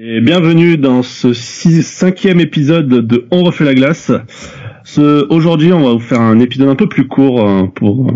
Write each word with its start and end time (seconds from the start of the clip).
Et 0.00 0.20
bienvenue 0.20 0.76
dans 0.76 1.02
ce 1.02 1.32
cinquième 1.32 2.38
épisode 2.38 2.86
de 2.86 3.26
On 3.32 3.42
refait 3.42 3.64
la 3.64 3.74
glace. 3.74 4.12
Ce, 4.84 5.26
aujourd'hui, 5.28 5.72
on 5.72 5.82
va 5.82 5.92
vous 5.92 5.98
faire 5.98 6.20
un 6.20 6.38
épisode 6.38 6.68
un 6.68 6.76
peu 6.76 6.88
plus 6.88 7.08
court 7.08 7.44
euh, 7.44 7.64
pour 7.64 8.06
euh, 8.06 8.12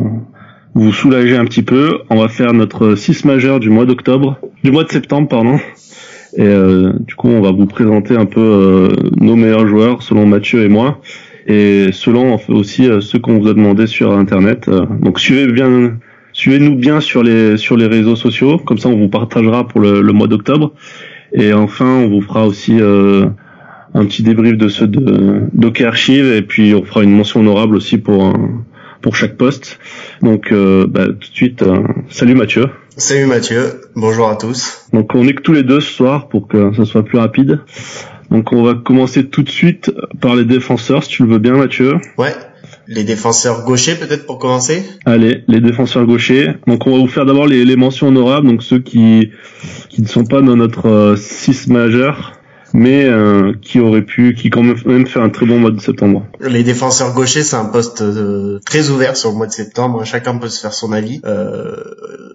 vous 0.74 0.92
soulager 0.92 1.36
un 1.36 1.44
petit 1.44 1.64
peu. 1.64 1.98
On 2.08 2.20
va 2.20 2.28
faire 2.28 2.52
notre 2.52 2.94
6 2.94 3.24
majeur 3.24 3.58
du 3.58 3.68
mois 3.68 3.84
d'octobre, 3.84 4.38
du 4.62 4.70
mois 4.70 4.84
de 4.84 4.92
septembre, 4.92 5.26
pardon. 5.26 5.58
Et 6.36 6.42
euh, 6.42 6.92
du 7.00 7.16
coup, 7.16 7.26
on 7.26 7.40
va 7.40 7.50
vous 7.50 7.66
présenter 7.66 8.14
un 8.14 8.26
peu 8.26 8.40
euh, 8.40 8.88
nos 9.20 9.34
meilleurs 9.34 9.66
joueurs 9.66 10.04
selon 10.04 10.24
Mathieu 10.24 10.62
et 10.62 10.68
moi. 10.68 11.00
Et 11.48 11.88
selon 11.90 12.38
aussi 12.46 12.88
ceux 13.00 13.18
qu'on 13.18 13.40
vous 13.40 13.48
a 13.48 13.54
demandé 13.54 13.88
sur 13.88 14.12
Internet. 14.12 14.70
donc 15.00 15.18
suivez 15.18 15.48
bien, 15.48 15.98
suivez-nous 16.32 16.76
bien 16.76 17.00
sur 17.00 17.24
les 17.24 17.56
sur 17.56 17.76
les 17.76 17.86
réseaux 17.86 18.14
sociaux. 18.14 18.58
Comme 18.58 18.78
ça, 18.78 18.88
on 18.88 18.96
vous 18.96 19.08
partagera 19.08 19.66
pour 19.66 19.80
le 19.80 20.12
mois 20.12 20.28
d'octobre. 20.28 20.72
Et 21.34 21.52
enfin, 21.52 21.86
on 21.86 22.08
vous 22.08 22.20
fera 22.20 22.46
aussi 22.46 22.78
euh, 22.80 23.26
un 23.94 24.04
petit 24.04 24.22
débrief 24.22 24.56
de 24.56 24.68
ceux 24.68 24.86
de 24.86 25.42
d'Hockey 25.52 25.84
Archive 25.84 26.26
et 26.26 26.42
puis 26.42 26.74
on 26.74 26.84
fera 26.84 27.02
une 27.02 27.16
mention 27.16 27.40
honorable 27.40 27.76
aussi 27.76 27.98
pour 27.98 28.34
pour 29.00 29.16
chaque 29.16 29.36
poste. 29.36 29.78
Donc 30.22 30.52
euh, 30.52 30.86
bah, 30.86 31.06
tout 31.06 31.14
de 31.14 31.34
suite, 31.34 31.62
euh, 31.62 31.82
salut 32.08 32.34
Mathieu. 32.34 32.66
Salut 32.96 33.26
Mathieu, 33.26 33.80
bonjour 33.96 34.28
à 34.28 34.36
tous. 34.36 34.86
Donc 34.92 35.14
on 35.14 35.26
est 35.26 35.34
que 35.34 35.42
tous 35.42 35.52
les 35.52 35.62
deux 35.62 35.80
ce 35.80 35.92
soir 35.92 36.28
pour 36.28 36.48
que 36.48 36.72
ça 36.74 36.84
soit 36.84 37.04
plus 37.04 37.18
rapide. 37.18 37.60
Donc 38.30 38.52
on 38.52 38.62
va 38.62 38.74
commencer 38.74 39.26
tout 39.26 39.42
de 39.42 39.50
suite 39.50 39.90
par 40.20 40.36
les 40.36 40.44
défenseurs, 40.44 41.02
si 41.04 41.10
tu 41.10 41.22
le 41.24 41.28
veux 41.30 41.38
bien 41.38 41.54
Mathieu. 41.54 41.96
Ouais, 42.16 42.34
les 42.86 43.04
défenseurs 43.04 43.64
gauchers 43.64 43.94
peut-être 43.94 44.26
pour 44.26 44.38
commencer? 44.38 44.84
Allez, 45.04 45.44
les 45.48 45.60
défenseurs 45.60 46.06
gauchers. 46.06 46.54
Donc 46.66 46.86
on 46.86 46.92
va 46.92 46.98
vous 46.98 47.08
faire 47.08 47.26
d'abord 47.26 47.46
les, 47.46 47.64
les, 47.64 47.76
mentions 47.76 48.08
honorables, 48.08 48.46
donc 48.46 48.62
ceux 48.62 48.78
qui 48.80 49.30
qui 49.88 50.02
ne 50.02 50.08
sont 50.08 50.24
pas 50.24 50.40
dans 50.40 50.56
notre 50.56 51.14
6 51.16 51.68
euh, 51.68 51.72
majeur 51.72 52.38
mais 52.74 53.04
euh, 53.04 53.52
qui 53.60 53.80
aurait 53.80 54.02
pu, 54.02 54.34
qui 54.34 54.50
quand 54.50 54.62
même 54.62 55.06
fait 55.06 55.20
un 55.20 55.28
très 55.28 55.46
bon 55.46 55.58
mois 55.58 55.70
de 55.70 55.80
septembre. 55.80 56.26
Les 56.40 56.62
défenseurs 56.62 57.14
gauchers, 57.14 57.42
c'est 57.42 57.56
un 57.56 57.66
poste 57.66 58.02
euh, 58.02 58.60
très 58.64 58.90
ouvert 58.90 59.16
sur 59.16 59.30
le 59.30 59.36
mois 59.36 59.46
de 59.46 59.52
septembre. 59.52 60.04
Chacun 60.04 60.38
peut 60.38 60.48
se 60.48 60.60
faire 60.60 60.72
son 60.72 60.92
avis. 60.92 61.20
Euh, 61.24 61.76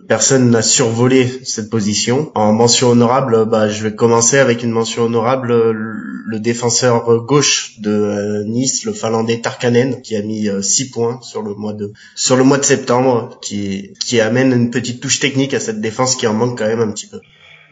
personne 0.07 0.49
n'a 0.49 0.61
survolé 0.61 1.27
cette 1.43 1.69
position. 1.69 2.31
En 2.35 2.53
mention 2.53 2.89
honorable, 2.89 3.45
bah, 3.49 3.69
je 3.69 3.83
vais 3.83 3.95
commencer 3.95 4.37
avec 4.37 4.63
une 4.63 4.71
mention 4.71 5.03
honorable. 5.03 5.53
Le 5.53 6.39
défenseur 6.39 7.23
gauche 7.25 7.79
de 7.79 7.91
euh, 7.91 8.43
Nice, 8.45 8.85
le 8.85 8.93
Finlandais 8.93 9.39
Tarkanen, 9.39 10.01
qui 10.01 10.15
a 10.15 10.21
mis 10.21 10.49
6 10.61 10.91
points 10.91 11.19
sur 11.21 11.41
le 11.41 11.53
mois 11.53 11.73
de 11.73 11.93
sur 12.15 12.35
le 12.35 12.43
mois 12.43 12.57
de 12.57 12.65
septembre, 12.65 13.37
qui 13.41 13.93
qui 14.05 14.19
amène 14.19 14.51
une 14.51 14.69
petite 14.69 15.01
touche 15.01 15.19
technique 15.19 15.53
à 15.53 15.59
cette 15.59 15.81
défense 15.81 16.15
qui 16.15 16.27
en 16.27 16.33
manque 16.33 16.57
quand 16.57 16.67
même 16.67 16.81
un 16.81 16.91
petit 16.91 17.07
peu. 17.07 17.19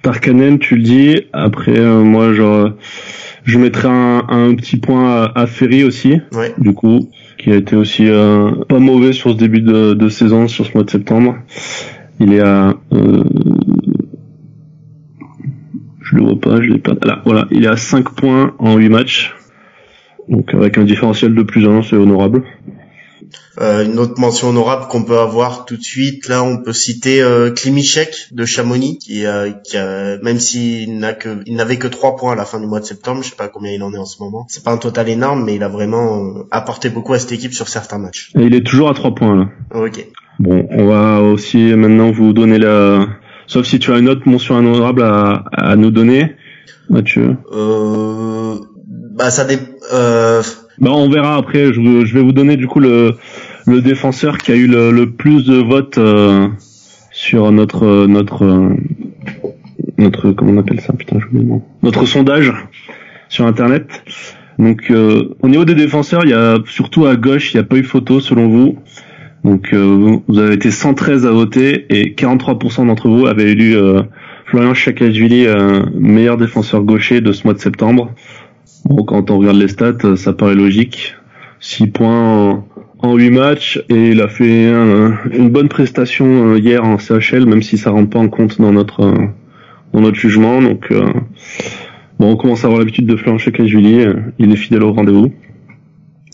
Tarkanen, 0.05 0.59
tu 0.59 0.75
le 0.75 0.83
dis. 0.83 1.21
Après, 1.33 1.79
euh, 1.79 2.03
moi, 2.03 2.31
genre, 2.31 2.69
je 3.43 3.57
mettrais 3.57 3.87
un, 3.87 4.53
petit 4.53 4.77
point 4.77 5.31
à, 5.33 5.47
Ferry 5.47 5.83
aussi, 5.83 6.21
du 6.59 6.73
coup, 6.75 7.09
qui 7.39 7.51
a 7.51 7.55
été 7.55 7.75
aussi 7.75 8.07
euh, 8.07 8.51
pas 8.69 8.77
mauvais 8.77 9.13
sur 9.13 9.31
ce 9.31 9.35
début 9.35 9.61
de, 9.61 10.09
saison, 10.09 10.47
sur 10.47 10.67
ce 10.67 10.73
mois 10.73 10.83
de 10.83 10.91
septembre. 10.91 11.37
Il 12.19 12.33
est 12.33 12.41
à, 12.41 12.73
euh, 12.93 13.23
je 16.01 16.15
le 16.15 16.23
vois 16.23 16.39
pas, 16.39 16.61
je 16.61 16.69
l'ai 16.69 16.79
pas. 16.79 16.93
Là, 17.03 17.21
voilà, 17.25 17.47
il 17.51 17.65
est 17.65 17.69
à 17.69 17.77
5 17.77 18.09
points 18.15 18.53
en 18.59 18.77
8 18.77 18.89
matchs. 18.89 19.35
Donc 20.29 20.53
avec 20.53 20.77
un 20.77 20.83
différentiel 20.83 21.35
de 21.35 21.43
plus 21.43 21.67
1, 21.67 21.83
c'est 21.83 21.95
honorable. 21.95 22.43
Euh, 23.59 23.85
une 23.85 23.99
autre 23.99 24.19
mention 24.19 24.49
honorable 24.49 24.87
qu'on 24.89 25.03
peut 25.03 25.17
avoir 25.17 25.65
tout 25.65 25.77
de 25.77 25.81
suite, 25.81 26.27
là, 26.27 26.43
on 26.43 26.57
peut 26.57 26.73
citer 26.73 27.21
euh, 27.21 27.51
Klimichek 27.51 28.27
de 28.31 28.45
Chamonix, 28.45 28.97
qui, 28.97 29.25
euh, 29.25 29.51
qui 29.51 29.77
même 29.77 30.39
s'il 30.39 30.97
n'a 30.99 31.13
que, 31.13 31.41
il 31.45 31.55
n'avait 31.55 31.77
que 31.77 31.87
trois 31.87 32.17
points 32.17 32.33
à 32.33 32.35
la 32.35 32.45
fin 32.45 32.59
du 32.59 32.67
mois 32.67 32.81
de 32.81 32.85
septembre, 32.85 33.23
je 33.23 33.29
sais 33.29 33.35
pas 33.35 33.47
combien 33.47 33.71
il 33.71 33.81
en 33.81 33.93
est 33.93 33.97
en 33.97 34.05
ce 34.05 34.21
moment. 34.21 34.45
C'est 34.49 34.63
pas 34.63 34.71
un 34.71 34.77
total 34.77 35.07
énorme, 35.09 35.45
mais 35.45 35.55
il 35.55 35.63
a 35.63 35.69
vraiment 35.69 36.17
euh, 36.17 36.47
apporté 36.51 36.89
beaucoup 36.89 37.13
à 37.13 37.19
cette 37.19 37.31
équipe 37.31 37.53
sur 37.53 37.69
certains 37.69 37.97
matchs. 37.97 38.31
Et 38.35 38.43
il 38.43 38.53
est 38.53 38.65
toujours 38.65 38.89
à 38.89 38.93
trois 38.93 39.15
points 39.15 39.35
là. 39.35 39.49
Ok. 39.73 40.05
Bon, 40.39 40.67
on 40.69 40.85
va 40.85 41.21
aussi 41.21 41.73
maintenant 41.75 42.11
vous 42.11 42.33
donner 42.33 42.57
la, 42.57 43.07
sauf 43.47 43.65
si 43.65 43.79
tu 43.79 43.91
as 43.91 43.97
une 43.99 44.09
autre 44.09 44.27
mention 44.27 44.55
honorable 44.55 45.03
à, 45.03 45.45
à 45.53 45.75
nous 45.75 45.91
donner, 45.91 46.35
Mathieu. 46.89 47.37
Euh, 47.53 48.55
bah 49.17 49.31
ça 49.31 49.45
dé, 49.45 49.57
euh 49.93 50.41
bah, 50.79 50.91
on 50.91 51.09
verra 51.09 51.35
après. 51.35 51.71
Je, 51.73 52.05
je, 52.05 52.13
vais 52.13 52.21
vous 52.21 52.33
donner 52.33 52.57
du 52.57 52.67
coup 52.67 52.79
le, 52.79 53.13
le 53.65 53.81
défenseur 53.81 54.37
qui 54.37 54.51
a 54.51 54.55
eu 54.55 54.67
le, 54.67 54.91
le 54.91 55.11
plus 55.11 55.45
de 55.45 55.55
votes 55.55 55.97
euh, 55.97 56.49
sur 57.11 57.51
notre 57.51 58.05
notre 58.07 58.75
notre 59.97 60.31
comment 60.31 60.51
on 60.51 60.57
appelle 60.57 60.81
ça? 60.81 60.93
Putain 60.93 61.19
je 61.19 61.37
le 61.37 61.45
notre 61.81 62.05
sondage 62.05 62.53
sur 63.29 63.45
internet. 63.45 64.03
Donc 64.59 64.91
euh, 64.91 65.35
au 65.41 65.47
niveau 65.47 65.65
des 65.65 65.75
défenseurs, 65.75 66.25
il 66.25 66.31
y 66.31 66.33
a 66.33 66.57
surtout 66.65 67.05
à 67.05 67.15
gauche, 67.15 67.53
il 67.53 67.57
n'y 67.57 67.61
a 67.61 67.65
pas 67.65 67.77
eu 67.77 67.83
photo 67.83 68.19
selon 68.19 68.49
vous. 68.49 68.77
Donc 69.45 69.69
euh, 69.73 70.17
vous 70.27 70.39
avez 70.39 70.55
été 70.55 70.71
113 70.71 71.25
à 71.25 71.31
voter 71.31 71.85
et 71.89 72.13
43% 72.13 72.87
d'entre 72.87 73.07
vous 73.07 73.27
avaient 73.27 73.51
élu 73.51 73.77
Florian 74.47 74.73
Chakashvili 74.73 75.47
meilleur 75.93 76.35
défenseur 76.35 76.83
gaucher 76.83 77.21
de 77.21 77.31
ce 77.31 77.45
mois 77.45 77.53
de 77.53 77.59
septembre. 77.59 78.11
Bon, 78.83 79.03
quand 79.05 79.31
on 79.31 79.37
regarde 79.37 79.57
les 79.57 79.69
stats, 79.69 80.17
ça 80.17 80.33
paraît 80.33 80.55
logique. 80.55 81.15
6 81.59 81.87
points 81.87 82.63
en, 82.99 83.15
8 83.15 83.29
matchs 83.29 83.83
et 83.89 84.09
il 84.11 84.21
a 84.21 84.27
fait 84.27 84.71
une 85.31 85.49
bonne 85.49 85.69
prestation 85.69 86.53
euh, 86.53 86.59
hier 86.59 86.83
en 86.83 86.97
CHL, 86.97 87.45
même 87.45 87.61
si 87.61 87.77
ça 87.77 87.91
rentre 87.91 88.09
pas 88.09 88.19
en 88.19 88.29
compte 88.29 88.59
dans 88.59 88.71
notre 88.71 89.01
euh, 89.01 89.27
dans 89.93 90.01
notre 90.01 90.17
jugement. 90.17 90.61
Donc 90.61 90.91
euh, 90.91 91.05
bon, 92.19 92.31
on 92.31 92.35
commence 92.35 92.63
à 92.63 92.67
avoir 92.67 92.79
l'habitude 92.79 93.05
de 93.05 93.17
avec 93.29 93.65
Julie. 93.65 94.05
Il 94.39 94.51
est 94.51 94.55
fidèle 94.55 94.83
au 94.83 94.93
rendez-vous. 94.93 95.31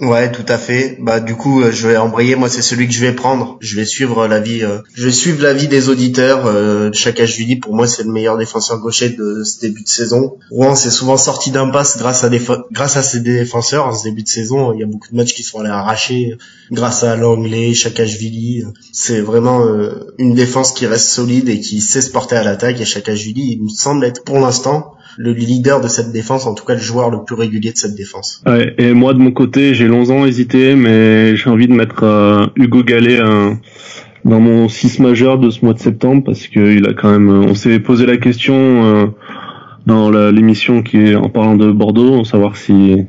Ouais, 0.01 0.31
tout 0.31 0.45
à 0.47 0.57
fait. 0.57 0.97
Bah 0.99 1.19
du 1.19 1.35
coup, 1.35 1.61
euh, 1.61 1.71
je 1.71 1.87
vais 1.87 1.95
embrayer. 1.95 2.35
Moi, 2.35 2.49
c'est 2.49 2.63
celui 2.63 2.87
que 2.87 2.93
je 2.93 3.01
vais 3.01 3.11
prendre. 3.11 3.57
Je 3.61 3.75
vais 3.75 3.85
suivre 3.85 4.27
l'avis. 4.27 4.63
Euh, 4.63 4.79
je 4.95 5.05
vais 5.05 5.11
suivre 5.11 5.43
l'avis 5.43 5.67
des 5.67 5.89
auditeurs. 5.89 6.47
Euh, 6.47 6.89
chaque 6.91 7.21
Julie, 7.21 7.57
pour 7.57 7.75
moi, 7.75 7.87
c'est 7.87 8.01
le 8.01 8.11
meilleur 8.11 8.35
défenseur 8.35 8.79
gaucher 8.79 9.09
de 9.09 9.43
ce 9.43 9.59
début 9.59 9.83
de 9.83 9.87
saison. 9.87 10.37
Rouen 10.49 10.73
s'est 10.73 10.89
souvent 10.89 11.17
sorti 11.17 11.51
d'impasse 11.51 11.99
grâce 11.99 12.23
à 12.23 12.29
des 12.29 12.41
grâce 12.71 12.97
à 12.97 13.03
ses 13.03 13.19
défenseurs 13.19 13.85
en 13.85 13.93
ce 13.93 14.05
début 14.05 14.23
de 14.23 14.27
saison. 14.27 14.73
Il 14.73 14.79
y 14.79 14.83
a 14.83 14.87
beaucoup 14.87 15.09
de 15.11 15.15
matchs 15.15 15.35
qui 15.35 15.43
sont 15.43 15.59
allés 15.59 15.69
arracher 15.69 16.35
grâce 16.71 17.03
à 17.03 17.15
l'anglais, 17.15 17.75
Chakashvili. 17.75 18.63
C'est 18.91 19.21
vraiment 19.21 19.63
euh, 19.67 20.15
une 20.17 20.33
défense 20.33 20.71
qui 20.71 20.87
reste 20.87 21.09
solide 21.09 21.47
et 21.47 21.59
qui 21.59 21.79
sait 21.79 22.01
se 22.01 22.09
porter 22.09 22.37
à 22.37 22.43
l'attaque. 22.43 22.81
Et 22.81 22.85
Chakashvili, 22.85 23.51
il 23.51 23.63
me 23.65 23.69
semble 23.69 24.03
être 24.05 24.23
pour 24.23 24.39
l'instant 24.39 24.95
le 25.17 25.33
leader 25.33 25.81
de 25.81 25.87
cette 25.87 26.11
défense, 26.11 26.45
en 26.45 26.53
tout 26.53 26.65
cas 26.65 26.73
le 26.73 26.79
joueur 26.79 27.09
le 27.09 27.23
plus 27.23 27.35
régulier 27.35 27.71
de 27.71 27.77
cette 27.77 27.95
défense. 27.95 28.41
Ouais, 28.45 28.73
et 28.77 28.93
moi 28.93 29.13
de 29.13 29.19
mon 29.19 29.31
côté, 29.31 29.73
j'ai 29.73 29.87
longtemps 29.87 30.25
hésité, 30.25 30.75
mais 30.75 31.35
j'ai 31.35 31.49
envie 31.49 31.67
de 31.67 31.73
mettre 31.73 32.03
euh, 32.03 32.47
Hugo 32.55 32.83
Gallet 32.83 33.19
euh, 33.19 33.53
dans 34.25 34.39
mon 34.39 34.69
6 34.69 34.99
majeur 34.99 35.37
de 35.37 35.49
ce 35.49 35.63
mois 35.63 35.73
de 35.73 35.79
septembre 35.79 36.23
parce 36.25 36.47
qu'il 36.47 36.87
a 36.87 36.93
quand 36.93 37.11
même, 37.11 37.29
on 37.29 37.55
s'est 37.55 37.79
posé 37.79 38.05
la 38.05 38.17
question 38.17 38.55
euh, 38.55 39.05
dans 39.85 40.11
l'émission 40.11 40.83
qui 40.83 40.97
est 40.97 41.15
en 41.15 41.29
parlant 41.29 41.55
de 41.55 41.71
Bordeaux, 41.71 42.23
savoir 42.23 42.55
si 42.55 43.07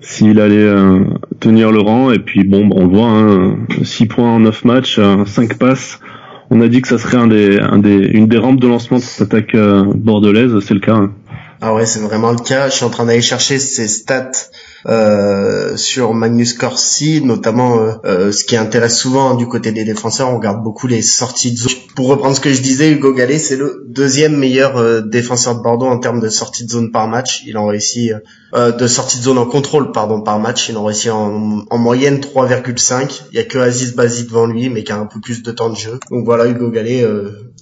s'il 0.00 0.38
allait 0.38 0.70
tenir 1.40 1.72
le 1.72 1.80
rang 1.80 2.12
et 2.12 2.20
puis 2.20 2.44
bon, 2.44 2.68
on 2.72 2.86
le 2.86 2.96
voit, 2.96 3.08
hein, 3.08 3.56
6 3.82 4.06
points 4.06 4.30
en 4.30 4.40
9 4.40 4.64
matchs, 4.64 5.00
5 5.26 5.58
passes 5.58 5.98
on 6.50 6.60
a 6.60 6.68
dit 6.68 6.82
que 6.82 6.88
ça 6.88 6.98
serait 6.98 7.16
un 7.16 7.26
des, 7.26 7.58
un 7.58 7.78
des, 7.78 7.96
une 7.96 8.28
des 8.28 8.38
rampes 8.38 8.60
de 8.60 8.68
lancement 8.68 8.98
de 8.98 9.02
cette 9.02 9.32
attaque 9.32 9.54
euh, 9.54 9.84
bordelaise, 9.94 10.52
c'est 10.60 10.74
le 10.74 10.80
cas. 10.80 10.94
Hein. 10.94 11.12
Ah 11.60 11.74
ouais, 11.74 11.86
c'est 11.86 12.00
vraiment 12.00 12.32
le 12.32 12.38
cas. 12.38 12.68
Je 12.68 12.74
suis 12.74 12.84
en 12.84 12.90
train 12.90 13.06
d'aller 13.06 13.22
chercher 13.22 13.58
ces 13.58 13.88
stats 13.88 14.30
euh, 14.88 15.76
sur 15.76 16.14
Magnus 16.14 16.52
Corsi, 16.52 17.20
notamment 17.20 17.80
euh, 17.80 17.92
euh, 18.04 18.32
ce 18.32 18.44
qui 18.44 18.56
intéresse 18.56 18.96
souvent 18.96 19.34
du 19.34 19.46
côté 19.48 19.72
des 19.72 19.84
défenseurs, 19.84 20.30
on 20.30 20.36
regarde 20.36 20.62
beaucoup 20.62 20.86
les 20.86 21.02
sorties 21.02 21.50
de 21.50 21.56
zone. 21.56 21.72
Pour 21.96 22.06
reprendre 22.06 22.36
ce 22.36 22.40
que 22.40 22.52
je 22.52 22.62
disais, 22.62 22.92
Hugo 22.92 23.12
Gallet, 23.12 23.38
c'est 23.38 23.56
le 23.56 23.84
deuxième 23.88 24.36
meilleur 24.36 25.02
défenseur 25.02 25.56
de 25.56 25.62
Bordeaux 25.62 25.86
en 25.86 25.98
termes 25.98 26.20
de 26.20 26.28
sortie 26.28 26.64
de 26.64 26.70
zone 26.70 26.92
par 26.92 27.08
match. 27.08 27.42
Il 27.46 27.58
en 27.58 27.66
réussit 27.66 28.12
de 28.54 28.86
sortie 28.86 29.18
de 29.18 29.22
zone 29.22 29.38
en 29.38 29.46
contrôle 29.46 29.92
pardon 29.92 30.20
par 30.20 30.38
match, 30.38 30.68
il 30.68 30.76
en 30.76 30.84
réussit 30.84 31.10
en, 31.10 31.64
en 31.68 31.78
moyenne 31.78 32.18
3,5. 32.18 33.22
Il 33.32 33.36
y 33.36 33.40
a 33.40 33.44
que 33.44 33.58
Aziz 33.58 33.94
Bazi 33.94 34.26
devant 34.26 34.46
lui, 34.46 34.68
mais 34.68 34.84
qui 34.84 34.92
a 34.92 34.98
un 34.98 35.06
peu 35.06 35.20
plus 35.20 35.42
de 35.42 35.50
temps 35.50 35.70
de 35.70 35.76
jeu. 35.76 35.98
Donc 36.10 36.24
voilà, 36.26 36.46
Hugo 36.46 36.70
Gallet, 36.70 37.04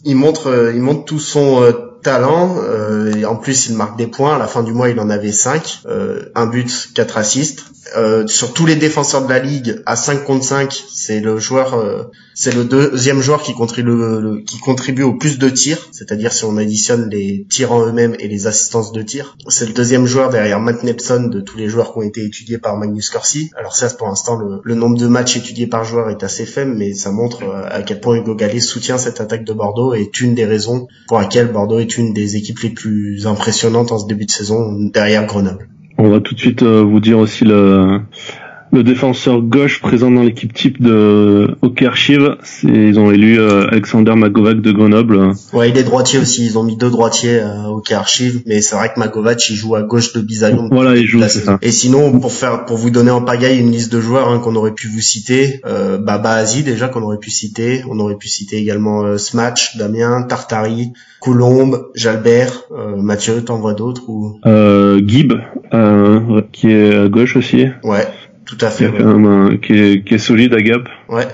il 0.05 0.17
montre, 0.17 0.73
il 0.75 0.81
montre 0.81 1.05
tout 1.05 1.21
son 1.21 1.63
talent. 2.05 2.57
Euh, 2.63 3.13
et 3.13 3.25
en 3.25 3.35
plus, 3.35 3.67
il 3.67 3.77
marque 3.77 3.99
des 3.99 4.07
points. 4.07 4.37
À 4.37 4.39
la 4.39 4.47
fin 4.47 4.63
du 4.63 4.73
mois, 4.73 4.89
il 4.89 5.01
en 5.01 5.11
avait 5.11 5.33
5. 5.33 5.81
Euh, 5.87 6.27
un 6.37 6.47
but, 6.47 6.91
4 6.95 7.19
assists. 7.19 7.65
Euh, 7.97 8.27
sur 8.29 8.53
tous 8.53 8.67
les 8.67 8.77
défenseurs 8.77 9.25
de 9.25 9.29
la 9.29 9.41
ligue, 9.41 9.83
à 9.87 9.97
5 9.97 10.25
contre 10.25 10.45
5, 10.45 10.85
c'est 10.93 11.21
le 11.21 11.39
joueur 11.39 11.75
C'est 12.37 12.53
le 12.53 12.65
deuxième 12.65 13.21
joueur 13.21 13.43
qui 13.43 13.55
contribue, 13.55 15.03
au 15.03 15.15
plus 15.15 15.39
de 15.39 15.49
tirs, 15.49 15.79
c'est-à-dire 15.93 16.33
si 16.33 16.45
on 16.45 16.57
additionne 16.57 17.09
les 17.09 17.47
tirs 17.49 17.71
en 17.71 17.87
eux-mêmes 17.87 18.17
et 18.19 18.27
les 18.27 18.49
assistances 18.49 18.91
de 18.91 19.03
tir. 19.03 19.37
C'est 19.49 19.67
le 19.67 19.73
deuxième 19.73 20.05
joueur 20.05 20.31
derrière 20.31 20.59
Matt 20.59 20.83
Nepson 20.83 21.29
de 21.29 21.41
tous 21.41 21.57
les 21.57 21.69
joueurs 21.69 21.93
qui 21.93 21.99
ont 21.99 22.03
été 22.03 22.25
étudiés 22.25 22.59
par 22.59 22.77
Magnus 22.77 23.09
Corsi. 23.09 23.51
Alors 23.57 23.77
ça, 23.77 23.89
pour 23.89 24.09
l'instant, 24.09 24.37
le, 24.37 24.75
nombre 24.75 24.99
de 24.99 25.07
matchs 25.07 25.37
étudiés 25.37 25.69
par 25.69 25.85
joueur 25.85 26.11
est 26.11 26.25
assez 26.25 26.45
faible, 26.45 26.75
mais 26.77 26.93
ça 26.95 27.13
montre 27.13 27.45
euh, 27.45 27.69
à 27.71 27.83
quel 27.83 28.01
point 28.01 28.17
Hugo 28.17 28.35
Gallet 28.35 28.59
soutient 28.59 28.99
cette 28.99 29.21
attaque 29.21 29.45
de 29.45 29.53
Bordeaux 29.53 29.95
et 29.95 30.01
est 30.01 30.21
une 30.21 30.35
des 30.35 30.45
raisons 30.45 30.89
pour 31.07 31.21
laquelle 31.21 31.53
Bordeaux 31.53 31.79
est 31.79 31.97
une 31.97 32.13
des 32.13 32.35
équipes 32.35 32.59
les 32.61 32.71
plus 32.71 33.29
impressionnantes 33.29 33.93
en 33.93 33.99
ce 33.99 34.07
début 34.07 34.27
de 34.27 34.33
saison 34.33 34.73
derrière 34.93 35.27
Grenoble. 35.27 35.69
On 35.97 36.11
va 36.11 36.19
tout 36.19 36.35
de 36.35 36.41
suite 36.41 36.63
euh, 36.65 36.83
vous 36.83 36.99
dire 36.99 37.19
aussi 37.19 37.45
le, 37.45 38.01
le 38.75 38.83
défenseur 38.83 39.41
gauche 39.41 39.81
présent 39.81 40.11
dans 40.11 40.23
l'équipe 40.23 40.53
type 40.53 40.83
de 40.83 41.57
Hockey 41.63 41.87
Archive. 41.87 42.37
Ils 42.65 42.99
ont 42.99 43.13
élu 43.13 43.39
euh, 43.39 43.69
Alexander 43.71 44.15
Magovac 44.17 44.61
de 44.61 44.73
Grenoble. 44.73 45.33
Ouais, 45.53 45.71
il 45.71 45.79
est 45.79 45.85
droitier 45.85 46.19
aussi. 46.19 46.45
Ils 46.45 46.59
ont 46.59 46.65
mis 46.65 46.77
deux 46.77 46.91
droitiers 46.91 47.39
euh, 47.39 47.69
au 47.69 47.79
Hockey 47.79 47.95
Archive, 47.95 48.43
mais 48.47 48.61
c'est 48.63 48.75
vrai 48.75 48.93
que 48.93 48.99
Magovac 48.99 49.49
il 49.49 49.55
joue 49.55 49.77
à 49.77 49.83
gauche 49.83 50.13
de 50.13 50.21
Bisaillon. 50.21 50.69
Voilà, 50.73 50.97
il 50.97 51.07
joue. 51.07 51.23
Ça. 51.25 51.59
Et 51.63 51.71
sinon, 51.71 52.19
pour 52.19 52.33
faire, 52.33 52.65
pour 52.65 52.77
vous 52.77 52.91
donner 52.91 53.11
en 53.11 53.23
pagaille 53.23 53.59
une 53.59 53.71
liste 53.71 53.93
de 53.93 54.01
joueurs 54.01 54.29
hein, 54.29 54.41
qu'on 54.41 54.57
aurait 54.57 54.75
pu 54.75 54.89
vous 54.89 55.01
citer, 55.01 55.61
euh, 55.65 55.97
Baba 55.97 56.33
Azi 56.33 56.65
déjà 56.65 56.89
qu'on 56.89 57.03
aurait 57.03 57.19
pu 57.19 57.31
citer. 57.31 57.83
On 57.89 57.99
aurait 58.01 58.17
pu 58.17 58.29
citer 58.29 58.57
également 58.57 59.05
euh, 59.05 59.17
Smatch, 59.17 59.77
Damien, 59.77 60.23
Tartari, 60.23 60.93
Coulombe, 61.21 61.91
Jalbert, 61.95 62.65
euh, 62.73 62.97
Mathieu. 62.97 63.43
T'en 63.45 63.59
vois 63.59 63.75
d'autres 63.75 64.03
ou? 64.09 64.41
Euh, 64.47 65.01
Gib, 65.07 65.33
qui 66.53 66.71
est 66.71 66.95
à 66.95 67.09
gauche 67.09 67.37
aussi. 67.37 67.67
Ouais. 67.85 68.07
Tout 68.47 68.59
à 68.61 68.71
fait. 68.71 68.91
qui, 69.63 69.73
est, 70.15 70.19
solide 70.19 70.55
à 70.55 70.61
Gap. 70.61 70.89
Ouais, 71.09 71.27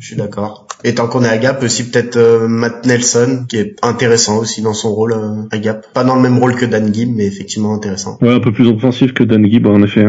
je 0.00 0.06
suis 0.06 0.16
d'accord. 0.16 0.66
Et 0.86 0.94
tant 0.94 1.06
qu'on 1.06 1.24
est 1.24 1.28
à 1.28 1.38
Gap, 1.38 1.62
aussi 1.62 1.90
peut-être 1.90 2.16
euh, 2.16 2.46
Matt 2.46 2.84
Nelson, 2.86 3.46
qui 3.48 3.56
est 3.56 3.76
intéressant 3.82 4.38
aussi 4.38 4.60
dans 4.60 4.74
son 4.74 4.92
rôle 4.92 5.12
euh, 5.12 5.48
à 5.50 5.58
Gap. 5.58 5.86
Pas 5.94 6.04
dans 6.04 6.14
le 6.14 6.20
même 6.20 6.38
rôle 6.38 6.56
que 6.56 6.66
Dan 6.66 6.92
Gibb, 6.92 7.10
mais 7.14 7.26
effectivement 7.26 7.74
intéressant. 7.74 8.18
Ouais, 8.20 8.34
un 8.34 8.40
peu 8.40 8.52
plus 8.52 8.68
offensif 8.68 9.14
que 9.14 9.24
Dan 9.24 9.46
Gibb, 9.50 9.66
en 9.66 9.82
effet. 9.82 10.04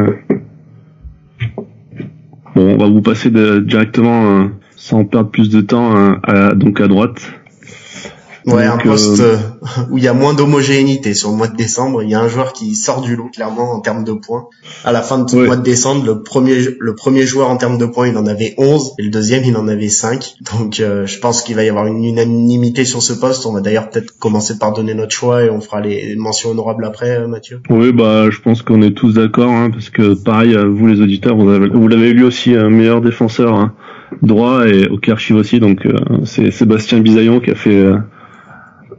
Bon, 2.56 2.74
on 2.74 2.78
va 2.78 2.88
vous 2.88 3.02
passer 3.02 3.30
directement, 3.30 4.26
euh, 4.26 4.48
sans 4.76 5.06
perdre 5.06 5.30
plus 5.30 5.50
de 5.50 5.62
temps, 5.62 5.94
à, 6.24 6.54
donc 6.54 6.82
à 6.82 6.88
droite. 6.88 7.22
Ouais, 8.48 8.66
un 8.66 8.78
poste 8.78 9.20
euh, 9.22 9.38
euh, 9.38 9.82
où 9.90 9.98
il 9.98 10.04
y 10.04 10.08
a 10.08 10.14
moins 10.14 10.36
d'homogénéité 10.36 11.16
sur 11.16 11.32
le 11.32 11.36
mois 11.36 11.48
de 11.48 11.56
décembre. 11.56 12.04
Il 12.04 12.10
y 12.10 12.14
a 12.14 12.20
un 12.20 12.28
joueur 12.28 12.54
qui 12.54 12.76
sort 12.76 13.02
du 13.02 13.16
lot 13.16 13.30
clairement 13.34 13.74
en 13.74 13.80
termes 13.80 14.04
de 14.04 14.14
points. 14.14 14.48
À 14.84 14.92
la 14.92 15.02
fin 15.02 15.24
du 15.24 15.36
mois 15.36 15.56
de 15.56 15.64
décembre, 15.64 16.06
le 16.06 16.22
premier 16.22 16.56
le 16.80 16.96
premier 16.96 17.26
joueur 17.26 17.50
en 17.50 17.58
termes 17.58 17.80
de 17.80 17.88
points, 17.88 18.08
il 18.08 18.18
en 18.18 18.28
avait 18.28 18.54
11 18.58 18.94
et 19.00 19.04
le 19.04 19.10
deuxième, 19.10 19.44
il 19.46 19.58
en 19.58 19.68
avait 19.68 19.90
5. 19.90 20.36
Donc 20.54 20.80
euh, 20.80 21.08
je 21.08 21.20
pense 21.20 21.42
qu'il 21.42 21.56
va 21.56 21.64
y 21.64 21.70
avoir 21.70 21.88
une 21.88 22.04
unanimité 22.04 22.86
sur 22.86 23.02
ce 23.02 23.14
poste. 23.14 23.48
On 23.48 23.52
va 23.52 23.62
d'ailleurs 23.62 23.90
peut-être 23.90 24.16
commencer 24.20 24.60
par 24.60 24.74
donner 24.74 24.94
notre 24.94 25.14
choix 25.14 25.44
et 25.44 25.50
on 25.50 25.60
fera 25.60 25.82
les 25.82 26.16
mentions 26.16 26.52
honorables 26.52 26.86
après, 26.86 27.28
Mathieu. 27.28 27.62
Oui, 27.72 27.92
bah 27.94 28.30
je 28.30 28.40
pense 28.42 28.62
qu'on 28.62 28.84
est 28.84 28.92
tous 28.92 29.16
d'accord 29.16 29.50
hein, 29.50 29.72
parce 29.72 29.90
que 29.90 30.14
pareil, 30.14 30.56
vous 30.56 30.86
les 30.86 31.02
auditeurs, 31.02 31.36
vous 31.36 31.88
l'avez 31.88 32.14
lu 32.14 32.24
aussi 32.24 32.54
un 32.54 32.70
meilleur 32.70 33.02
défenseur 33.02 33.56
hein, 33.56 33.74
droit 34.22 34.68
et 34.68 34.88
au 34.88 35.00
archive 35.12 35.36
aussi. 35.36 35.60
Donc 35.60 35.88
c'est 36.26 36.52
Sébastien 36.52 37.00
Bisaillon 37.00 37.40
qui 37.40 37.50
a 37.50 37.56
fait 37.56 37.84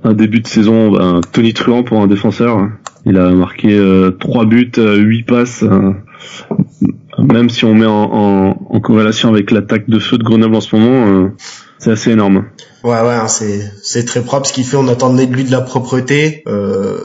un 0.05 0.13
début 0.13 0.41
de 0.41 0.47
saison 0.47 0.91
ben, 0.91 1.21
Tony 1.33 1.53
Truant 1.55 1.83
pour 1.83 2.01
un 2.01 2.07
défenseur. 2.07 2.69
Il 3.05 3.19
a 3.19 3.31
marqué 3.31 3.69
euh, 3.73 4.11
3 4.11 4.47
buts, 4.47 4.73
8 4.77 4.81
euh, 4.81 5.25
passes. 5.27 5.63
Euh, 5.63 5.93
même 7.19 7.49
si 7.49 7.65
on 7.65 7.75
met 7.75 7.87
en, 7.87 8.57
en, 8.69 8.81
corrélation 8.81 9.29
avec 9.29 9.51
l'attaque 9.51 9.89
de 9.89 9.99
feu 9.99 10.19
de 10.19 10.25
Grenoble 10.25 10.55
en 10.57 10.61
ce 10.61 10.77
moment, 10.77 11.31
c'est 11.79 11.91
assez 11.91 12.11
énorme. 12.11 12.47
Ouais, 12.85 13.01
ouais, 13.01 13.15
hein, 13.15 13.29
c'est 13.29 13.61
c'est 13.83 14.05
très 14.05 14.23
propre 14.23 14.47
ce 14.47 14.53
qu'il 14.53 14.65
fait. 14.65 14.77
On 14.77 14.89
attendait 14.89 15.27
de 15.27 15.35
lui 15.35 15.45
de 15.45 15.51
la 15.51 15.61
propreté. 15.61 16.43
Euh, 16.47 16.99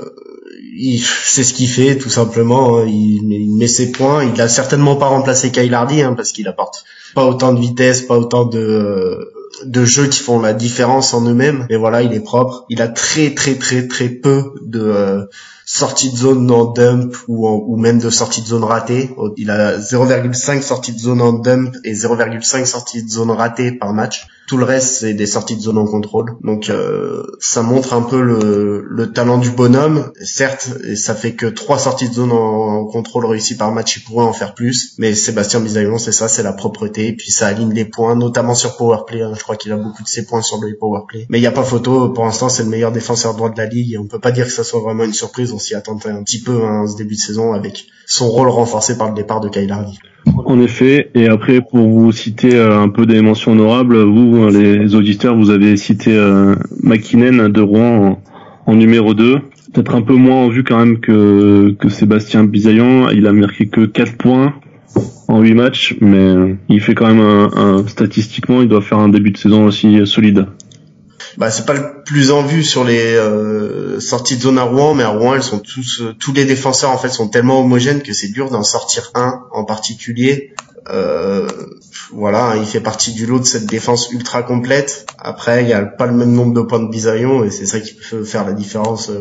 c'est 1.04 1.44
ce 1.44 1.54
qu'il 1.54 1.68
fait 1.68 1.98
tout 1.98 2.10
simplement. 2.10 2.80
Hein. 2.80 2.86
Il, 2.88 3.32
il, 3.32 3.56
met 3.56 3.68
ses 3.68 3.92
points. 3.92 4.24
Il 4.24 4.40
a 4.42 4.48
certainement 4.48 4.96
pas 4.96 5.08
remplacé 5.08 5.52
Kyle 5.52 5.74
Hardy 5.74 6.02
hein, 6.02 6.14
parce 6.14 6.32
qu'il 6.32 6.48
apporte 6.48 6.84
pas 7.16 7.26
autant 7.26 7.54
de 7.54 7.60
vitesse, 7.60 8.02
pas 8.02 8.18
autant 8.18 8.46
de 8.46 9.18
de 9.66 9.86
jeux 9.86 10.08
qui 10.08 10.20
font 10.20 10.40
la 10.40 10.54
différence 10.54 11.14
en 11.14 11.26
eux-mêmes. 11.26 11.66
Mais 11.70 11.78
voilà, 11.78 12.02
il 12.02 12.14
est 12.14 12.22
propre. 12.22 12.66
Il 12.70 12.82
a 12.82 12.88
très 12.88 13.34
très 13.34 13.56
très 13.56 13.88
très 13.88 14.10
peu 14.10 14.54
de 14.62 14.82
euh, 14.82 15.26
sorties 15.66 16.12
de 16.12 16.18
zone 16.18 16.50
en 16.52 16.66
dump 16.66 17.16
ou, 17.28 17.48
ou 17.48 17.78
même 17.78 18.00
de 18.00 18.10
sorties 18.10 18.42
de 18.42 18.48
zone 18.48 18.64
ratées. 18.64 19.16
Il 19.38 19.50
a 19.52 19.78
0,5 19.78 20.62
sorties 20.62 20.94
de 20.94 21.00
zone 21.00 21.22
en 21.22 21.34
dump 21.34 21.76
et 21.84 21.94
0,5 21.94 22.66
sorties 22.66 23.04
de 23.04 23.10
zone 23.10 23.32
ratées 23.32 23.72
par 23.72 23.94
match. 23.94 24.28
Tout 24.52 24.58
le 24.58 24.66
reste, 24.66 24.96
c'est 24.96 25.14
des 25.14 25.28
sorties 25.28 25.56
de 25.56 25.62
zone 25.62 25.78
en 25.78 25.86
contrôle. 25.86 26.36
Donc 26.44 26.70
euh, 26.70 27.24
ça 27.40 27.62
montre 27.62 27.94
un 27.94 28.02
peu 28.02 28.22
le, 28.22 28.84
le, 28.86 29.14
talent 29.14 29.38
du 29.38 29.50
bonhomme. 29.50 30.12
Certes, 30.22 30.72
et 30.84 30.98
ça 30.98 31.16
fait 31.16 31.36
que 31.36 31.46
trois 31.46 31.80
sorties 31.80 32.10
de 32.10 32.14
zone 32.16 32.34
en, 32.34 32.84
contrôle 32.84 33.26
réussies 33.28 33.56
par 33.56 33.72
match. 33.72 33.96
Il 33.96 34.04
pourrait 34.04 34.26
en 34.26 34.34
faire 34.34 34.54
plus. 34.54 34.96
Mais 34.98 35.16
Sébastien 35.16 35.62
Bisaillon, 35.62 35.98
c'est 35.98 36.12
ça, 36.12 36.28
c'est 36.28 36.44
la 36.44 36.52
propreté. 36.52 37.08
Et 37.08 37.16
puis 37.16 37.32
ça 37.32 37.48
aligne 37.48 37.72
les 37.72 37.86
points, 37.86 38.14
notamment 38.18 38.54
sur 38.54 38.76
powerplay. 38.76 39.22
Hein. 39.22 39.32
Je 39.38 39.42
crois 39.42 39.56
qu'il 39.56 39.72
a 39.72 39.78
beaucoup 39.78 40.04
de 40.04 40.10
ses 40.10 40.26
points 40.26 40.42
sur 40.42 40.60
le 40.60 40.76
powerplay. 40.78 41.28
Mais 41.30 41.38
il 41.38 41.42
n'y 41.42 41.48
a 41.48 41.54
pas 41.54 41.64
photo. 41.64 42.10
Pour 42.10 42.26
l'instant, 42.26 42.50
c'est 42.50 42.64
le 42.64 42.70
meilleur 42.70 42.92
défenseur 42.92 43.34
droit 43.36 43.52
de 43.52 43.58
la 43.58 43.68
ligue. 43.68 43.94
Et 43.94 43.98
on 43.98 44.06
peut 44.06 44.20
pas 44.20 44.34
dire 44.34 44.48
que 44.48 44.52
ça 44.52 44.66
soit 44.66 44.82
vraiment 44.82 45.06
une 45.06 45.14
surprise. 45.14 45.54
On 45.54 45.60
s'y 45.60 45.76
attendait 45.76 46.10
un 46.10 46.24
petit 46.24 46.42
peu 46.42 46.66
hein, 46.66 46.88
ce 46.92 46.98
début 46.98 47.16
de 47.16 47.22
saison 47.22 47.54
avec 47.54 47.86
son 48.06 48.28
rôle 48.30 48.50
renforcé 48.50 48.98
par 48.98 49.08
le 49.08 49.16
départ 49.16 49.40
de 49.40 49.48
Kyle 49.48 49.72
Hardy. 49.72 49.98
En 50.26 50.60
effet, 50.60 51.10
et 51.16 51.28
après 51.28 51.62
pour 51.62 51.88
vous 51.88 52.12
citer 52.12 52.56
euh, 52.56 52.80
un 52.80 52.90
peu 52.90 53.06
des 53.06 53.22
mentions 53.22 53.54
honorables, 53.54 53.98
vous 54.04 54.48
les 54.50 54.94
auditeurs, 54.96 55.36
vous 55.36 55.50
avez 55.50 55.78
cité 55.78 56.12
euh, 56.14 56.56
de 56.56 57.62
Rouen 57.62 58.22
en, 58.66 58.76
numéro 58.76 59.14
2. 59.14 59.40
Peut-être 59.74 59.96
un 59.96 60.02
peu 60.02 60.16
moins 60.16 60.44
en 60.44 60.50
vue 60.50 60.64
quand 60.64 60.78
même 60.78 61.00
que, 61.00 61.76
que 61.80 61.90
Sébastien 61.90 62.44
Bisaillon, 62.44 63.10
il 63.10 63.26
a 63.26 63.34
marqué 63.34 63.68
que 63.68 63.86
4 63.86 64.18
points 64.18 64.54
en 65.28 65.42
8 65.42 65.54
matchs, 65.54 65.96
mais 66.02 66.56
il 66.70 66.82
fait 66.82 66.94
quand 66.94 67.08
même 67.08 67.22
un, 67.22 67.88
statistiquement, 67.88 68.62
il 68.62 68.68
doit 68.68 68.82
faire 68.82 69.00
un 69.00 69.10
début 69.10 69.32
de 69.32 69.38
saison 69.38 69.66
aussi 69.66 70.06
solide 70.06 70.46
bah 71.38 71.50
c'est 71.50 71.66
pas 71.66 71.74
le 71.74 72.04
plus 72.04 72.32
en 72.32 72.44
vue 72.44 72.64
sur 72.64 72.84
les 72.84 73.16
euh, 73.16 74.00
sorties 74.00 74.38
de 74.38 74.42
zone 74.42 74.58
à 74.58 74.64
Rouen, 74.64 74.94
mais 74.94 75.04
à 75.04 75.10
Rouen, 75.10 75.42
sont 75.42 75.60
tous, 75.60 76.02
euh, 76.02 76.14
tous 76.20 76.34
les 76.34 76.46
défenseurs 76.46 76.92
en 76.92 76.98
fait 76.98 77.10
sont 77.10 77.30
tellement 77.30 77.62
homogènes 77.62 78.02
que 78.02 78.14
c'est 78.14 78.30
dur 78.30 78.50
d'en 78.50 78.64
sortir 78.64 79.12
un 79.16 79.44
en 79.52 79.64
particulier. 79.64 80.54
Euh, 80.90 81.48
voilà, 82.12 82.56
il 82.58 82.66
fait 82.66 82.82
partie 82.82 83.14
du 83.14 83.26
lot 83.26 83.40
de 83.40 83.46
cette 83.46 83.66
défense 83.66 84.12
ultra 84.12 84.44
complète. 84.44 85.06
Après, 85.20 85.64
il 85.64 85.70
y 85.70 85.74
a 85.74 85.86
pas 85.86 86.08
le 86.08 86.14
même 86.14 86.34
nombre 86.34 86.54
de 86.54 86.62
points 86.62 86.80
de 86.80 86.90
bisaillon 86.90 87.44
et 87.44 87.52
c'est 87.52 87.68
ça 87.68 87.80
qui 87.80 87.94
peut 87.94 88.24
faire 88.24 88.46
la 88.46 88.54
différence. 88.54 89.12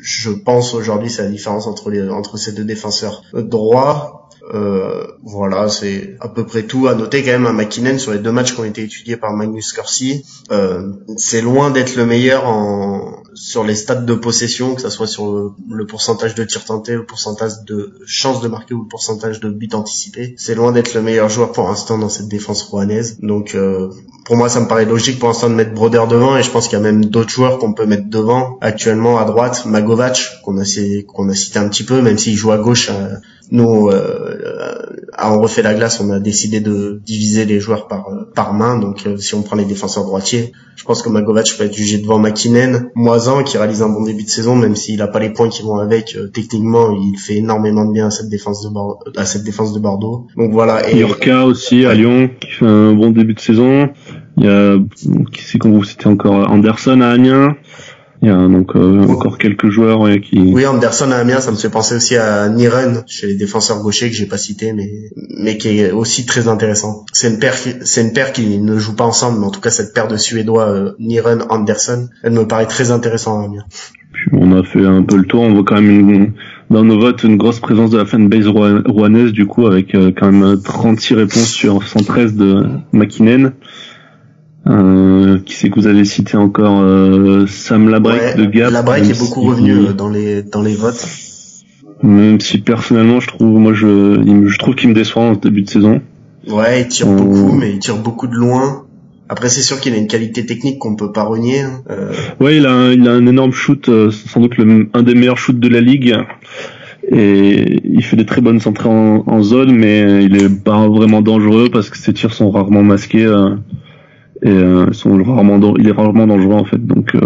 je 0.00 0.30
pense 0.30 0.74
aujourd'hui, 0.74 1.10
c'est 1.10 1.22
la 1.22 1.30
différence 1.30 1.66
entre 1.66 1.90
les 1.90 2.08
entre 2.08 2.36
ces 2.36 2.52
deux 2.52 2.64
défenseurs 2.64 3.22
droits 3.32 4.21
euh, 4.54 5.06
voilà, 5.22 5.68
c'est 5.68 6.16
à 6.20 6.28
peu 6.28 6.44
près 6.44 6.64
tout. 6.64 6.88
À 6.88 6.94
noter 6.94 7.22
quand 7.22 7.30
même 7.30 7.46
à 7.46 7.52
McKinnon 7.52 7.98
sur 7.98 8.12
les 8.12 8.18
deux 8.18 8.32
matchs 8.32 8.54
qui 8.54 8.60
ont 8.60 8.64
été 8.64 8.82
étudiés 8.82 9.16
par 9.16 9.32
Magnus 9.32 9.72
Corsi, 9.72 10.24
euh, 10.50 10.92
c'est 11.16 11.40
loin 11.40 11.70
d'être 11.70 11.96
le 11.96 12.06
meilleur 12.06 12.46
en 12.46 13.11
sur 13.34 13.64
les 13.64 13.74
stats 13.74 13.96
de 13.96 14.14
possession, 14.14 14.74
que 14.74 14.82
ça 14.82 14.90
soit 14.90 15.06
sur 15.06 15.54
le, 15.68 15.86
pourcentage 15.86 16.34
de 16.34 16.44
tirs 16.44 16.64
tentés, 16.64 16.94
le 16.94 17.06
pourcentage 17.06 17.64
de 17.66 17.94
chances 18.06 18.40
de 18.40 18.48
marquer 18.48 18.74
ou 18.74 18.82
le 18.82 18.88
pourcentage 18.88 19.40
de 19.40 19.48
buts 19.48 19.68
anticipés. 19.72 20.34
C'est 20.38 20.54
loin 20.54 20.72
d'être 20.72 20.94
le 20.94 21.02
meilleur 21.02 21.28
joueur 21.28 21.52
pour 21.52 21.68
l'instant 21.68 21.98
dans 21.98 22.08
cette 22.08 22.28
défense 22.28 22.62
rouennaise. 22.62 23.18
Donc 23.20 23.54
euh, 23.54 23.90
pour 24.24 24.36
moi, 24.36 24.48
ça 24.48 24.60
me 24.60 24.68
paraît 24.68 24.84
logique 24.84 25.18
pour 25.18 25.28
l'instant 25.28 25.48
de 25.48 25.54
mettre 25.54 25.72
Broder 25.72 26.02
devant 26.08 26.36
et 26.36 26.42
je 26.42 26.50
pense 26.50 26.68
qu'il 26.68 26.78
y 26.78 26.80
a 26.80 26.84
même 26.84 27.04
d'autres 27.04 27.30
joueurs 27.30 27.58
qu'on 27.58 27.72
peut 27.72 27.86
mettre 27.86 28.08
devant. 28.08 28.58
Actuellement 28.60 29.18
à 29.18 29.24
droite, 29.24 29.64
Magovac 29.66 30.40
qu'on 30.44 30.58
a 30.58 30.64
qu'on 31.06 31.28
a 31.28 31.34
cité 31.34 31.58
un 31.58 31.68
petit 31.68 31.84
peu, 31.84 32.02
même 32.02 32.18
s'il 32.18 32.36
joue 32.36 32.52
à 32.52 32.58
gauche. 32.58 32.90
Euh, 32.90 33.16
nous, 33.50 33.88
euh, 33.88 34.78
on 35.30 35.40
refait 35.40 35.62
la 35.62 35.74
glace, 35.74 36.00
on 36.00 36.10
a 36.10 36.20
décidé 36.20 36.60
de 36.60 37.00
diviser 37.04 37.44
les 37.44 37.60
joueurs 37.60 37.88
par 37.88 38.06
par 38.34 38.54
main. 38.54 38.78
Donc, 38.78 39.06
euh, 39.06 39.16
si 39.16 39.34
on 39.34 39.42
prend 39.42 39.56
les 39.56 39.64
défenseurs 39.64 40.04
droitiers, 40.04 40.52
je 40.76 40.84
pense 40.84 41.02
que 41.02 41.08
Magovac 41.08 41.46
peut 41.56 41.64
être 41.64 41.74
jugé 41.74 41.98
devant 41.98 42.18
McKinnon, 42.18 42.90
Moisan 42.94 43.42
qui 43.42 43.58
réalise 43.58 43.82
un 43.82 43.88
bon 43.88 44.04
début 44.04 44.24
de 44.24 44.30
saison, 44.30 44.56
même 44.56 44.74
s'il 44.74 45.02
a 45.02 45.08
pas 45.08 45.20
les 45.20 45.30
points 45.30 45.48
qui 45.48 45.62
vont 45.62 45.76
avec. 45.76 46.16
Euh, 46.16 46.28
techniquement, 46.28 46.90
il 46.92 47.18
fait 47.18 47.36
énormément 47.36 47.84
de 47.84 47.92
bien 47.92 48.06
à 48.06 48.10
cette 48.10 48.28
défense 48.28 48.62
de 48.62 48.70
Bordeaux, 48.70 48.98
à 49.16 49.24
cette 49.24 49.44
défense 49.44 49.72
de 49.72 49.78
Bordeaux. 49.78 50.26
Donc 50.36 50.52
voilà. 50.52 50.90
Et 50.90 50.98
Yorka 50.98 51.44
aussi 51.44 51.84
à 51.84 51.94
Lyon 51.94 52.30
qui 52.40 52.50
fait 52.50 52.66
un 52.66 52.92
bon 52.92 53.10
début 53.10 53.34
de 53.34 53.40
saison. 53.40 53.90
Il 54.38 54.44
y 54.44 54.48
a 54.48 54.78
qui 55.32 55.42
c'est 55.42 55.58
qu'on 55.58 55.72
vous 55.72 55.84
c'était 55.84 56.06
encore 56.06 56.50
Anderson 56.50 57.00
à 57.00 57.08
Amiens. 57.08 57.56
Il 58.22 58.28
y 58.28 58.30
a 58.30 58.36
donc 58.36 58.76
euh, 58.76 59.00
encore 59.08 59.36
quelques 59.36 59.68
joueurs 59.68 60.08
qui. 60.20 60.38
Oui, 60.38 60.64
Anderson 60.64 61.10
à 61.10 61.16
Amiens, 61.16 61.40
ça 61.40 61.50
me 61.50 61.56
fait 61.56 61.68
penser 61.68 61.96
aussi 61.96 62.16
à 62.16 62.48
Niren 62.48 63.02
chez 63.08 63.26
les 63.26 63.34
défenseurs 63.34 63.82
gauchers 63.82 64.10
que 64.10 64.14
j'ai 64.14 64.26
pas 64.26 64.38
cité, 64.38 64.72
mais 64.72 64.88
mais 65.36 65.58
qui 65.58 65.80
est 65.80 65.90
aussi 65.90 66.24
très 66.24 66.46
intéressant. 66.46 67.04
C'est 67.12 67.28
une 67.28 67.40
paire, 67.40 67.54
c'est 67.54 68.00
une 68.00 68.12
paire 68.12 68.32
qui 68.32 68.60
ne 68.60 68.78
joue 68.78 68.94
pas 68.94 69.04
ensemble, 69.04 69.40
mais 69.40 69.46
en 69.46 69.50
tout 69.50 69.60
cas 69.60 69.70
cette 69.70 69.92
paire 69.92 70.06
de 70.06 70.16
Suédois 70.16 70.68
euh, 70.68 70.92
Niren 71.00 71.42
Anderson, 71.48 72.08
elle 72.22 72.32
me 72.32 72.46
paraît 72.46 72.66
très 72.66 72.92
intéressante 72.92 73.42
à 73.42 73.46
Amiens. 73.46 73.64
Puis 74.12 74.30
on 74.32 74.56
a 74.56 74.62
fait 74.62 74.84
un 74.86 75.02
peu 75.02 75.16
le 75.16 75.24
tour, 75.24 75.40
on 75.40 75.54
voit 75.54 75.64
quand 75.64 75.80
même 75.80 76.10
une, 76.10 76.32
dans 76.70 76.84
nos 76.84 77.00
votes 77.00 77.24
une 77.24 77.36
grosse 77.36 77.58
présence 77.58 77.90
de 77.90 77.98
la 77.98 78.04
fanbase 78.04 78.46
rouennaise 78.46 79.32
du 79.32 79.46
coup 79.46 79.66
avec 79.66 79.94
euh, 79.94 80.12
quand 80.16 80.30
même 80.30 80.60
36 80.62 81.14
réponses 81.14 81.50
sur 81.50 81.82
113 81.82 82.34
de 82.34 82.66
McKinnon. 82.92 83.52
Euh, 84.64 85.40
qui 85.44 85.54
c'est 85.54 85.70
que 85.70 85.80
vous 85.80 85.88
avez 85.88 86.04
cité 86.04 86.36
encore 86.36 86.82
euh, 86.82 87.46
Sam 87.48 87.88
Labrec 87.88 88.36
de 88.36 88.44
Gap. 88.44 88.70
Labrec 88.70 89.04
est 89.10 89.18
beaucoup 89.18 89.40
revenu 89.40 89.72
euh, 89.72 89.92
dans 89.92 90.08
les 90.08 90.42
dans 90.42 90.62
les 90.62 90.76
votes. 90.76 91.04
Même 92.04 92.40
si 92.40 92.58
personnellement 92.58 93.18
je 93.18 93.26
trouve 93.26 93.58
moi 93.58 93.74
je 93.74 94.22
je 94.46 94.58
trouve 94.58 94.76
qu'il 94.76 94.90
me 94.90 94.94
déçoit 94.94 95.22
en 95.22 95.32
début 95.32 95.62
de 95.62 95.68
saison. 95.68 96.00
Ouais, 96.46 96.82
il 96.82 96.88
tire 96.88 97.08
beaucoup, 97.08 97.52
mais 97.52 97.72
il 97.72 97.78
tire 97.80 97.98
beaucoup 97.98 98.28
de 98.28 98.34
loin. 98.34 98.84
Après, 99.28 99.48
c'est 99.48 99.62
sûr 99.62 99.80
qu'il 99.80 99.94
a 99.94 99.96
une 99.96 100.08
qualité 100.08 100.44
technique 100.44 100.78
qu'on 100.78 100.94
peut 100.94 101.10
pas 101.10 101.22
renier. 101.22 101.60
Hein. 101.60 101.82
Euh... 101.90 102.12
Ouais, 102.38 102.56
il 102.58 102.66
a 102.66 102.72
un, 102.72 102.92
il 102.92 103.08
a 103.08 103.12
un 103.12 103.26
énorme 103.26 103.52
shoot, 103.52 103.88
sans 104.10 104.40
doute 104.40 104.58
le, 104.58 104.88
un 104.92 105.02
des 105.02 105.14
meilleurs 105.14 105.38
shoots 105.38 105.58
de 105.58 105.68
la 105.68 105.80
ligue. 105.80 106.14
Et 107.10 107.80
il 107.84 108.02
fait 108.04 108.16
des 108.16 108.26
très 108.26 108.40
bonnes 108.40 108.60
entrées 108.64 108.88
en, 108.88 109.24
en 109.26 109.42
zone, 109.42 109.74
mais 109.74 110.24
il 110.24 110.36
est 110.36 110.62
pas 110.62 110.86
vraiment 110.88 111.22
dangereux 111.22 111.68
parce 111.72 111.88
que 111.90 111.96
ses 111.96 112.12
tirs 112.12 112.34
sont 112.34 112.50
rarement 112.50 112.82
masqués 112.82 113.26
et 114.42 114.48
euh, 114.48 114.92
sont 114.92 115.22
rarement 115.22 115.60
il 115.78 115.88
est 115.88 115.92
rarement 115.92 116.26
dangereux 116.26 116.54
en 116.54 116.64
fait 116.64 116.84
donc 116.84 117.14
euh, 117.14 117.20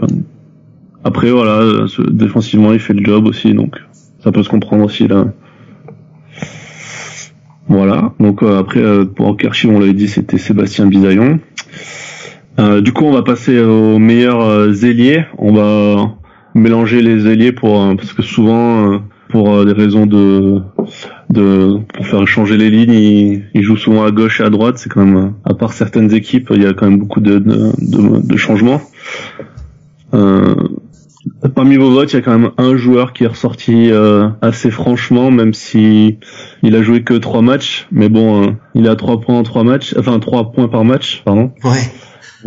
après 1.03 1.31
voilà 1.31 1.87
défensivement 2.11 2.73
il 2.73 2.79
fait 2.79 2.93
le 2.93 3.05
job 3.05 3.27
aussi 3.27 3.55
donc 3.55 3.77
ça 4.21 4.33
peut 4.33 4.43
se 4.43 4.49
comprendre 4.49 4.85
aussi 4.85 5.09
là. 5.09 5.25
Voilà 7.69 8.13
donc 8.21 8.43
euh, 8.43 8.59
après 8.59 9.07
pour 9.07 9.37
Kershi 9.37 9.67
on 9.67 9.81
l'avait 9.81 9.95
dit 9.95 10.09
c'était 10.09 10.39
Sébastien 10.39 10.87
Bisaillon. 10.87 11.41
Du 12.81 12.93
coup 12.93 13.05
on 13.05 13.13
va 13.13 13.23
passer 13.23 13.61
aux 13.61 13.99
meilleurs 13.99 14.85
ailiers 14.85 15.27
on 15.39 15.53
va 15.53 16.15
mélanger 16.55 17.03
les 17.03 17.27
ailiers 17.27 17.53
pour 17.53 17.95
parce 17.97 18.13
que 18.13 18.23
souvent 18.23 19.01
pour 19.29 19.65
des 19.67 19.73
raisons 19.73 20.07
de 20.07 20.63
de 21.31 21.79
pour 21.95 22.07
faire 22.07 22.27
changer 22.27 22.57
les 22.57 22.71
lignes. 22.71 22.93
Il, 22.93 23.45
il, 23.55 23.63
joue 23.63 23.77
souvent 23.77 24.05
à 24.05 24.11
gauche 24.11 24.41
et 24.41 24.45
à 24.45 24.51
droite. 24.51 24.79
C'est 24.79 24.89
quand 24.89 25.05
même, 25.05 25.35
à 25.45 25.55
part 25.55 25.73
certaines 25.73 26.13
équipes, 26.15 26.51
il 26.55 26.63
y 26.63 26.67
a 26.67 26.73
quand 26.73 26.89
même 26.89 26.99
beaucoup 26.99 27.21
de, 27.21 27.39
de, 27.39 27.73
de, 28.21 28.37
changements. 28.37 28.81
Euh, 30.15 30.55
parmi 31.55 31.77
vos 31.77 31.91
votes, 31.91 32.13
il 32.13 32.17
y 32.17 32.19
a 32.19 32.23
quand 32.23 32.39
même 32.39 32.51
un 32.59 32.77
joueur 32.77 33.13
qui 33.13 33.25
est 33.25 33.29
ressorti 33.29 33.91
euh, 33.91 34.29
assez 34.41 34.71
franchement, 34.71 35.31
même 35.31 35.55
si 35.55 36.19
il 36.63 36.77
a 36.77 36.83
joué 36.83 37.03
que 37.03 37.15
trois 37.15 37.43
matchs. 37.43 37.87
Mais 37.91 38.09
bon, 38.09 38.43
euh, 38.43 38.51
il 38.75 38.89
a 38.89 38.97
trois 38.97 39.21
points 39.21 39.39
en 39.39 39.43
trois 39.43 39.65
matchs, 39.65 39.95
enfin 39.99 40.19
trois 40.21 40.53
points 40.53 40.69
par 40.69 40.85
match, 40.85 41.23
pardon. 41.25 41.53
Ouais. 41.65 41.93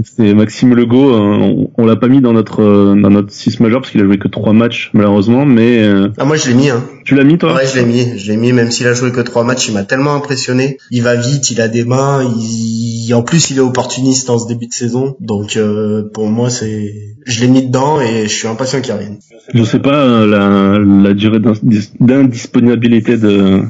C'est 0.03 0.33
Maxime 0.33 0.75
Legault. 0.75 1.13
Euh, 1.13 1.67
on, 1.77 1.85
l'a 1.85 1.95
pas 1.95 2.07
mis 2.07 2.21
dans 2.21 2.33
notre 2.33 2.61
euh, 2.61 2.95
dans 2.95 3.09
notre 3.09 3.31
6 3.31 3.59
majeur 3.59 3.81
parce 3.81 3.91
qu'il 3.91 4.01
a 4.01 4.05
joué 4.05 4.17
que 4.17 4.27
3 4.27 4.53
matchs 4.53 4.91
malheureusement, 4.93 5.45
mais 5.45 5.83
euh, 5.83 6.09
ah 6.17 6.25
moi 6.25 6.35
je 6.35 6.49
l'ai 6.49 6.55
mis. 6.55 6.69
Hein. 6.69 6.83
Tu 7.05 7.15
l'as 7.15 7.23
mis 7.23 7.37
toi? 7.37 7.55
Ouais, 7.55 7.65
je 7.65 7.79
l'ai 7.79 7.85
mis. 7.85 8.17
Je 8.17 8.31
l'ai 8.31 8.37
mis 8.37 8.53
même 8.53 8.71
s'il 8.71 8.87
a 8.87 8.93
joué 8.93 9.11
que 9.11 9.21
3 9.21 9.43
matchs, 9.43 9.67
il 9.69 9.73
m'a 9.73 9.83
tellement 9.83 10.13
impressionné. 10.13 10.77
Il 10.91 11.03
va 11.03 11.15
vite, 11.15 11.51
il 11.51 11.61
a 11.61 11.67
des 11.67 11.85
mains, 11.85 12.23
il... 12.23 13.13
en 13.13 13.23
plus 13.23 13.49
il 13.49 13.57
est 13.57 13.61
opportuniste 13.61 14.29
en 14.29 14.37
ce 14.37 14.47
début 14.47 14.67
de 14.67 14.73
saison. 14.73 15.15
Donc 15.19 15.57
pour 16.13 16.27
moi 16.27 16.49
c'est 16.49 16.93
je 17.25 17.41
l'ai 17.41 17.47
mis 17.47 17.65
dedans 17.65 17.99
et 18.01 18.23
je 18.23 18.33
suis 18.33 18.47
impatient 18.47 18.81
qu'il 18.81 18.93
revienne. 18.93 19.19
Je 19.53 19.63
sais 19.63 19.79
pas 19.79 20.25
la, 20.25 20.79
la 20.79 21.13
durée 21.13 21.39
d'indisponibilité 21.99 23.17
de 23.17 23.63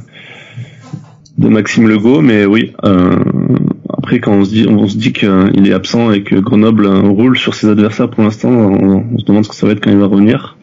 de 1.40 1.48
Maxime 1.48 1.88
Legault, 1.88 2.22
mais 2.22 2.46
oui, 2.46 2.74
euh, 2.84 3.16
après, 4.10 4.22
quand 4.22 4.34
on 4.34 4.44
se 4.44 4.50
dit, 4.50 4.66
on 4.68 4.88
se 4.88 4.98
dit 4.98 5.14
qu'il 5.14 5.68
est 5.68 5.72
absent 5.72 6.12
et 6.12 6.24
que 6.24 6.34
Grenoble 6.34 6.88
roule 6.88 7.38
sur 7.38 7.54
ses 7.54 7.70
adversaires 7.70 8.10
pour 8.10 8.24
l'instant, 8.24 8.50
on, 8.50 9.20
se 9.20 9.24
demande 9.24 9.44
ce 9.44 9.50
que 9.50 9.56
ça 9.56 9.68
va 9.68 9.74
être 9.74 9.82
quand 9.82 9.92
il 9.92 9.98
va 9.98 10.08
revenir. 10.08 10.58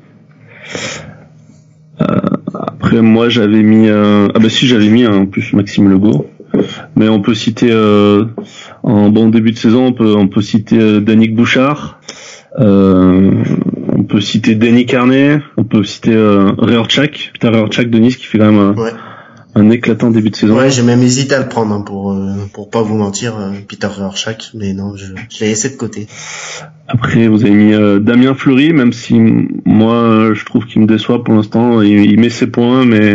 Euh, 2.01 2.07
après, 2.53 3.03
moi, 3.03 3.29
j'avais 3.29 3.63
mis, 3.63 3.87
euh, 3.87 4.27
ah 4.35 4.41
bah 4.41 4.49
si, 4.49 4.67
j'avais 4.67 4.89
mis 4.89 5.07
en 5.07 5.27
plus 5.27 5.53
Maxime 5.53 5.89
Legault. 5.89 6.29
Mais 6.97 7.09
on 7.09 7.21
peut 7.21 7.35
citer 7.35 7.69
euh, 7.71 8.25
en 8.83 9.11
bon 9.11 9.29
début 9.29 9.53
de 9.53 9.59
saison, 9.59 9.87
on 9.87 9.93
peut, 9.93 10.17
on 10.17 10.27
peut 10.27 10.43
citer 10.43 11.01
Danick 11.01 11.37
Bouchard. 11.37 12.01
on 12.59 14.03
peut 14.09 14.21
citer 14.21 14.57
Denis 14.57 14.87
Carnet, 14.87 15.41
on 15.57 15.63
peut 15.63 15.85
citer 15.85 16.15
euh, 16.15 16.51
Peter 16.51 17.49
Reorchak 17.49 17.91
de 17.91 17.99
Nice 18.01 18.17
qui 18.17 18.27
fait 18.27 18.39
quand 18.39 18.51
même 18.51 18.75
un 19.57 19.71
éclatant 19.71 20.11
début 20.11 20.31
de 20.31 20.37
saison. 20.37 20.57
Ouais, 20.57 20.71
j'ai 20.71 20.83
même 20.83 21.03
hésité 21.03 21.35
à 21.35 21.41
le 21.41 21.49
prendre 21.49 21.75
hein, 21.75 21.81
pour 21.81 22.13
euh, 22.13 22.35
pour 22.53 22.69
pas 22.69 22.83
vous 22.83 22.95
mentir, 22.95 23.39
euh, 23.39 23.53
Peter 23.67 23.87
Rorschach, 23.87 24.53
mais 24.55 24.75
non, 24.75 24.95
je, 24.97 25.07
je 25.31 25.41
l'ai 25.41 25.49
laissé 25.49 25.71
de 25.71 25.77
côté. 25.77 26.07
Après, 26.87 27.27
vous 27.27 27.43
avez 27.43 27.55
mis 27.55 27.73
euh, 27.73 27.99
Damien 27.99 28.35
Fleury, 28.35 28.75
même 28.75 28.93
si 28.93 29.19
moi 29.65 30.35
je 30.35 30.45
trouve 30.45 30.67
qu'il 30.67 30.83
me 30.83 30.87
déçoit 30.87 31.25
pour 31.25 31.35
l'instant. 31.35 31.81
Il, 31.81 32.05
il, 32.05 32.21
met 32.21 32.29
ses 32.29 32.47
points, 32.47 32.85
mais 32.85 33.15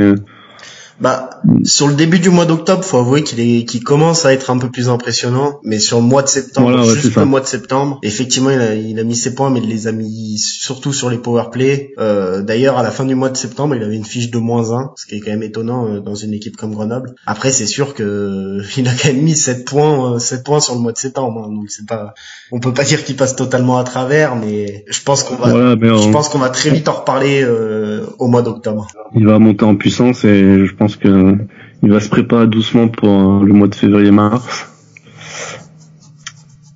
bah, 1.02 1.42
sur 1.64 1.88
le 1.88 1.96
début 1.96 2.20
du 2.20 2.30
mois 2.30 2.46
d'octobre, 2.46 2.84
faut 2.84 2.98
avouer 2.98 3.24
qu'il 3.24 3.40
est, 3.40 3.66
qu'il 3.66 3.84
commence 3.84 4.26
à 4.26 4.34
être 4.34 4.52
un 4.52 4.60
peu 4.60 4.70
plus 4.70 4.88
impressionnant. 4.88 5.60
Mais 5.64 5.80
sur 5.80 5.98
le 5.98 6.04
mois 6.04 6.22
de 6.22 6.28
septembre, 6.28 6.84
juste 6.84 7.16
le 7.16 7.26
mois 7.26 7.42
de 7.42 7.48
septembre, 7.48 8.00
effectivement, 8.04 8.52
il 8.52 8.62
a, 8.62 8.76
il 8.76 9.00
a 9.00 9.04
mis 9.04 9.16
ses 9.16 9.34
points, 9.34 9.50
mais 9.50 9.62
il 9.62 9.70
les 9.70 9.88
a 9.88 9.92
mis 9.92 10.38
surtout 10.38 10.94
sur 10.94 11.10
les 11.10 11.18
power 11.18 11.46
play. 11.52 11.94
Euh, 11.98 12.42
D'ailleurs, 12.44 12.78
à 12.78 12.84
la 12.84 12.92
fin 12.92 13.06
du 13.06 13.16
mois 13.16 13.30
de 13.30 13.38
septembre, 13.38 13.76
il 13.76 13.84
avait 13.84 13.96
une 13.96 14.06
fiche 14.06 14.30
de 14.30 14.38
moins 14.38 14.72
1, 14.72 14.92
ce 14.96 15.06
qui 15.08 15.16
est 15.16 15.20
quand 15.20 15.32
même 15.32 15.44
étonnant 15.44 15.88
euh, 15.88 16.00
dans 16.00 16.16
une 16.16 16.34
équipe 16.34 16.56
comme 16.56 16.74
Grenoble. 16.74 17.16
Après, 17.26 17.52
c'est 17.52 17.66
sûr 17.66 17.96
que 17.96 18.62
il 18.78 18.88
a 18.88 18.92
quand 18.92 19.08
même 19.08 19.24
mis 19.24 19.36
7 19.36 19.66
points, 19.66 20.20
7 20.20 20.40
euh, 20.40 20.44
points 20.44 20.60
sur 20.60 20.76
le 20.76 20.82
mois 20.82 20.92
de 20.92 20.98
septembre. 20.98 21.46
Hein, 21.46 21.54
donc 21.54 21.66
c'est 21.70 21.88
pas, 21.88 22.14
on 22.52 22.60
peut 22.60 22.74
pas 22.74 22.84
dire 22.84 23.04
qu'il 23.04 23.16
passe 23.16 23.36
totalement 23.36 23.78
à 23.78 23.84
travers, 23.84 24.36
mais 24.36 24.86
je 24.88 25.02
pense 25.02 25.24
qu'on 25.24 25.36
va, 25.36 25.50
je 25.52 26.12
pense 26.12 26.30
qu'on 26.30 26.40
va 26.40 26.50
très 26.50 26.70
vite 26.70 26.88
en 26.90 26.94
reparler 26.94 27.42
euh, 27.44 28.06
au 28.20 28.28
mois 28.28 28.42
d'octobre. 28.42 28.88
Il 29.16 29.26
va 29.26 29.40
monter 29.40 29.66
en 29.66 29.76
puissance 29.76 30.24
et 30.26 30.66
je 30.66 30.76
pense 30.76 30.91
que 30.96 31.38
il 31.84 31.92
va 31.92 32.00
se 32.00 32.10
préparer 32.10 32.48
doucement 32.48 32.88
pour 32.88 33.10
euh, 33.10 33.46
le 33.46 33.54
mois 33.54 33.68
de 33.68 33.76
février-mars. 33.76 34.68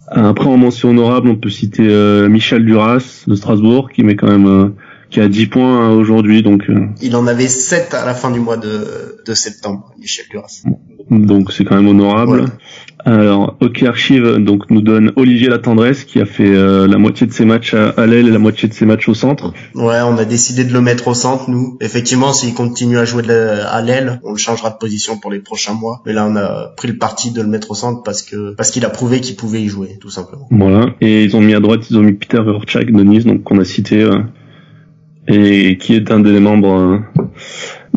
Après, 0.08 0.48
en 0.48 0.58
mention 0.58 0.90
honorable, 0.90 1.30
on 1.30 1.36
peut 1.36 1.50
citer 1.50 1.88
euh, 1.88 2.30
Michel 2.30 2.66
Duras 2.66 3.24
de 3.28 3.36
Strasbourg, 3.36 3.90
qui 3.92 4.04
met 4.04 4.16
quand 4.16 4.28
même 4.28 4.48
euh, 4.48 4.70
qui 5.10 5.20
a 5.20 5.28
10 5.28 5.48
points 5.48 5.90
aujourd'hui. 5.90 6.42
Donc, 6.42 6.64
il 7.02 7.16
en 7.16 7.28
avait 7.28 7.48
7 7.48 7.94
à 7.94 8.06
la 8.06 8.14
fin 8.14 8.32
du 8.32 8.40
mois 8.40 8.58
de, 8.58 9.22
de 9.26 9.34
septembre, 9.34 9.94
Michel 10.00 10.26
Duras. 10.32 10.64
Donc 11.10 11.52
c'est 11.52 11.64
quand 11.64 11.76
même 11.76 11.88
honorable. 11.88 12.46
Alors, 13.08 13.56
Hockey 13.60 13.86
Archive 13.86 14.38
donc 14.38 14.72
nous 14.72 14.82
donne 14.82 15.12
Olivier 15.16 15.48
Latendresse 15.48 16.06
qui 16.06 16.20
a 16.20 16.26
fait 16.26 16.48
euh, 16.48 16.88
la 16.88 16.98
moitié 16.98 17.28
de 17.28 17.32
ses 17.32 17.46
matchs 17.46 17.76
à, 17.76 18.08
l'aile 18.08 18.28
et 18.28 18.32
la 18.32 18.40
moitié 18.40 18.68
de 18.68 18.74
ses 18.74 18.88
matchs 18.88 19.08
au 19.08 19.14
centre. 19.14 19.54
Ouais, 19.76 20.00
on 20.02 20.18
a 20.18 20.26
décidé 20.26 20.64
de 20.64 20.74
le 20.74 20.82
mettre 20.82 21.08
au 21.08 21.14
centre 21.14 21.48
nous. 21.52 21.78
Effectivement, 21.82 22.34
s'il 22.34 22.56
continue 22.56 22.98
à 22.98 23.06
jouer 23.06 23.24
à 23.30 23.82
l'aile, 23.84 24.20
on 24.24 24.32
le 24.32 24.38
changera 24.38 24.72
de 24.72 24.78
position 24.78 25.20
pour 25.20 25.30
les 25.32 25.38
prochains 25.38 25.76
mois. 25.76 26.02
Mais 26.08 26.14
là, 26.14 26.26
on 26.28 26.36
a 26.36 26.74
pris 26.76 26.88
le 26.88 26.98
parti 26.98 27.32
de 27.32 27.44
le 27.44 27.48
mettre 27.48 27.70
au 27.70 27.76
centre 27.76 28.02
parce 28.02 28.24
que 28.24 28.56
parce 28.56 28.72
qu'il 28.72 28.84
a 28.86 28.90
prouvé 28.90 29.22
qu'il 29.22 29.36
pouvait 29.36 29.62
y 29.62 29.68
jouer, 29.68 30.00
tout 30.02 30.10
simplement. 30.10 30.48
Voilà. 30.50 30.88
Et 31.00 31.24
ils 31.24 31.36
ont 31.36 31.42
mis 31.42 31.54
à 31.54 31.60
droite, 31.60 31.88
ils 31.92 31.98
ont 31.98 32.04
mis 32.04 32.14
Peter 32.14 32.42
Urchak 32.44 32.92
de 32.92 33.04
Nice, 33.04 33.26
donc 33.26 33.44
qu'on 33.44 33.60
a 33.60 33.66
cité 33.66 34.02
euh, 34.02 34.22
et 35.28 35.78
qui 35.78 35.94
est 35.94 36.10
un 36.10 36.22
des 36.22 36.40
membres. 36.40 36.74
Euh, 36.74 37.24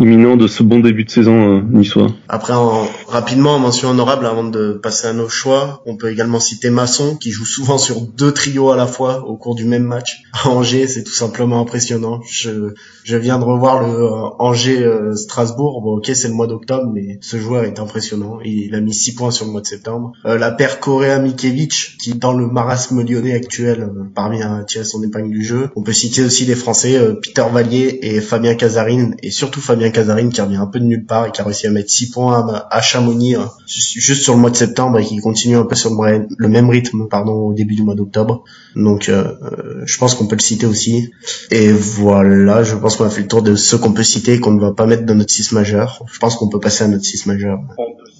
imminent 0.01 0.37
de 0.37 0.47
ce 0.47 0.63
bon 0.63 0.81
début 0.81 1.05
de 1.05 1.11
saison 1.11 1.59
euh, 1.59 1.63
niçois. 1.63 2.09
Après, 2.29 2.55
en, 2.55 2.87
rapidement, 3.07 3.57
en 3.57 3.59
mention 3.59 3.91
honorable, 3.91 4.27
avant 4.27 4.45
de 4.45 4.73
passer 4.73 5.09
à 5.09 5.13
nos 5.13 5.29
choix, 5.29 5.83
on 5.87 5.97
peut 5.97 6.11
également 6.11 6.41
citer 6.41 6.71
Masson, 6.71 7.17
qui 7.17 7.31
joue 7.31 7.45
souvent 7.47 7.79
sur 7.79 8.01
deux 8.01 8.33
trios 8.33 8.71
à 8.71 8.77
la 8.77 8.87
fois 8.87 9.25
au 9.27 9.37
cours 9.37 9.55
du 9.55 9.65
même 9.65 9.85
match. 9.85 10.23
À 10.33 10.49
Angers, 10.49 10.87
c'est 10.87 11.05
tout 11.05 11.13
simplement 11.13 11.61
impressionnant. 11.61 12.21
Je, 12.29 12.75
je 13.05 13.17
viens 13.17 13.39
de 13.39 13.45
revoir 13.45 13.83
le 13.83 13.95
euh, 13.95 14.29
Angers-Strasbourg. 14.39 15.81
bon, 15.83 15.97
ok, 15.97 16.11
c'est 16.15 16.29
le 16.29 16.35
mois 16.35 16.47
d'octobre, 16.47 16.91
mais 16.93 17.19
ce 17.21 17.39
joueur 17.39 17.65
est 17.65 17.79
impressionnant. 17.79 18.39
Il 18.45 18.75
a 18.75 18.81
mis 18.81 18.95
six 18.95 19.15
points 19.15 19.31
sur 19.31 19.47
le 19.47 19.53
mois 19.53 19.61
de 19.61 19.67
septembre. 19.67 20.13
Euh, 20.25 20.39
la 20.39 20.51
paire 20.51 20.81
Korea 20.81 21.19
Mikevich, 21.19 21.97
qui 21.99 22.15
dans 22.15 22.33
le 22.33 22.47
marasme 22.47 23.03
lyonnais 23.03 23.35
actuel, 23.35 23.83
euh, 23.83 24.05
parmi 24.15 24.43
à 24.43 24.65
tirer 24.65 24.85
son 24.85 25.03
épingle 25.03 25.31
du 25.31 25.45
jeu. 25.45 25.71
On 25.77 25.83
peut 25.83 25.93
citer 25.93 26.23
aussi 26.23 26.45
les 26.45 26.55
Français, 26.55 26.97
euh, 26.97 27.15
Peter 27.15 27.45
Vallier 27.53 27.99
et 28.03 28.21
Fabien 28.21 28.55
Casarine, 28.55 29.17
et 29.23 29.31
surtout 29.31 29.61
Fabien 29.61 29.88
Casarine 29.91 30.31
qui 30.31 30.41
revient 30.41 30.57
un 30.57 30.67
peu 30.67 30.81
de 30.81 30.85
nulle 30.85 31.05
part 31.05 31.27
et 31.27 31.31
qui 31.31 31.41
a 31.41 31.45
réussi 31.45 31.67
à 31.67 31.71
mettre 31.71 31.91
6 31.91 32.11
points 32.11 32.65
à, 32.71 32.81
Chamonix 32.81 33.35
hein, 33.35 33.51
juste 33.67 34.23
sur 34.23 34.35
le 34.35 34.41
mois 34.41 34.51
de 34.51 34.57
septembre 34.57 34.99
et 34.99 35.05
qui 35.05 35.17
continue 35.19 35.57
un 35.57 35.65
peu 35.65 35.75
sur 35.75 35.91
le, 35.91 36.49
même 36.49 36.69
rythme 36.71 37.09
pardon 37.09 37.33
au 37.33 37.55
début 37.55 37.75
du 37.75 37.83
mois 37.83 37.95
d'octobre. 37.95 38.45
Donc 38.77 39.09
euh, 39.09 39.33
euh, 39.43 39.83
je 39.85 39.99
pense 39.99 40.15
qu'on 40.15 40.27
peut 40.27 40.37
le 40.37 40.43
citer 40.43 40.67
aussi. 40.67 41.11
Et 41.51 41.73
voilà, 41.73 42.63
je 42.63 42.75
pense 42.75 42.97
qu'on 42.97 43.05
a 43.05 43.11
fait 43.11 43.23
le 43.23 43.29
tour 43.29 43.43
de 43.43 43.55
ceux 43.55 43.79
qu'on 43.79 43.93
peut 43.93 44.03
citer 44.03 44.35
et 44.35 44.41
qu'on 44.41 44.53
ne 44.53 44.61
va 44.61 44.73
pas 44.73 44.87
mettre 44.87 45.05
dans 45.05 45.15
notre 45.15 45.33
6 45.33 45.53
majeur. 45.53 46.05
Je 46.13 46.19
pense 46.19 46.37
qu'on 46.37 46.49
peut 46.49 46.61
passer 46.61 46.85
à 46.85 46.89
notre 46.89 47.05
6 47.05 47.27
majeur. 47.27 47.61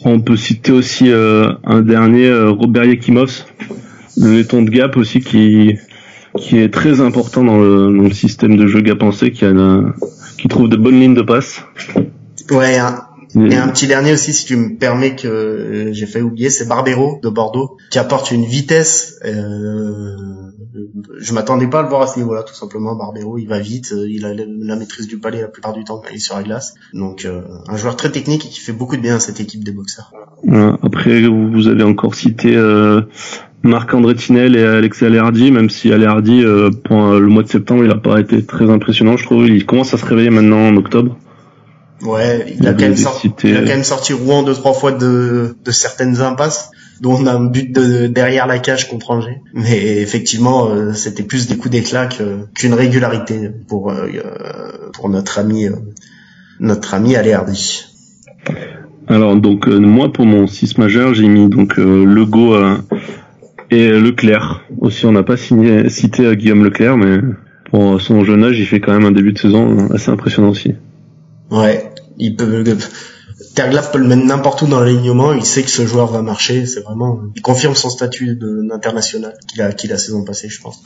On 0.05 0.21
peut 0.21 0.37
citer 0.37 0.73
aussi 0.73 1.11
euh, 1.11 1.53
un 1.65 1.81
dernier, 1.81 2.33
Robert 2.33 2.85
Yakimov, 2.85 3.45
le 4.17 4.35
laiton 4.35 4.63
de 4.63 4.71
Gap 4.71 4.97
aussi 4.97 5.21
qui 5.21 5.77
qui 6.37 6.59
est 6.59 6.73
très 6.73 7.01
important 7.01 7.43
dans 7.43 7.59
le, 7.59 7.87
dans 7.97 8.05
le 8.05 8.13
système 8.13 8.57
de 8.57 8.67
jeu 8.67 8.81
Gap 8.81 8.99
pensé 8.99 9.33
qui 9.33 9.45
a 9.45 9.53
qui 10.39 10.49
trouve 10.49 10.69
de 10.69 10.77
bonnes 10.77 11.01
lignes 11.01 11.15
de 11.15 11.23
passe. 11.23 11.63
Ouais, 12.51 12.79
et 13.35 13.57
un 13.57 13.69
petit 13.69 13.87
dernier 13.87 14.13
aussi, 14.13 14.33
si 14.33 14.47
tu 14.47 14.57
me 14.57 14.77
permets 14.77 15.15
que 15.15 15.29
euh, 15.29 15.93
j'ai 15.93 16.07
fait 16.07 16.23
oublier, 16.23 16.49
c'est 16.51 16.67
Barbero 16.67 17.21
de 17.23 17.29
Bordeaux, 17.29 17.77
qui 17.91 17.99
apporte 17.99 18.31
une 18.31 18.45
vitesse. 18.45 19.21
Euh, 19.25 20.17
je 21.21 21.33
m'attendais 21.35 21.67
pas 21.67 21.81
à 21.81 21.83
le 21.83 21.89
voir 21.89 22.03
à 22.03 22.07
ce 22.07 22.19
niveau-là, 22.19 22.43
tout 22.43 22.55
simplement. 22.55 22.95
Barbero, 22.95 23.37
il 23.39 23.47
va 23.47 23.59
vite, 23.59 23.93
euh, 23.93 24.09
il 24.09 24.25
a 24.25 24.33
la 24.35 24.77
maîtrise 24.77 25.07
du 25.07 25.19
palais 25.19 25.43
la 25.43 25.49
plupart 25.49 25.73
du 25.75 25.85
temps 25.85 25.99
quand 25.99 26.09
il 26.11 26.17
est 26.17 26.21
sur 26.21 26.37
la 26.37 26.43
glace. 26.43 26.75
Donc, 26.95 27.25
euh, 27.25 27.43
un 27.67 27.77
joueur 27.77 27.97
très 27.97 28.11
technique 28.11 28.47
et 28.47 28.49
qui 28.49 28.61
fait 28.61 28.73
beaucoup 28.73 28.97
de 28.97 29.03
bien 29.03 29.17
à 29.17 29.21
cette 29.21 29.41
équipe 29.41 29.65
des 29.65 29.73
boxeurs. 29.73 30.13
Après, 30.83 31.23
vous 31.29 31.69
avez 31.69 31.83
encore 31.83 32.15
cité 32.15 32.57
Marc-André 33.63 34.15
Tinel 34.15 34.57
et 34.57 34.65
Alex 34.65 35.03
Alerdi, 35.03 35.51
même 35.51 35.69
si 35.69 35.93
Alerdi, 35.93 36.43
euh, 36.45 36.71
pour 36.71 37.13
le 37.13 37.27
mois 37.27 37.43
de 37.43 37.49
septembre, 37.49 37.85
il 37.85 37.91
a 37.91 37.97
pas 37.97 38.21
été 38.21 38.45
très 38.45 38.71
impressionnant, 38.71 39.17
je 39.17 39.25
trouve. 39.25 39.47
Il 39.49 39.67
commence 39.67 39.93
à 39.95 39.99
se 39.99 40.05
réveiller 40.05 40.31
maintenant 40.31 40.69
en 40.69 40.77
octobre. 40.77 41.17
Ouais, 42.03 42.55
il, 42.57 42.67
a, 42.67 42.75
quand 42.75 42.83
même 42.83 42.97
sorti, 42.97 43.33
il 43.43 43.57
a 43.57 43.61
quand 43.61 43.67
même 43.67 43.83
sorti 43.83 44.13
Rouen 44.13 44.45
deux 44.45 44.55
trois 44.55 44.73
fois 44.73 44.93
de, 44.93 45.57
de 45.65 45.71
certaines 45.73 46.21
impasses 46.21 46.71
dont 47.01 47.15
on 47.15 47.27
a 47.27 47.33
un 47.33 47.45
but 47.45 47.73
de, 47.73 48.07
derrière 48.07 48.47
la 48.47 48.59
cage 48.59 48.89
contre 48.89 49.11
Angers. 49.11 49.41
Mais 49.53 49.99
effectivement, 49.99 50.69
euh, 50.69 50.93
c'était 50.93 51.23
plus 51.23 51.49
des 51.49 51.57
coups 51.57 51.71
d'éclat 51.71 52.09
qu'une 52.55 52.75
régularité 52.75 53.51
pour 53.69 53.91
euh, 53.91 54.07
pour 54.93 55.09
notre 55.09 55.39
ami 55.39 55.67
euh, 55.67 55.73
notre 56.61 56.95
ami. 56.95 57.17
Alors 59.09 59.37
donc 59.37 59.67
moi 59.67 60.13
pour 60.13 60.27
mon 60.27 60.47
6 60.47 60.79
majeur, 60.79 61.15
j'ai 61.15 61.29
mis 61.29 61.49
donc 61.49 61.77
Lego 61.77 62.55
et 63.71 63.91
Leclerc. 63.91 64.63
Aussi 64.81 65.07
on 65.07 65.13
n'a 65.13 65.23
pas 65.23 65.37
signé, 65.37 65.89
cité 65.89 66.37
Guillaume 66.37 66.65
Leclerc, 66.65 66.97
mais 66.97 67.19
pour 67.71 68.01
son 68.01 68.25
jeune 68.25 68.45
âge, 68.45 68.59
il 68.59 68.67
fait 68.67 68.81
quand 68.81 68.93
même 68.93 69.05
un 69.05 69.13
début 69.13 69.33
de 69.33 69.39
saison 69.39 69.91
assez 69.91 70.11
impressionnant 70.11 70.51
aussi. 70.51 70.75
Ouais, 71.51 71.91
il 72.19 72.37
peut 72.37 72.65
Terglav 73.55 73.91
peut 73.91 73.99
le 73.99 74.07
mettre 74.07 74.25
n'importe 74.25 74.63
où 74.63 74.67
dans 74.67 74.81
l'alignement, 74.81 75.33
il 75.33 75.45
sait 75.45 75.63
que 75.63 75.71
ce 75.71 75.87
joueur 75.87 76.07
va 76.07 76.23
marcher, 76.23 76.67
c'est 76.67 76.81
vraiment, 76.81 77.21
il 77.35 77.43
confirme 77.43 77.75
son 77.75 77.91
statut 77.91 78.37
d'international 78.37 79.35
qu'il 79.49 79.63
a, 79.63 79.73
qu'il 79.73 79.91
la 79.91 79.99
saison 79.99 80.25
passée, 80.25 80.49
je 80.49 80.61
pense. 80.61 80.83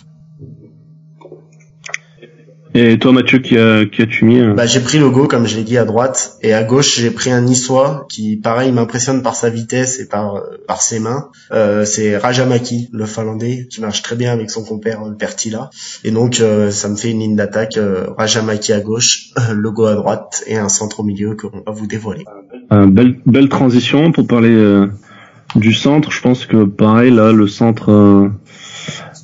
Et 2.75 2.99
toi, 2.99 3.13
Mathieu, 3.13 3.39
qui, 3.39 3.59
a, 3.59 3.85
qui 3.85 4.01
as-tu 4.01 4.25
mis 4.25 4.41
bah, 4.55 4.65
J'ai 4.65 4.81
pris 4.81 4.99
Logo, 4.99 5.27
comme 5.27 5.47
je 5.47 5.57
l'ai 5.57 5.63
dit, 5.63 5.77
à 5.77 5.85
droite. 5.85 6.39
Et 6.41 6.55
à 6.55 6.63
gauche, 6.63 6.99
j'ai 6.99 7.11
pris 7.11 7.31
un 7.31 7.43
Niçois 7.43 8.07
qui, 8.09 8.37
pareil, 8.37 8.73
m'impressionne 8.73 9.23
par 9.23 9.35
sa 9.35 9.51
vitesse 9.51 10.01
et 10.01 10.09
par, 10.09 10.37
euh, 10.37 10.41
par 10.67 10.81
ses 10.81 10.99
mains. 10.99 11.29
Euh, 11.53 11.85
c'est 11.85 12.17
Rajamaki, 12.17 12.89
le 12.93 13.05
Finlandais, 13.05 13.67
qui 13.71 13.83
marche 13.83 14.01
très 14.01 14.17
bien 14.17 14.33
avec 14.33 14.49
son 14.49 14.65
compère 14.65 15.03
euh, 15.03 15.13
Pertila. 15.13 15.69
Et 16.03 16.11
donc, 16.11 16.41
euh, 16.41 16.71
ça 16.71 16.89
me 16.89 16.97
fait 16.97 17.11
une 17.11 17.21
ligne 17.21 17.37
d'attaque. 17.37 17.79
Rajamaki 18.17 18.73
à 18.73 18.81
gauche, 18.81 19.31
Logo 19.55 19.85
à 19.85 19.95
droite 19.95 20.43
et 20.47 20.57
un 20.57 20.71
centre 20.71 21.01
au 21.01 21.03
milieu 21.03 21.37
qu'on 21.37 21.63
va 21.67 21.73
vous 21.73 21.87
dévoiler. 21.87 22.25
belle, 22.71 23.19
belle 23.27 23.51
transition 23.51 24.13
pour 24.13 24.27
parler 24.27 24.87
du 25.57 25.75
centre. 25.75 26.11
Je 26.11 26.23
pense 26.23 26.47
que, 26.47 26.65
pareil, 26.65 27.11
là, 27.11 27.33
le 27.33 27.47
centre 27.49 28.31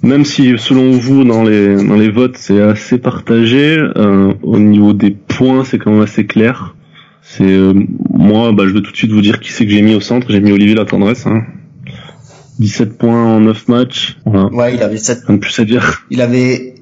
même 0.03 0.25
si 0.25 0.57
selon 0.59 0.93
vous 0.93 1.25
dans 1.25 1.43
les 1.43 1.77
dans 1.77 1.97
les 1.97 2.11
votes 2.11 2.37
c'est 2.37 2.61
assez 2.61 2.99
partagé, 2.99 3.79
euh, 3.79 4.33
au 4.43 4.59
niveau 4.59 4.93
des 4.93 5.11
points 5.11 5.65
c'est 5.65 5.79
quand 5.79 5.93
même 5.93 6.03
assez 6.03 6.27
clair. 6.27 6.75
C'est 7.23 7.45
euh, 7.45 7.75
moi 8.11 8.53
bah 8.53 8.65
je 8.67 8.73
vais 8.73 8.81
tout 8.81 8.93
de 8.93 8.97
suite 8.97 9.13
vous 9.13 9.21
dire 9.21 9.41
qui 9.41 9.53
c'est 9.53 9.65
que 9.67 9.73
j'ai 9.73 9.83
mis 9.83 9.95
au 9.95 10.01
centre. 10.01 10.27
J'ai 10.31 10.41
mis 10.41 10.53
Olivier 10.53 10.75
Latendresse. 10.75 11.27
Hein. 11.27 11.43
17 12.59 12.99
points 12.99 13.25
en 13.25 13.41
9 13.41 13.69
matchs. 13.69 14.17
Voilà. 14.25 14.47
Ouais, 14.47 14.75
il 14.75 14.83
avait 14.83 14.97
7 14.97 15.25
Rien 15.27 15.37
de 15.37 15.41
plus 15.41 15.59
à 15.61 15.65
dire. 15.65 16.05
Il 16.11 16.21
avait 16.21 16.75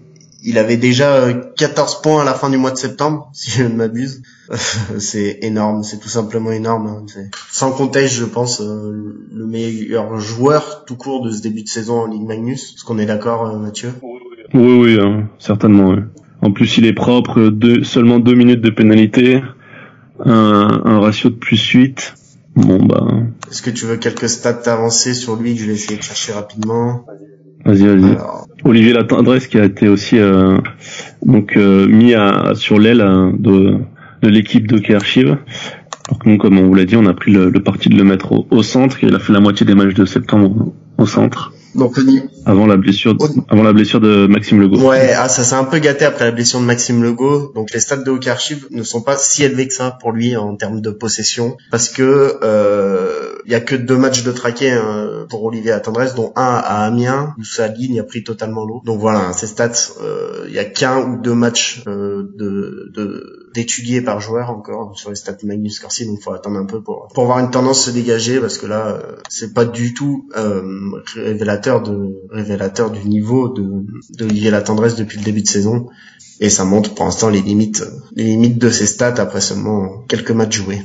il 0.46 0.58
avait 0.58 0.76
déjà 0.76 1.32
14 1.32 2.02
points 2.02 2.22
à 2.22 2.24
la 2.24 2.32
fin 2.32 2.48
du 2.48 2.56
mois 2.56 2.70
de 2.70 2.76
septembre, 2.76 3.30
si 3.34 3.50
je 3.50 3.64
ne 3.64 3.74
m'abuse. 3.74 4.22
c'est 4.98 5.40
énorme, 5.42 5.82
c'est 5.82 5.98
tout 5.98 6.08
simplement 6.08 6.52
énorme. 6.52 6.86
Hein. 6.86 7.22
Sans 7.50 7.72
compter, 7.72 8.06
je 8.06 8.24
pense, 8.24 8.60
euh, 8.60 9.26
le 9.32 9.46
meilleur 9.46 10.18
joueur 10.18 10.84
tout 10.86 10.94
court 10.94 11.24
de 11.24 11.32
ce 11.32 11.42
début 11.42 11.64
de 11.64 11.68
saison 11.68 12.02
en 12.02 12.06
Ligue 12.06 12.22
Magnus. 12.22 12.74
Est-ce 12.76 12.84
qu'on 12.84 12.98
est 12.98 13.06
d'accord, 13.06 13.46
euh, 13.46 13.58
Mathieu? 13.58 13.92
Oui, 14.54 14.78
oui, 14.78 14.98
hein, 15.00 15.28
certainement. 15.40 15.96
En 16.42 16.52
plus, 16.52 16.78
il 16.78 16.86
est 16.86 16.92
propre, 16.92 17.48
deux, 17.48 17.82
seulement 17.82 18.20
deux 18.20 18.34
minutes 18.34 18.60
de 18.60 18.70
pénalité, 18.70 19.42
un, 20.24 20.82
un 20.84 21.00
ratio 21.00 21.30
de 21.30 21.34
plus 21.34 21.60
8. 21.60 22.14
Bon, 22.54 22.84
bah... 22.84 23.04
Est-ce 23.50 23.62
que 23.62 23.70
tu 23.70 23.84
veux 23.84 23.96
quelques 23.96 24.28
stats 24.28 24.62
avancées 24.66 25.14
sur 25.14 25.34
lui 25.34 25.56
que 25.56 25.60
je 25.60 25.66
vais 25.66 25.74
essayer 25.74 25.96
de 25.96 26.02
chercher 26.02 26.32
rapidement? 26.32 27.04
Vas-y, 27.64 27.86
vas-y. 27.86 28.16
Olivier 28.64 28.92
Latendresse 28.92 29.46
qui 29.46 29.58
a 29.58 29.64
été 29.64 29.88
aussi 29.88 30.18
euh, 30.18 30.58
donc 31.22 31.56
mis 31.56 32.14
à, 32.14 32.52
sur 32.54 32.78
l'aile 32.78 33.04
de 33.38 33.78
de 34.22 34.28
l'équipe 34.28 34.66
de 34.66 34.94
Archive. 34.94 35.38
Donc, 36.24 36.40
comme 36.40 36.58
on 36.58 36.66
vous 36.66 36.74
l'a 36.74 36.84
dit, 36.84 36.96
on 36.96 37.06
a 37.06 37.14
pris 37.14 37.32
le, 37.32 37.50
parti 37.52 37.88
de 37.88 37.96
le 37.96 38.04
mettre 38.04 38.32
au, 38.50 38.62
centre. 38.62 39.02
Et 39.02 39.08
il 39.08 39.14
a 39.14 39.18
fait 39.18 39.32
la 39.32 39.40
moitié 39.40 39.66
des 39.66 39.74
matchs 39.74 39.94
de 39.94 40.04
septembre 40.04 40.72
au 40.98 41.06
centre. 41.06 41.52
Donc 41.74 41.94
avant 42.46 42.66
la 42.66 42.78
blessure, 42.78 43.14
de, 43.14 43.22
avant 43.50 43.62
la 43.62 43.74
blessure 43.74 44.00
de 44.00 44.26
Maxime 44.26 44.62
Legault. 44.62 44.80
Ouais, 44.80 45.12
ah, 45.12 45.28
ça 45.28 45.44
s'est 45.44 45.56
un 45.56 45.64
peu 45.64 45.78
gâté 45.78 46.06
après 46.06 46.24
la 46.24 46.30
blessure 46.30 46.58
de 46.58 46.64
Maxime 46.64 47.02
Legault. 47.02 47.52
Donc 47.54 47.70
les 47.70 47.80
stats 47.80 47.98
de 47.98 48.10
Hockey 48.10 48.30
Archive 48.30 48.66
ne 48.70 48.82
sont 48.82 49.02
pas 49.02 49.18
si 49.18 49.44
élevés 49.44 49.68
que 49.68 49.74
ça 49.74 49.90
pour 50.00 50.12
lui 50.12 50.36
en 50.36 50.56
termes 50.56 50.80
de 50.80 50.88
possession, 50.88 51.58
parce 51.70 51.90
que 51.90 52.38
euh, 52.42 53.25
il 53.46 53.52
y 53.52 53.54
a 53.54 53.60
que 53.60 53.76
deux 53.76 53.96
matchs 53.96 54.24
de 54.24 54.32
traqué 54.32 54.70
hein, 54.70 55.26
pour 55.30 55.44
Olivier 55.44 55.72
Attendresse, 55.72 56.14
dont 56.14 56.32
un 56.36 56.42
à 56.42 56.84
Amiens 56.84 57.34
où 57.38 57.44
sa 57.44 57.68
ligne 57.68 58.00
a 58.00 58.04
pris 58.04 58.24
totalement 58.24 58.64
l'eau. 58.64 58.82
Donc 58.84 59.00
voilà, 59.00 59.32
ces 59.32 59.46
stats, 59.46 59.92
euh, 60.02 60.44
il 60.48 60.54
y 60.54 60.58
a 60.58 60.64
qu'un 60.64 60.98
ou 60.98 61.20
deux 61.22 61.34
matchs 61.34 61.82
euh, 61.86 62.28
de, 62.34 62.92
par 64.04 64.20
joueur 64.20 64.50
encore 64.50 64.98
sur 64.98 65.10
les 65.10 65.16
stats 65.16 65.36
Magnus 65.44 65.78
Corsi 65.80 66.06
donc 66.06 66.20
faut 66.20 66.32
attendre 66.32 66.58
un 66.58 66.66
peu 66.66 66.82
pour 66.82 67.08
pour 67.14 67.24
voir 67.24 67.38
une 67.38 67.50
tendance 67.50 67.84
se 67.86 67.90
dégager 67.90 68.40
parce 68.40 68.58
que 68.58 68.66
là 68.66 68.88
euh, 68.88 69.16
c'est 69.28 69.54
pas 69.54 69.64
du 69.64 69.94
tout 69.94 70.28
euh, 70.36 70.62
révélateur 71.14 71.82
de 71.82 72.20
révélateur 72.30 72.90
du 72.90 73.08
niveau 73.08 73.48
de 73.48 73.64
d'Olivier 74.10 74.50
Latendresse 74.50 74.96
depuis 74.96 75.18
le 75.18 75.24
début 75.24 75.42
de 75.42 75.48
saison 75.48 75.88
et 76.40 76.50
ça 76.50 76.64
montre 76.64 76.94
pour 76.94 77.06
l'instant 77.06 77.30
les 77.30 77.40
limites 77.40 77.84
les 78.14 78.24
limites 78.24 78.58
de 78.58 78.70
ses 78.70 78.86
stats 78.86 79.14
après 79.18 79.40
seulement 79.40 80.04
quelques 80.08 80.32
matchs 80.32 80.56
joués. 80.56 80.82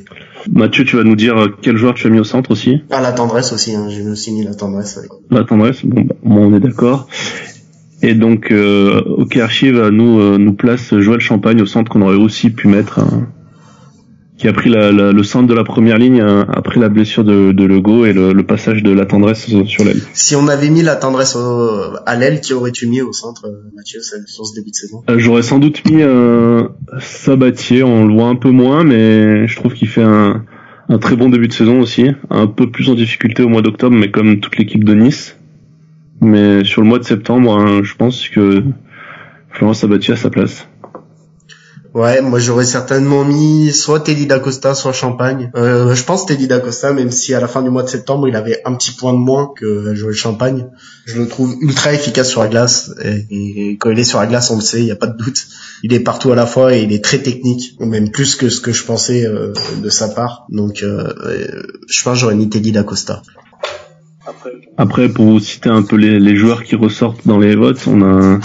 Mathieu, 0.53 0.85
tu 0.85 0.95
vas 0.97 1.03
nous 1.03 1.15
dire 1.15 1.35
quel 1.61 1.77
joueur 1.77 1.93
tu 1.93 2.07
as 2.07 2.09
mis 2.09 2.19
au 2.19 2.23
centre 2.23 2.51
aussi? 2.51 2.81
Ah, 2.89 3.01
la 3.01 3.11
tendresse 3.11 3.53
aussi, 3.53 3.75
hein. 3.75 3.87
j'ai 3.89 4.07
aussi 4.07 4.33
mis 4.33 4.43
la 4.43 4.55
tendresse. 4.55 4.99
La 5.29 5.43
tendresse, 5.43 5.85
bon, 5.85 6.01
bah, 6.01 6.15
on 6.23 6.53
est 6.53 6.59
d'accord. 6.59 7.07
Et 8.01 8.15
donc, 8.15 8.51
euh, 8.51 9.01
OK 9.01 9.37
Archive 9.37 9.89
nous 9.89 10.19
euh, 10.19 10.37
nous 10.37 10.53
place 10.53 10.97
Joël 10.97 11.19
Champagne 11.19 11.61
au 11.61 11.65
centre 11.65 11.91
qu'on 11.91 12.01
aurait 12.01 12.15
aussi 12.15 12.49
pu 12.49 12.67
mettre, 12.67 12.99
hein, 12.99 13.27
qui 14.41 14.47
a 14.47 14.53
pris 14.53 14.71
la, 14.71 14.91
le 14.91 15.23
centre 15.23 15.45
de 15.45 15.53
la 15.53 15.63
première 15.63 15.99
ligne 15.99 16.19
hein, 16.19 16.47
après 16.51 16.79
la 16.79 16.89
blessure 16.89 17.23
de, 17.23 17.51
de 17.51 17.63
Lego 17.63 18.05
et 18.05 18.11
le, 18.11 18.33
passage 18.41 18.81
de 18.81 18.91
la 18.91 19.05
tendresse 19.05 19.45
sur 19.67 19.83
l'aile. 19.83 20.01
Si 20.13 20.35
on 20.35 20.47
avait 20.47 20.71
mis 20.71 20.81
la 20.81 20.95
tendresse 20.95 21.37
à 22.07 22.15
l'aile, 22.15 22.41
qui 22.41 22.53
aurais-tu 22.53 22.87
mis 22.87 23.03
au 23.03 23.13
centre, 23.13 23.45
euh, 23.45 23.69
Mathieu, 23.75 23.99
sur 24.01 24.47
ce 24.47 24.55
début 24.55 24.71
de 24.71 24.75
saison? 24.75 25.03
Euh, 25.11 25.19
J'aurais 25.19 25.43
sans 25.43 25.59
doute 25.59 25.87
mis 25.87 26.01
euh, 26.01 26.63
Sabatier, 26.99 27.83
on 27.83 28.07
le 28.07 28.15
voit 28.15 28.29
un 28.29 28.35
peu 28.35 28.49
moins, 28.49 28.83
mais 28.83 29.47
je 29.47 29.55
trouve 29.57 29.75
qu'il 29.75 29.89
fait 29.89 30.01
un, 30.01 30.43
un 30.89 30.97
très 30.97 31.15
bon 31.15 31.29
début 31.29 31.47
de 31.47 31.53
saison 31.53 31.79
aussi, 31.79 32.07
un 32.31 32.47
peu 32.47 32.71
plus 32.71 32.89
en 32.89 32.95
difficulté 32.95 33.43
au 33.43 33.47
mois 33.47 33.61
d'octobre, 33.61 33.95
mais 33.95 34.09
comme 34.09 34.39
toute 34.39 34.57
l'équipe 34.57 34.83
de 34.83 34.95
Nice. 34.95 35.37
Mais 36.19 36.63
sur 36.63 36.81
le 36.81 36.87
mois 36.87 36.97
de 36.97 37.03
septembre, 37.03 37.59
hein, 37.59 37.81
je 37.83 37.93
pense 37.93 38.27
que 38.27 38.63
Florence 39.51 39.81
Sabatier 39.81 40.15
a 40.15 40.17
sa 40.17 40.31
place. 40.31 40.67
Ouais, 41.93 42.21
moi 42.21 42.39
j'aurais 42.39 42.65
certainement 42.65 43.25
mis 43.25 43.73
soit 43.73 43.99
Teddy 43.99 44.25
D'Acosta, 44.25 44.75
soit 44.75 44.93
Champagne. 44.93 45.51
Euh, 45.57 45.93
je 45.93 46.03
pense 46.05 46.25
Teddy 46.25 46.47
D'Acosta, 46.47 46.93
même 46.93 47.11
si 47.11 47.33
à 47.33 47.41
la 47.41 47.49
fin 47.49 47.61
du 47.61 47.69
mois 47.69 47.83
de 47.83 47.89
septembre 47.89 48.29
il 48.29 48.35
avait 48.37 48.61
un 48.63 48.75
petit 48.75 48.91
point 48.91 49.11
de 49.11 49.17
moins 49.17 49.51
que 49.53 49.93
Joël 49.93 50.15
Champagne. 50.15 50.67
Je 51.05 51.19
le 51.19 51.27
trouve 51.27 51.53
ultra 51.59 51.93
efficace 51.93 52.29
sur 52.29 52.41
la 52.41 52.47
glace. 52.47 52.91
Et, 53.29 53.77
quand 53.77 53.89
il 53.89 53.99
est 53.99 54.05
sur 54.05 54.19
la 54.19 54.27
glace, 54.27 54.51
on 54.51 54.55
le 54.55 54.61
sait, 54.61 54.79
il 54.79 54.85
n'y 54.85 54.91
a 54.91 54.95
pas 54.95 55.07
de 55.07 55.17
doute. 55.17 55.47
Il 55.83 55.91
est 55.93 55.99
partout 55.99 56.31
à 56.31 56.35
la 56.35 56.45
fois 56.45 56.73
et 56.73 56.81
il 56.83 56.93
est 56.93 57.03
très 57.03 57.17
technique, 57.17 57.75
même 57.81 58.09
plus 58.09 58.35
que 58.35 58.47
ce 58.47 58.61
que 58.61 58.71
je 58.71 58.85
pensais 58.85 59.25
euh, 59.25 59.51
de 59.83 59.89
sa 59.89 60.07
part. 60.07 60.45
Donc 60.49 60.83
euh, 60.83 61.11
je 61.89 62.03
pense 62.03 62.17
j'aurais 62.17 62.35
mis 62.35 62.47
Teddy 62.47 62.71
D'Acosta. 62.71 63.21
Après, 64.77 65.09
pour 65.09 65.25
vous 65.25 65.39
citer 65.39 65.69
un 65.69 65.81
peu 65.81 65.97
les, 65.97 66.35
joueurs 66.37 66.63
qui 66.63 66.75
ressortent 66.75 67.27
dans 67.27 67.39
les 67.39 67.55
votes, 67.55 67.81
on 67.87 68.01
a 68.01 68.39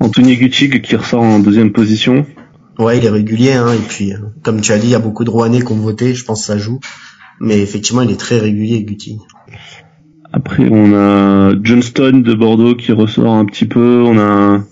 Anthony 0.00 0.36
Gucci 0.36 0.70
qui 0.80 0.96
ressort 0.96 1.22
en 1.22 1.40
deuxième 1.40 1.72
position. 1.72 2.24
Ouais, 2.80 2.96
il 2.96 3.04
est 3.04 3.10
régulier, 3.10 3.52
hein, 3.52 3.74
et 3.74 3.86
puis, 3.86 4.14
comme 4.42 4.62
tu 4.62 4.72
as 4.72 4.78
dit, 4.78 4.86
il 4.86 4.90
y 4.90 4.94
a 4.94 5.00
beaucoup 5.00 5.22
de 5.22 5.28
Rouennais 5.28 5.60
qui 5.60 5.70
ont 5.70 5.76
voté, 5.76 6.14
je 6.14 6.24
pense 6.24 6.40
que 6.40 6.46
ça 6.46 6.56
joue. 6.56 6.80
Mais 7.38 7.60
effectivement, 7.60 8.00
il 8.00 8.10
est 8.10 8.18
très 8.18 8.38
régulier, 8.38 8.82
Gucci. 8.82 9.18
Après, 10.32 10.66
on 10.70 10.94
a 10.94 11.52
Johnston 11.62 12.22
de 12.24 12.32
Bordeaux 12.32 12.74
qui 12.74 12.92
ressort 12.92 13.34
un 13.34 13.44
petit 13.44 13.66
peu. 13.66 14.02
On 14.02 14.18
a 14.18 14.62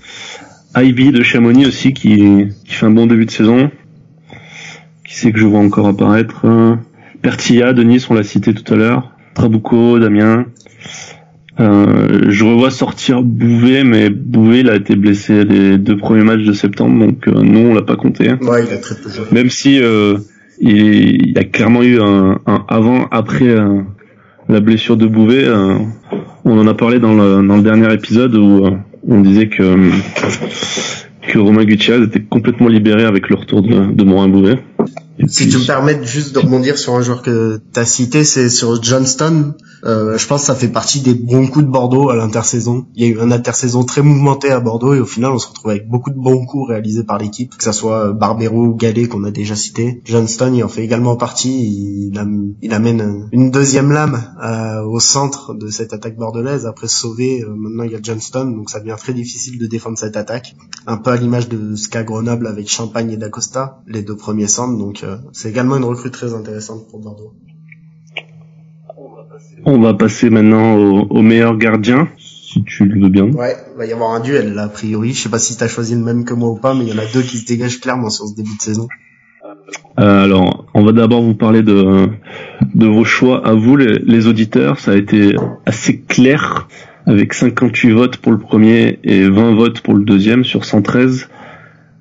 Ivy 0.83 1.13
de 1.13 1.23
Chamonix 1.23 1.67
aussi 1.67 1.93
qui, 1.93 2.47
fait 2.65 2.87
un 2.87 2.91
bon 2.91 3.05
début 3.05 3.27
de 3.27 3.31
saison. 3.31 3.71
Qui 5.05 5.15
sait 5.15 5.31
que 5.31 5.39
je 5.39 5.45
vois 5.45 5.61
encore 5.61 5.89
apparaître 5.89 6.47
Pertilla 7.21 7.75
de 7.75 7.83
Nice, 7.83 8.09
on 8.09 8.15
l'a 8.15 8.23
cité 8.23 8.55
tout 8.55 8.73
à 8.73 8.77
l'heure. 8.77 9.11
Trabuco, 9.35 9.99
Damien. 9.99 10.47
Euh, 11.61 12.27
je 12.29 12.45
revois 12.45 12.71
sortir 12.71 13.23
Bouvet, 13.23 13.83
mais 13.83 14.11
Bouvet 14.11 14.61
il 14.61 14.71
a 14.71 14.77
été 14.77 14.95
blessé 14.95 15.45
les 15.45 15.77
deux 15.77 15.97
premiers 15.97 16.23
matchs 16.23 16.45
de 16.45 16.53
septembre, 16.53 17.07
donc 17.07 17.27
euh, 17.27 17.43
non, 17.43 17.71
on 17.71 17.75
l'a 17.75 17.83
pas 17.83 17.97
compté. 17.97 18.33
Ouais, 18.33 18.65
il 18.65 18.73
a 18.73 18.79
très 18.79 18.95
peu 18.95 19.11
joué. 19.11 19.25
Même 19.33 19.51
si 19.51 19.83
euh, 19.83 20.19
il, 20.61 21.33
y 21.33 21.39
a 21.39 21.45
clairement 21.45 21.83
eu 21.83 22.01
un, 22.01 22.41
avant-après 22.69 23.57
la 24.49 24.61
blessure 24.61 24.97
de 24.97 25.07
Bouvet. 25.07 25.49
on 26.45 26.59
en 26.59 26.67
a 26.67 26.75
parlé 26.75 27.01
dans 27.01 27.15
le, 27.15 27.47
dans 27.47 27.57
le 27.57 27.63
dernier 27.63 27.93
épisode 27.93 28.35
où 28.37 28.65
on 29.07 29.21
disait 29.21 29.49
que 29.49 29.91
que 31.29 31.39
Romain 31.39 31.65
Gutiérrez 31.65 32.05
était 32.05 32.23
complètement 32.23 32.69
libéré 32.69 33.05
avec 33.05 33.29
le 33.29 33.37
retour 33.37 33.63
de, 33.63 33.93
de 33.93 34.05
Morin 34.05 34.29
Bouvet. 34.29 34.59
si 35.27 35.49
tu 35.49 35.59
me 35.59 35.67
permets 35.67 36.01
juste 36.05 36.35
de 36.35 36.39
rebondir 36.39 36.79
sur 36.79 36.95
un 36.95 37.03
joueur 37.03 37.23
que 37.23 37.61
tu 37.73 37.81
as 37.81 37.85
cité, 37.85 38.25
c'est 38.25 38.49
sur 38.49 38.83
Johnston. 38.83 39.55
Euh, 39.85 40.19
je 40.19 40.27
pense 40.27 40.43
que 40.43 40.47
ça 40.47 40.55
fait 40.55 40.69
partie 40.69 41.01
des 41.01 41.15
bons 41.15 41.47
coups 41.47 41.65
de 41.65 41.71
Bordeaux 41.71 42.11
à 42.11 42.17
l'intersaison. 42.17 42.87
Il 42.95 43.07
y 43.07 43.07
a 43.07 43.15
eu 43.15 43.21
un 43.21 43.31
intersaison 43.31 43.85
très 43.85 44.03
mouvementé 44.03 44.51
à 44.51 44.61
Bordeaux 44.61 44.95
et 44.95 45.01
au 45.01 45.07
final 45.07 45.33
on 45.33 45.39
se 45.39 45.49
retrouve 45.49 45.71
avec 45.71 45.89
beaucoup 45.89 46.11
de 46.11 46.19
bons 46.19 46.45
coups 46.47 46.69
réalisés 46.69 47.05
par 47.05 47.19
l'équipe, 47.19 47.57
que 47.57 47.65
ce 47.65 47.73
soit 47.73 48.13
Barbero 48.13 48.67
ou 48.67 48.75
Gallet 48.75 49.07
qu'on 49.07 49.25
a 49.25 49.31
déjà 49.31 49.57
cité. 49.57 50.03
Johnston 50.05 50.53
il 50.55 50.65
en 50.65 50.69
fait 50.69 50.85
également 50.85 51.17
partie. 51.17 52.11
Il, 52.11 52.73
amène 52.73 53.29
une 53.33 53.51
deuxième 53.51 53.93
lame 53.93 54.35
euh, 54.43 54.83
au 54.83 55.01
centre 55.01 55.55
de 55.55 55.69
cette 55.69 55.93
attaque 55.93 56.17
bordelaise. 56.17 56.67
Après 56.67 56.89
sauver, 56.89 57.43
euh, 57.43 57.55
maintenant 57.55 57.85
il 57.85 57.93
y 57.93 57.95
a 57.95 58.01
Johnston, 58.03 58.47
donc 58.47 58.71
ça 58.71 58.81
devient 58.81 58.97
très 58.99 59.15
difficile 59.15 59.59
de 59.59 59.67
défendre 59.67 59.99
cette 59.99 60.17
attaque. 60.17 60.55
Un 60.87 60.97
peu 60.97 61.11
à 61.11 61.17
l'image 61.17 61.49
de 61.49 61.77
ce 61.77 61.89
qu'a 61.89 62.03
Grenoble 62.03 62.47
avec 62.47 62.69
Champagne 62.69 63.11
et 63.11 63.17
D'Acosta, 63.17 63.81
les 63.87 64.03
deux 64.03 64.17
premiers 64.17 64.49
centres. 64.49 64.77
Donc 64.77 65.05
c'est 65.33 65.49
également 65.49 65.77
une 65.77 65.85
recrue 65.85 66.11
très 66.11 66.35
intéressante 66.35 66.89
pour 66.89 67.01
Bordeaux. 67.01 67.33
On 69.71 69.79
va 69.81 69.93
passer 69.93 70.31
maintenant 70.31 70.77
au, 70.77 71.21
meilleur 71.21 71.59
gardien, 71.59 72.09
si 72.17 72.65
tu 72.65 72.87
le 72.87 73.03
veux 73.03 73.11
bien. 73.11 73.27
Ouais, 73.27 73.55
il 73.75 73.77
va 73.77 73.85
y 73.85 73.93
avoir 73.93 74.13
un 74.13 74.21
duel 74.21 74.55
là, 74.55 74.63
a 74.63 74.69
priori. 74.69 75.13
Je 75.13 75.21
sais 75.21 75.29
pas 75.29 75.39
si 75.39 75.59
tu 75.59 75.63
as 75.63 75.69
choisi 75.69 75.95
le 75.95 76.01
même 76.01 76.25
que 76.25 76.33
moi 76.33 76.49
ou 76.49 76.57
pas, 76.57 76.73
mais 76.73 76.87
il 76.87 76.89
y 76.89 76.93
en 76.95 76.99
a 76.99 77.05
deux 77.13 77.21
qui 77.21 77.37
se 77.37 77.45
dégagent 77.45 77.79
clairement 77.79 78.09
sur 78.09 78.27
ce 78.29 78.35
début 78.35 78.57
de 78.57 78.63
saison. 78.63 78.89
Euh, 80.01 80.25
alors, 80.25 80.65
on 80.73 80.83
va 80.83 80.93
d'abord 80.93 81.21
vous 81.21 81.35
parler 81.35 81.61
de, 81.61 82.09
de 82.75 82.87
vos 82.87 83.05
choix 83.05 83.47
à 83.47 83.53
vous, 83.53 83.77
les, 83.77 84.27
auditeurs. 84.27 84.79
Ça 84.79 84.93
a 84.93 84.97
été 84.97 85.37
assez 85.67 86.01
clair, 86.01 86.67
avec 87.05 87.35
58 87.35 87.91
votes 87.91 88.17
pour 88.17 88.33
le 88.33 88.39
premier 88.39 88.99
et 89.05 89.29
20 89.29 89.55
votes 89.55 89.83
pour 89.83 89.93
le 89.93 90.03
deuxième 90.03 90.45
sur 90.45 90.65
113. 90.65 91.29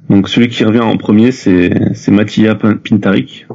Donc 0.10 0.30
celui 0.30 0.48
qui 0.48 0.64
revient 0.64 0.80
en 0.80 0.96
premier, 0.96 1.34
c'est 1.34 1.70
Mattia 2.08 2.56
Pintarik, 2.56 3.46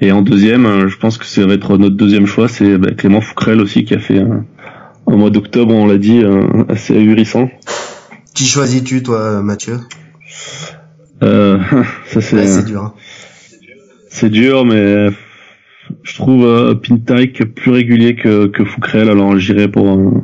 et 0.00 0.12
en 0.12 0.22
deuxième, 0.22 0.66
euh, 0.66 0.88
je 0.88 0.96
pense 0.98 1.18
que 1.18 1.24
ça 1.24 1.46
va 1.46 1.54
être 1.54 1.78
notre 1.78 1.96
deuxième 1.96 2.26
choix, 2.26 2.48
c'est 2.48 2.78
bah, 2.78 2.90
Clément 2.92 3.20
Foucrel 3.20 3.60
aussi 3.60 3.84
qui 3.84 3.94
a 3.94 3.98
fait 3.98 4.20
un, 4.20 4.44
mois 5.06 5.30
d'octobre, 5.30 5.74
on 5.74 5.86
l'a 5.86 5.98
dit, 5.98 6.22
assez 6.68 6.96
ahurissant. 6.96 7.48
Qui 8.34 8.44
choisis-tu 8.44 9.02
toi, 9.02 9.40
Mathieu? 9.42 9.78
Euh, 11.22 11.58
ça 12.06 12.20
c'est. 12.20 12.46
c'est 12.46 12.64
dur. 12.64 12.82
Hein. 12.82 12.94
C'est 14.10 14.30
dur, 14.30 14.64
mais 14.64 15.08
je 16.02 16.14
trouve 16.14 16.44
euh, 16.44 16.74
Pintarik 16.74 17.54
plus 17.54 17.70
régulier 17.70 18.14
que, 18.14 18.46
que 18.46 18.64
Foucrel, 18.64 19.08
alors 19.08 19.38
j'irai 19.38 19.68
pour 19.68 19.88
euh, 19.88 20.22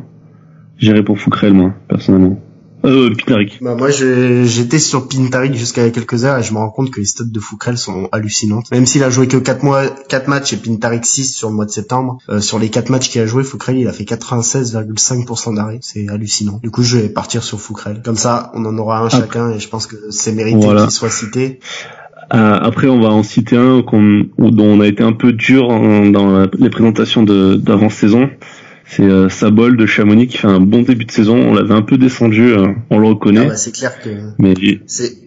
j'irai 0.79 1.03
pour 1.03 1.19
Foucrel 1.19 1.53
moi 1.53 1.75
personnellement. 1.89 2.42
Euh, 2.85 3.15
Pintarik. 3.15 3.59
Bah 3.61 3.77
moi 3.77 3.91
j'étais 3.91 4.79
sur 4.79 5.09
Pintarik 5.09 5.55
jusqu'à 5.55 5.89
quelques 5.91 6.25
heures 6.25 6.39
et 6.39 6.43
je 6.43 6.53
me 6.53 6.59
rends 6.59 6.71
compte 6.71 6.91
que 6.91 7.01
les 7.01 7.07
stats 7.07 7.25
de 7.25 7.41
Foukrel 7.41 7.79
sont 7.79 8.09
hallucinantes. 8.11 8.71
Même 8.73 8.87
s'il 8.87 9.05
a 9.05 9.11
joué 9.11 9.29
que 9.29 9.37
4 9.37 9.63
mois 9.63 9.89
4 10.09 10.29
matchs 10.29 10.53
et 10.53 10.57
Pintarik 10.57 11.07
6 11.07 11.35
sur 11.35 11.49
le 11.49 11.55
mois 11.55 11.65
de 11.65 11.71
septembre, 11.71 12.19
euh, 12.29 12.41
sur 12.41 12.59
les 12.59 12.71
4 12.71 12.91
matchs 12.91 13.11
qu'il 13.11 13.21
a 13.21 13.27
joué, 13.27 13.45
Foukrel 13.45 13.79
il 13.79 13.89
a 13.89 13.93
fait 13.93 14.05
96,5% 14.05 15.55
d'arrêt, 15.55 15.79
c'est 15.81 16.09
hallucinant. 16.09 16.59
Du 16.63 16.71
coup 16.71 16.83
je 16.83 16.99
vais 16.99 17.09
partir 17.09 17.45
sur 17.45 17.61
Foukrel. 17.61 18.03
Comme 18.05 18.17
ça 18.17 18.51
on 18.55 18.65
en 18.65 18.77
aura 18.79 18.99
un 18.99 19.07
ah. 19.07 19.11
chacun 19.11 19.51
et 19.53 19.61
je 19.61 19.69
pense 19.69 19.87
que 19.87 19.97
c'est 20.11 20.33
mérité 20.33 20.67
qu'il 20.67 20.91
soit 20.91 21.11
cité. 21.11 21.61
Euh, 22.35 22.59
après, 22.63 22.89
on 22.89 23.01
va 23.01 23.09
en 23.09 23.23
citer 23.23 23.57
un 23.57 23.83
dont 23.83 24.65
on 24.65 24.81
a 24.81 24.87
été 24.87 25.03
un 25.03 25.13
peu 25.13 25.33
dur 25.33 25.69
dans 25.69 26.47
les 26.59 26.71
présentations 26.71 27.23
d'avant-saison 27.23 28.31
c'est 28.95 29.05
euh, 29.05 29.31
Sabol 29.31 29.79
de 29.79 29.87
Chamonix 29.87 30.27
qui 30.27 30.37
fait 30.37 30.49
un 30.49 30.61
bon 30.61 30.83
début 30.83 31.07
de 31.07 31.11
saison. 31.11 31.37
On 31.37 31.55
l'avait 31.55 31.73
un 31.73 31.81
peu 31.81 31.97
descendu, 31.97 32.53
euh, 32.53 32.69
on 32.91 32.99
le 32.99 33.09
reconnaît. 33.09 33.47
Ah 33.47 33.49
bah, 33.51 33.57
c'est 33.57 33.73
clair 33.73 33.99
que. 33.99 34.11
Mais, 34.39 34.55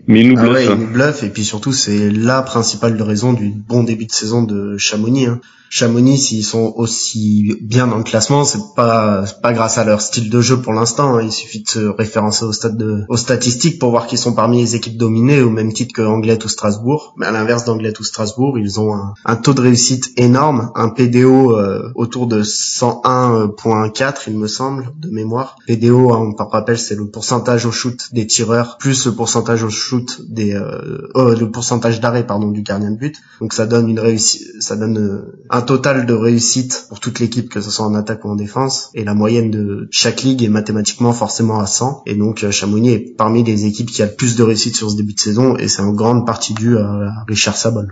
mais 0.07 0.21
il 0.21 0.29
nous 0.29 0.35
bluffe. 0.35 0.49
Ah 0.49 0.53
ouais, 0.53 0.65
il 0.65 0.75
nous 0.75 0.93
bluffe 0.93 1.23
et 1.23 1.29
puis 1.29 1.43
surtout 1.43 1.73
c'est 1.73 2.11
la 2.11 2.43
principale 2.43 3.01
raison 3.01 3.33
du 3.33 3.49
bon 3.49 3.83
début 3.83 4.05
de 4.05 4.11
saison 4.11 4.43
de 4.43 4.77
Chamonix. 4.77 5.25
Hein. 5.25 5.41
Chamonix, 5.69 6.17
s'ils 6.17 6.45
sont 6.45 6.73
aussi 6.75 7.57
bien 7.61 7.87
dans 7.87 7.97
le 7.97 8.03
classement, 8.03 8.45
c'est 8.45 8.75
pas 8.75 9.23
pas 9.41 9.53
grâce 9.53 9.77
à 9.77 9.83
leur 9.83 10.01
style 10.01 10.29
de 10.29 10.41
jeu 10.41 10.61
pour 10.61 10.73
l'instant. 10.73 11.15
Hein. 11.15 11.21
Il 11.23 11.31
suffit 11.31 11.63
de 11.63 11.69
se 11.69 11.79
référencer 11.79 12.45
au 12.45 12.51
stade 12.51 12.77
de, 12.77 13.03
aux 13.09 13.17
statistiques 13.17 13.79
pour 13.79 13.91
voir 13.91 14.07
qu'ils 14.07 14.17
sont 14.17 14.33
parmi 14.33 14.59
les 14.59 14.75
équipes 14.75 14.97
dominées 14.97 15.41
au 15.41 15.49
même 15.49 15.73
titre 15.73 15.93
que 15.93 16.01
Anglet 16.01 16.43
ou 16.43 16.47
Strasbourg. 16.47 17.13
Mais 17.17 17.25
à 17.25 17.31
l'inverse 17.31 17.65
d'Anglet 17.65 17.93
ou 17.99 18.03
Strasbourg, 18.03 18.57
ils 18.57 18.79
ont 18.79 18.93
un, 19.25 19.35
taux 19.35 19.53
de 19.53 19.61
réussite 19.61 20.11
énorme, 20.17 20.71
un 20.75 20.89
PDO 20.89 21.57
euh, 21.57 21.91
autour 21.95 22.27
de 22.27 22.43
101.4, 22.43 24.13
il 24.27 24.37
me 24.37 24.47
semble, 24.47 24.91
de 24.97 25.09
mémoire. 25.09 25.57
PDO, 25.67 26.13
hein, 26.13 26.33
par 26.37 26.49
rappel, 26.51 26.77
c'est 26.77 26.95
le 26.95 27.09
pourcentage 27.09 27.65
au 27.65 27.71
shoot 27.71 28.09
des 28.13 28.27
tireurs 28.27 28.77
plus 28.77 29.05
le 29.05 29.13
pourcentage 29.13 29.63
au 29.63 29.69
shoot 29.69 30.21
des 30.27 30.53
euh, 30.53 31.07
oh, 31.13 31.33
le 31.33 31.51
pourcentage 31.51 31.99
d'arrêt 31.99 32.25
pardon 32.25 32.51
du 32.51 32.61
gardien 32.61 32.91
de 32.91 32.97
but. 32.97 33.15
Donc 33.41 33.53
ça 33.53 33.65
donne 33.65 33.89
une 33.89 33.99
réussite, 33.99 34.61
ça 34.61 34.75
donne 34.75 34.97
euh, 34.97 35.39
un 35.49 35.61
total 35.65 36.05
de 36.05 36.13
réussite 36.13 36.85
pour 36.89 36.99
toute 36.99 37.19
l'équipe, 37.19 37.49
que 37.49 37.61
ce 37.61 37.69
soit 37.69 37.85
en 37.85 37.95
attaque 37.95 38.23
ou 38.25 38.29
en 38.29 38.35
défense. 38.35 38.89
Et 38.93 39.03
la 39.03 39.13
moyenne 39.13 39.51
de 39.51 39.87
chaque 39.91 40.21
ligue 40.23 40.43
est 40.43 40.49
mathématiquement 40.49 41.11
forcément 41.11 41.59
à 41.59 41.65
100. 41.65 42.03
Et 42.05 42.15
donc 42.15 42.43
euh, 42.43 42.51
Chamonix 42.51 42.91
est 42.91 43.17
parmi 43.17 43.43
les 43.43 43.65
équipes 43.65 43.89
qui 43.89 44.01
a 44.01 44.05
le 44.05 44.13
plus 44.13 44.35
de 44.35 44.43
réussite 44.43 44.75
sur 44.75 44.89
ce 44.89 44.95
début 44.95 45.13
de 45.13 45.19
saison. 45.19 45.57
Et 45.57 45.67
c'est 45.67 45.81
en 45.81 45.91
grande 45.91 46.25
partie 46.25 46.53
dû 46.53 46.77
à 46.77 47.11
Richard 47.27 47.57
Sabol. 47.57 47.91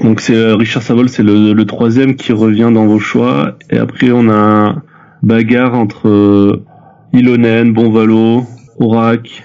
Donc 0.00 0.20
c'est 0.20 0.34
euh, 0.34 0.56
Richard 0.56 0.82
Sabol, 0.82 1.08
c'est 1.08 1.22
le, 1.22 1.64
troisième 1.64 2.16
qui 2.16 2.32
revient 2.32 2.70
dans 2.72 2.86
vos 2.86 2.98
choix. 2.98 3.56
Et 3.70 3.78
après 3.78 4.10
on 4.12 4.28
a 4.30 4.76
bagarre 5.22 5.74
entre 5.74 6.08
euh, 6.08 6.64
Ilonen, 7.12 7.72
Bonvalo, 7.72 8.44
Orac, 8.78 9.44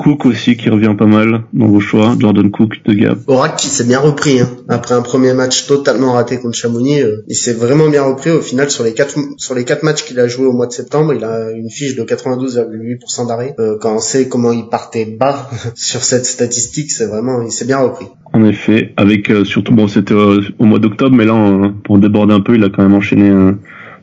Cook 0.00 0.24
aussi 0.24 0.56
qui 0.56 0.70
revient 0.70 0.94
pas 0.98 1.04
mal 1.04 1.42
dans 1.52 1.66
vos 1.66 1.78
choix, 1.78 2.16
Jordan 2.18 2.50
Cook 2.50 2.80
de 2.86 2.94
Gap. 2.94 3.18
Orac 3.26 3.56
qui 3.56 3.66
s'est 3.66 3.84
bien 3.84 3.98
repris 3.98 4.40
hein. 4.40 4.48
après 4.70 4.94
un 4.94 5.02
premier 5.02 5.34
match 5.34 5.66
totalement 5.66 6.12
raté 6.12 6.38
contre 6.38 6.56
Chamonix, 6.56 7.02
euh, 7.02 7.22
il 7.28 7.36
s'est 7.36 7.52
vraiment 7.52 7.90
bien 7.90 8.02
repris 8.04 8.30
au 8.30 8.40
final 8.40 8.70
sur 8.70 8.82
les 8.82 8.94
quatre 8.94 9.18
sur 9.36 9.54
les 9.54 9.64
quatre 9.64 9.82
matchs 9.82 10.04
qu'il 10.04 10.18
a 10.18 10.26
joué 10.26 10.46
au 10.46 10.52
mois 10.52 10.66
de 10.66 10.72
septembre, 10.72 11.12
il 11.12 11.22
a 11.22 11.50
une 11.50 11.68
fiche 11.68 11.96
de 11.96 12.02
92,8% 12.02 13.28
d'arrêt. 13.28 13.54
Euh, 13.58 13.76
quand 13.78 13.94
on 13.94 13.98
sait 13.98 14.26
comment 14.26 14.52
il 14.52 14.68
partait 14.70 15.04
bas 15.04 15.50
sur 15.74 16.02
cette 16.02 16.24
statistique, 16.24 16.90
c'est 16.90 17.06
vraiment 17.06 17.42
il 17.42 17.52
s'est 17.52 17.66
bien 17.66 17.80
repris. 17.80 18.06
En 18.32 18.42
effet, 18.44 18.94
avec 18.96 19.30
euh, 19.30 19.44
surtout 19.44 19.74
bon 19.74 19.86
c'était 19.86 20.14
au 20.14 20.64
mois 20.64 20.78
d'octobre, 20.78 21.14
mais 21.14 21.26
là 21.26 21.70
pour 21.84 21.98
déborder 21.98 22.32
un 22.32 22.40
peu, 22.40 22.54
il 22.54 22.64
a 22.64 22.70
quand 22.70 22.82
même 22.82 22.94
enchaîné 22.94 23.30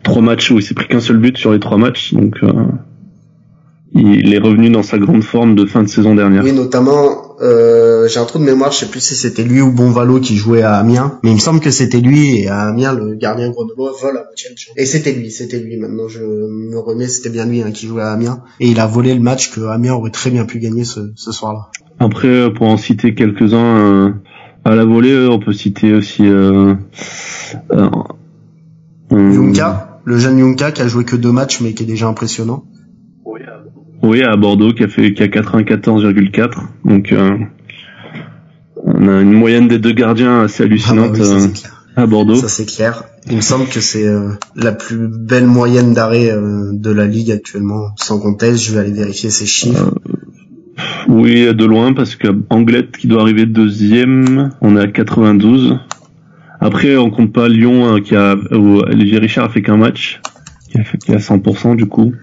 trois 0.03 0.21
matchs 0.21 0.51
où 0.51 0.57
il 0.60 0.62
s'est 0.62 0.75
pris 0.75 0.88
qu'un 0.88 0.99
seul 0.99 1.17
but 1.17 1.36
sur 1.38 1.51
les 1.53 1.60
trois 1.60 1.77
matchs, 1.77 2.13
donc 2.13 2.36
il 3.93 4.34
est 4.34 4.39
revenu 4.39 4.69
dans 4.69 4.84
sa 4.84 4.97
grande 4.97 5.23
forme 5.23 5.56
de 5.56 5.65
fin 5.65 5.84
de 5.84 5.88
saison 5.88 6.13
dernière. 6.15 6.43
Oui, 6.43 6.54
notamment, 6.54 7.36
euh, 7.41 8.08
j'ai 8.08 8.19
un 8.19 8.26
trou 8.26 8.39
de 8.39 8.43
mémoire, 8.43 8.71
je 8.71 8.80
sais 8.80 8.86
plus 8.88 9.00
si 9.00 9.15
c'était 9.15 9.43
lui 9.43 9.62
ou 9.62 9.71
Bonvalo 9.71 10.19
qui 10.19 10.36
jouait 10.36 10.62
à 10.62 10.76
Amiens, 10.76 11.19
mais 11.23 11.32
il 11.32 11.36
me 11.36 11.39
semble 11.39 11.60
que 11.60 11.71
c'était 11.71 12.00
lui 12.00 12.41
et 12.41 12.47
à 12.47 12.62
Amiens 12.67 12.93
le 12.93 13.15
gardien 13.15 13.50
grenoblois 13.50 13.93
vole 14.00 14.17
à 14.17 14.23
moitié 14.23 14.50
Et 14.76 14.86
c'était 14.86 15.13
lui, 15.13 15.32
c'était 15.32 15.60
lui. 15.60 15.78
Maintenant, 15.78 16.08
je 16.08 16.19
me 16.19 16.78
remets, 16.78 17.08
c'était 17.08 17.30
bien 17.30 17.45
lui 17.45 17.62
hein, 17.62 17.71
qui 17.71 17.88
jouait 17.88 18.04
à 18.04 18.12
Amiens 18.12 18.41
et 18.60 18.67
il 18.67 18.80
a 18.80 18.88
volé 18.88 19.13
le 19.13 19.21
match 19.21 19.52
que 19.52 19.62
Amiens 19.62 19.93
aurait 19.93 20.12
très 20.12 20.30
bien 20.30 20.45
pu 20.45 20.60
gagner 20.60 20.84
ce, 20.84 21.12
ce 21.15 21.32
soir-là. 21.32 21.69
Après, 22.00 22.28
euh, 22.28 22.50
pour 22.50 22.67
en 22.67 22.78
citer 22.78 23.15
quelques-uns 23.15 23.78
euh, 23.78 24.12
à 24.65 24.76
la 24.76 24.86
volée, 24.86 25.12
euh, 25.12 25.30
on 25.32 25.39
peut 25.39 25.54
citer 25.54 25.93
aussi 25.93 26.23
euh, 26.28 26.76
Yunka, 29.12 30.02
le 30.04 30.17
jeune 30.17 30.38
Yunka 30.39 30.71
qui 30.71 30.82
a 30.82 30.88
joué 30.88 31.06
que 31.06 31.15
deux 31.15 31.32
matchs 31.32 31.62
mais 31.62 31.73
qui 31.73 31.84
est 31.84 31.88
déjà 31.88 32.08
impressionnant. 32.08 32.65
Oui, 34.03 34.21
à 34.21 34.36
Bordeaux, 34.36 34.73
qui 34.73 34.83
a 34.83 34.88
fait 34.88 35.13
qui 35.13 35.23
a 35.23 35.27
94,4. 35.27 36.51
Donc, 36.86 37.12
euh, 37.12 37.38
on 38.83 39.07
a 39.07 39.21
une 39.21 39.33
moyenne 39.33 39.67
des 39.67 39.79
deux 39.79 39.93
gardiens 39.93 40.41
assez 40.41 40.63
hallucinante 40.63 41.12
ah 41.15 41.17
bah 41.17 41.25
euh, 41.25 41.47
à 41.95 42.05
Bordeaux. 42.05 42.36
Ça 42.36 42.47
c'est 42.47 42.65
clair. 42.65 43.03
Il 43.29 43.38
me 43.38 43.41
semble 43.41 43.65
que 43.67 43.81
c'est 43.81 44.07
euh, 44.07 44.29
la 44.55 44.71
plus 44.71 45.07
belle 45.10 45.47
moyenne 45.47 45.93
d'arrêt 45.93 46.31
de 46.31 46.91
la 46.91 47.05
ligue 47.05 47.31
actuellement, 47.31 47.89
sans 47.97 48.19
conteste. 48.19 48.63
Je 48.63 48.73
vais 48.73 48.79
aller 48.79 48.93
vérifier 48.93 49.29
ces 49.29 49.45
chiffres. 49.45 49.95
oui, 51.07 51.53
de 51.53 51.65
loin, 51.65 51.93
parce 51.93 52.15
que 52.15 52.27
Anglette 52.49 52.97
qui 52.97 53.07
doit 53.07 53.21
arriver 53.21 53.45
deuxième, 53.45 54.51
on 54.62 54.77
est 54.77 54.81
à 54.81 54.88
92. 54.88 55.79
Après, 56.60 56.95
on 56.97 57.10
compte 57.10 57.33
pas 57.33 57.49
Lyon 57.49 57.99
qui 58.01 58.15
a 58.15 58.36
où 58.51 58.79
Olivier 58.79 59.17
Richard 59.17 59.45
a 59.45 59.49
fait 59.49 59.62
qu'un 59.62 59.77
match, 59.77 60.21
qui 60.71 60.77
a 60.77 60.83
fait 60.83 60.97
qui 60.97 61.12
a 61.13 61.17
100% 61.17 61.75
du 61.75 61.88
coup. 61.88 62.13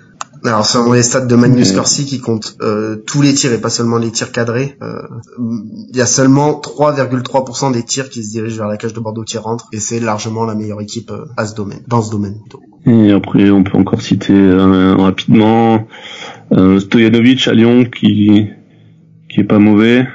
Alors 0.45 0.67
selon 0.67 0.93
les 0.93 1.03
stats 1.03 1.25
de 1.25 1.37
Magnus 1.37 1.73
Corsi 1.73 2.05
qui 2.05 2.21
compte 2.21 2.59
euh, 2.61 2.97
tous 2.97 3.23
les 3.23 3.33
tirs 3.33 3.53
et 3.55 3.61
pas 3.61 3.71
seulement 3.71 3.97
les 3.97 4.11
tirs 4.11 4.31
cadrés, 4.31 4.77
euh, 4.83 5.01
il 5.39 5.97
y 5.97 6.03
a 6.03 6.07
seulement 6.07 6.61
3,3% 6.61 7.73
des 7.73 7.83
tirs 7.83 8.11
qui 8.11 8.23
se 8.23 8.31
dirigent 8.31 8.59
vers 8.59 8.69
la 8.69 8.77
cage 8.77 8.93
de 8.93 9.01
Bordeaux 9.01 9.23
qui 9.23 9.39
rentrent 9.39 9.69
et 9.73 9.81
c'est 9.81 10.01
largement 10.01 10.45
la 10.45 10.55
meilleure 10.55 10.83
équipe 10.83 11.11
euh, 11.11 11.25
à 11.39 11.47
ce 11.47 11.55
domaine, 11.55 11.81
dans 11.89 12.03
ce 12.03 12.11
domaine. 12.11 12.41
Et 12.85 13.13
après 13.13 13.49
on 13.49 13.63
peut 13.63 13.79
encore 13.79 14.03
citer 14.03 14.35
rapidement 14.99 15.87
Stojanovic 16.53 17.49
à 17.49 17.55
Lyon 17.55 17.87
qui 17.87 18.49
qui 19.31 19.41
est 19.41 19.45
pas 19.45 19.59
mauvais. 19.59 20.07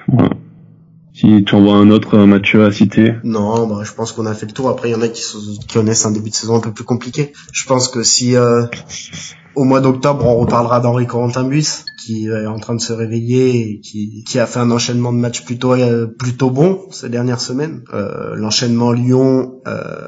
Si 1.12 1.44
tu 1.44 1.56
envoies 1.56 1.76
un 1.76 1.90
autre 1.90 2.20
Mathieu 2.20 2.64
à 2.64 2.72
citer. 2.72 3.16
Non, 3.24 3.68
bah, 3.68 3.82
je 3.84 3.92
pense 3.92 4.14
qu'on 4.14 4.26
a 4.26 4.34
fait 4.34 4.46
le 4.46 4.54
tour. 4.54 4.70
Après, 4.70 4.88
il 4.88 4.94
y 4.94 4.96
en 4.96 5.02
a 5.02 5.10
qui, 5.10 5.22
qui 5.60 5.68
connaissent 5.68 6.06
un 6.06 6.12
début 6.12 6.30
de 6.30 6.36
saison 6.36 6.56
un 6.56 6.62
peu 6.62 6.72
plus 6.72 6.86
compliqué. 6.86 7.34
Je 7.52 7.66
pense 7.66 7.90
que 7.90 8.04
si 8.04 8.38
au 9.56 9.64
mois 9.64 9.82
d'octobre, 9.82 10.26
on 10.26 10.36
reparlera 10.38 10.80
d'Henri 10.80 11.08
Corentin 11.08 11.44
Bus, 11.44 11.84
qui 12.04 12.28
est 12.28 12.46
en 12.48 12.60
train 12.60 12.76
de 12.76 12.82
se 12.82 12.94
réveiller 12.94 13.82
qui, 13.82 14.24
qui 14.24 14.40
a 14.40 14.46
fait 14.46 14.60
un 14.60 14.72
enchaînement 14.72 15.12
de 15.12 15.18
matchs 15.18 15.44
plutôt 15.44 15.74
euh, 15.74 16.08
plutôt 16.08 16.50
bon 16.50 16.82
ces 16.92 17.10
dernières 17.10 17.42
semaines. 17.42 17.84
Euh, 17.94 18.36
L'enchaînement 18.36 18.92
Lyon, 18.92 19.60
euh, 19.68 20.08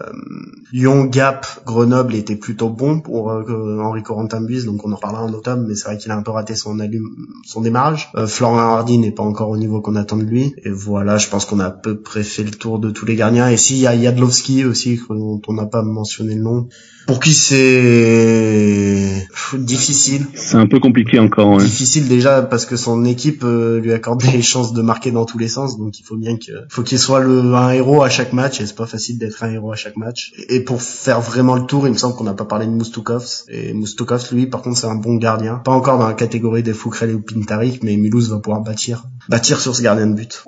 Lyon, 0.72 1.06
Gap, 1.06 1.46
Grenoble 1.66 2.16
était 2.16 2.36
plutôt 2.36 2.70
bon 2.70 3.02
pour 3.02 3.32
euh, 3.32 3.80
Henri 3.82 4.04
Corentin 4.04 4.42
Bus, 4.42 4.66
donc 4.66 4.86
on 4.86 4.92
en 4.92 4.96
reparlera 4.96 5.24
en 5.24 5.34
octobre, 5.34 5.64
mais 5.68 5.76
c'est 5.76 5.86
vrai 5.86 5.98
qu'il 5.98 6.12
a 6.12 6.16
un 6.16 6.24
peu 6.24 6.32
raté 6.32 6.56
son 6.56 6.80
allume, 6.80 7.10
son 7.46 7.62
démarrage. 7.62 8.10
Euh, 8.16 8.28
Florent 8.28 8.58
Hardy 8.58 8.98
n'est 8.98 9.12
pas 9.12 9.24
encore 9.24 9.50
au 9.50 9.58
niveau 9.58 9.82
qu'on 9.82 9.96
attend 9.96 10.18
de 10.18 10.24
lui. 10.24 10.54
Et 10.64 10.70
voilà, 10.70 11.18
je 11.18 11.28
pense 11.28 11.46
qu'on 11.46 11.60
a 11.60 11.66
à 11.66 11.72
peu 11.72 12.00
près 12.00 12.24
fait 12.24 12.44
le 12.44 12.52
tour 12.52 12.80
de 12.80 12.90
tous 12.90 13.06
les 13.06 13.16
gardiens. 13.16 13.50
Et 13.50 13.58
si, 13.58 13.76
il 13.76 13.82
y 13.82 13.88
a 13.88 13.96
Yadlovski 13.96 14.66
aussi, 14.66 15.00
dont 15.10 15.42
on 15.48 15.54
n'a 15.54 15.66
pas 15.66 15.82
mentionné 15.82 16.36
le 16.36 16.42
nom. 16.42 16.68
Pour 17.08 17.20
qui 17.20 17.34
c'est 17.34 19.28
difficile. 19.54 20.26
C'est 20.34 20.58
un 20.58 20.68
peu 20.68 20.80
compliqué 20.80 21.20
encore. 21.20 21.52
Ouais. 21.52 21.64
Difficile 21.64 22.08
déjà 22.08 22.42
parce 22.42 22.66
que 22.66 22.76
son 22.76 23.06
équipe 23.06 23.44
euh, 23.44 23.80
lui 23.80 23.94
accorde 23.94 24.22
des 24.22 24.42
chances 24.42 24.74
de 24.74 24.82
marquer 24.82 25.12
dans 25.12 25.26
tous 25.26 25.38
les 25.38 25.48
sens, 25.48 25.78
donc 25.78 26.00
il 26.00 26.04
faut 26.04 26.18
bien 26.18 26.38
que, 26.38 26.52
faut 26.70 26.84
qu'il 26.84 27.00
soit 27.00 27.20
le 27.20 27.42
un 27.54 27.72
héros 27.72 28.04
à 28.04 28.10
chaque 28.10 28.34
match 28.34 28.62
et 28.62 28.66
c'est 28.66 28.76
pas 28.76 28.86
facile 28.86 29.18
d'être 29.18 29.44
un 29.44 29.52
héros 29.52 29.72
à 29.72 29.76
chaque 29.76 29.98
match. 29.98 30.32
Et 30.50 30.62
pour 30.62 30.82
faire 30.82 31.22
vraiment 31.22 31.56
le 31.56 31.66
tour, 31.66 31.88
il 31.88 31.92
me 31.92 31.98
semble 31.98 32.16
qu'on 32.16 32.24
n'a 32.24 32.34
pas 32.34 32.46
parlé 32.46 32.66
de 32.66 32.72
Moustoukovs 32.72 33.46
et 33.50 33.74
Moustoukovs 33.74 34.34
lui 34.34 34.48
par 34.48 34.62
contre 34.62 34.78
c'est 34.78 34.88
un 34.88 34.96
bon 34.96 35.16
gardien, 35.16 35.56
pas 35.56 35.72
encore 35.72 35.98
dans 35.98 36.08
la 36.08 36.14
catégorie 36.14 36.64
des 36.64 36.74
Foukrel 36.74 37.16
ou 37.16 37.22
Pintarik, 37.22 37.84
mais 37.84 37.98
Mulhouse 37.98 38.30
va 38.30 38.40
pouvoir 38.40 38.62
bâtir 38.62 39.04
bâtir 39.30 39.60
sur 39.60 39.76
ce 39.76 39.82
gardien 39.82 40.08
de 40.08 40.14
but. 40.14 40.44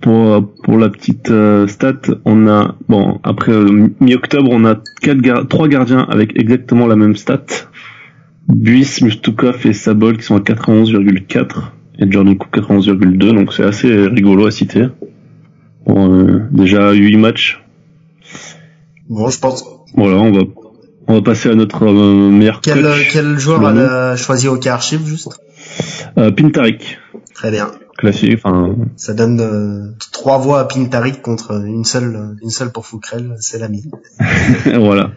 Pour 0.00 0.48
pour 0.62 0.78
la 0.78 0.88
petite 0.88 1.30
euh, 1.30 1.66
stat, 1.66 2.00
on 2.24 2.46
a 2.48 2.74
bon 2.88 3.20
après 3.22 3.52
euh, 3.52 3.90
mi-octobre 4.00 4.48
on 4.50 4.64
a 4.64 4.76
quatre 5.00 5.20
gar 5.20 5.46
trois 5.48 5.68
gardiens 5.68 6.06
avec 6.08 6.38
exactement 6.38 6.86
la 6.86 6.96
même 6.96 7.16
stat. 7.16 7.44
Buis, 8.48 9.00
Mustukov 9.02 9.66
et 9.66 9.72
Sabol 9.72 10.16
qui 10.16 10.24
sont 10.24 10.36
à 10.36 10.40
91,4 10.40 11.46
et 11.98 12.10
Jordan 12.10 12.36
Cook 12.36 12.56
91,2 12.56 13.34
donc 13.34 13.52
c'est 13.52 13.64
assez 13.64 14.06
rigolo 14.06 14.46
à 14.46 14.50
citer. 14.50 14.88
Bon, 15.86 16.12
euh, 16.12 16.42
déjà 16.50 16.92
8 16.92 17.16
matchs. 17.16 17.62
Bon, 19.08 19.28
je 19.28 19.38
pense. 19.38 19.64
Voilà, 19.94 20.16
on 20.16 20.32
va 20.32 20.42
on 21.08 21.14
va 21.14 21.22
passer 21.22 21.48
à 21.48 21.54
notre 21.54 21.84
euh, 21.84 22.30
meilleur 22.30 22.60
quel, 22.60 22.82
coach. 22.82 23.08
Quel 23.10 23.38
joueur 23.38 23.64
a 23.64 24.16
choisi 24.16 24.46
au 24.46 24.56
cas 24.56 24.74
archive 24.74 25.06
juste? 25.06 25.28
Euh, 26.18 26.30
Pintarik. 26.30 26.98
Très 27.34 27.50
bien 27.50 27.70
classique. 27.98 28.34
Enfin, 28.42 28.76
ça 28.96 29.12
donne 29.12 29.40
euh, 29.40 29.94
trois 30.12 30.38
voix 30.38 30.60
à 30.60 30.64
Pintarik 30.64 31.20
contre 31.20 31.62
une 31.66 31.84
seule, 31.84 32.36
une 32.42 32.48
seule 32.48 32.72
pour 32.72 32.86
Foukrel, 32.86 33.34
c'est 33.40 33.58
l'ami. 33.58 33.84
voilà. 34.74 35.10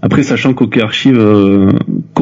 Après, 0.00 0.24
sachant 0.24 0.54
qu'OK 0.54 0.78
Archive 0.78 1.18
euh, 1.18 1.70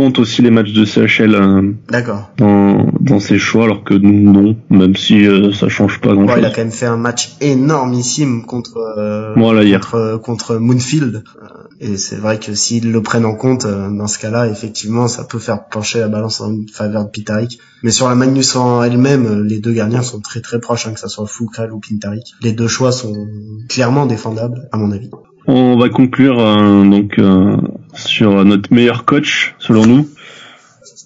compte 0.00 0.18
aussi 0.18 0.40
les 0.40 0.50
matchs 0.50 0.72
de 0.72 0.86
CHL 0.86 1.34
euh, 1.34 1.72
D'accord. 1.90 2.30
dans, 2.38 2.86
dans 3.00 3.20
ses 3.20 3.36
choix, 3.36 3.64
alors 3.64 3.84
que 3.84 3.92
non, 3.92 4.56
même 4.70 4.96
si 4.96 5.26
euh, 5.26 5.52
ça 5.52 5.68
change 5.68 6.00
pas 6.00 6.14
grand-chose. 6.14 6.38
il 6.38 6.44
a 6.46 6.48
quand 6.48 6.62
même 6.62 6.70
fait 6.70 6.86
un 6.86 6.96
match 6.96 7.36
énormissime 7.42 8.46
contre, 8.46 8.78
euh, 8.78 9.34
voilà, 9.36 9.62
hier. 9.62 9.80
contre, 9.80 10.16
contre 10.22 10.56
Moonfield. 10.56 11.22
Et 11.80 11.98
c'est 11.98 12.16
vrai 12.16 12.38
que 12.38 12.54
s'ils 12.54 12.92
le 12.92 13.02
prennent 13.02 13.26
en 13.26 13.34
compte, 13.34 13.66
dans 13.66 14.06
ce 14.06 14.18
cas-là, 14.18 14.48
effectivement, 14.48 15.06
ça 15.06 15.24
peut 15.24 15.38
faire 15.38 15.66
pencher 15.66 15.98
la 16.00 16.08
balance 16.08 16.40
en 16.40 16.54
faveur 16.72 17.04
de 17.04 17.10
Pintarik. 17.10 17.58
Mais 17.82 17.90
sur 17.90 18.08
la 18.08 18.14
Magnus 18.14 18.56
en 18.56 18.82
elle-même, 18.82 19.44
les 19.44 19.60
deux 19.60 19.72
gardiens 19.72 20.02
sont 20.02 20.20
très 20.20 20.40
très 20.40 20.60
proches, 20.60 20.86
hein, 20.86 20.94
que 20.94 21.00
ça 21.00 21.08
soit 21.08 21.26
Foukrel 21.26 21.72
ou 21.72 21.80
Pintarik. 21.80 22.34
Les 22.40 22.52
deux 22.52 22.68
choix 22.68 22.92
sont 22.92 23.26
clairement 23.68 24.06
défendables, 24.06 24.68
à 24.72 24.78
mon 24.78 24.92
avis. 24.92 25.10
On 25.46 25.76
va 25.76 25.88
conclure 25.88 26.38
euh, 26.38 26.84
donc 26.84 27.18
euh, 27.18 27.56
sur 27.94 28.44
notre 28.44 28.72
meilleur 28.72 29.05
coach, 29.05 29.55
selon 29.59 29.87
nous. 29.87 30.09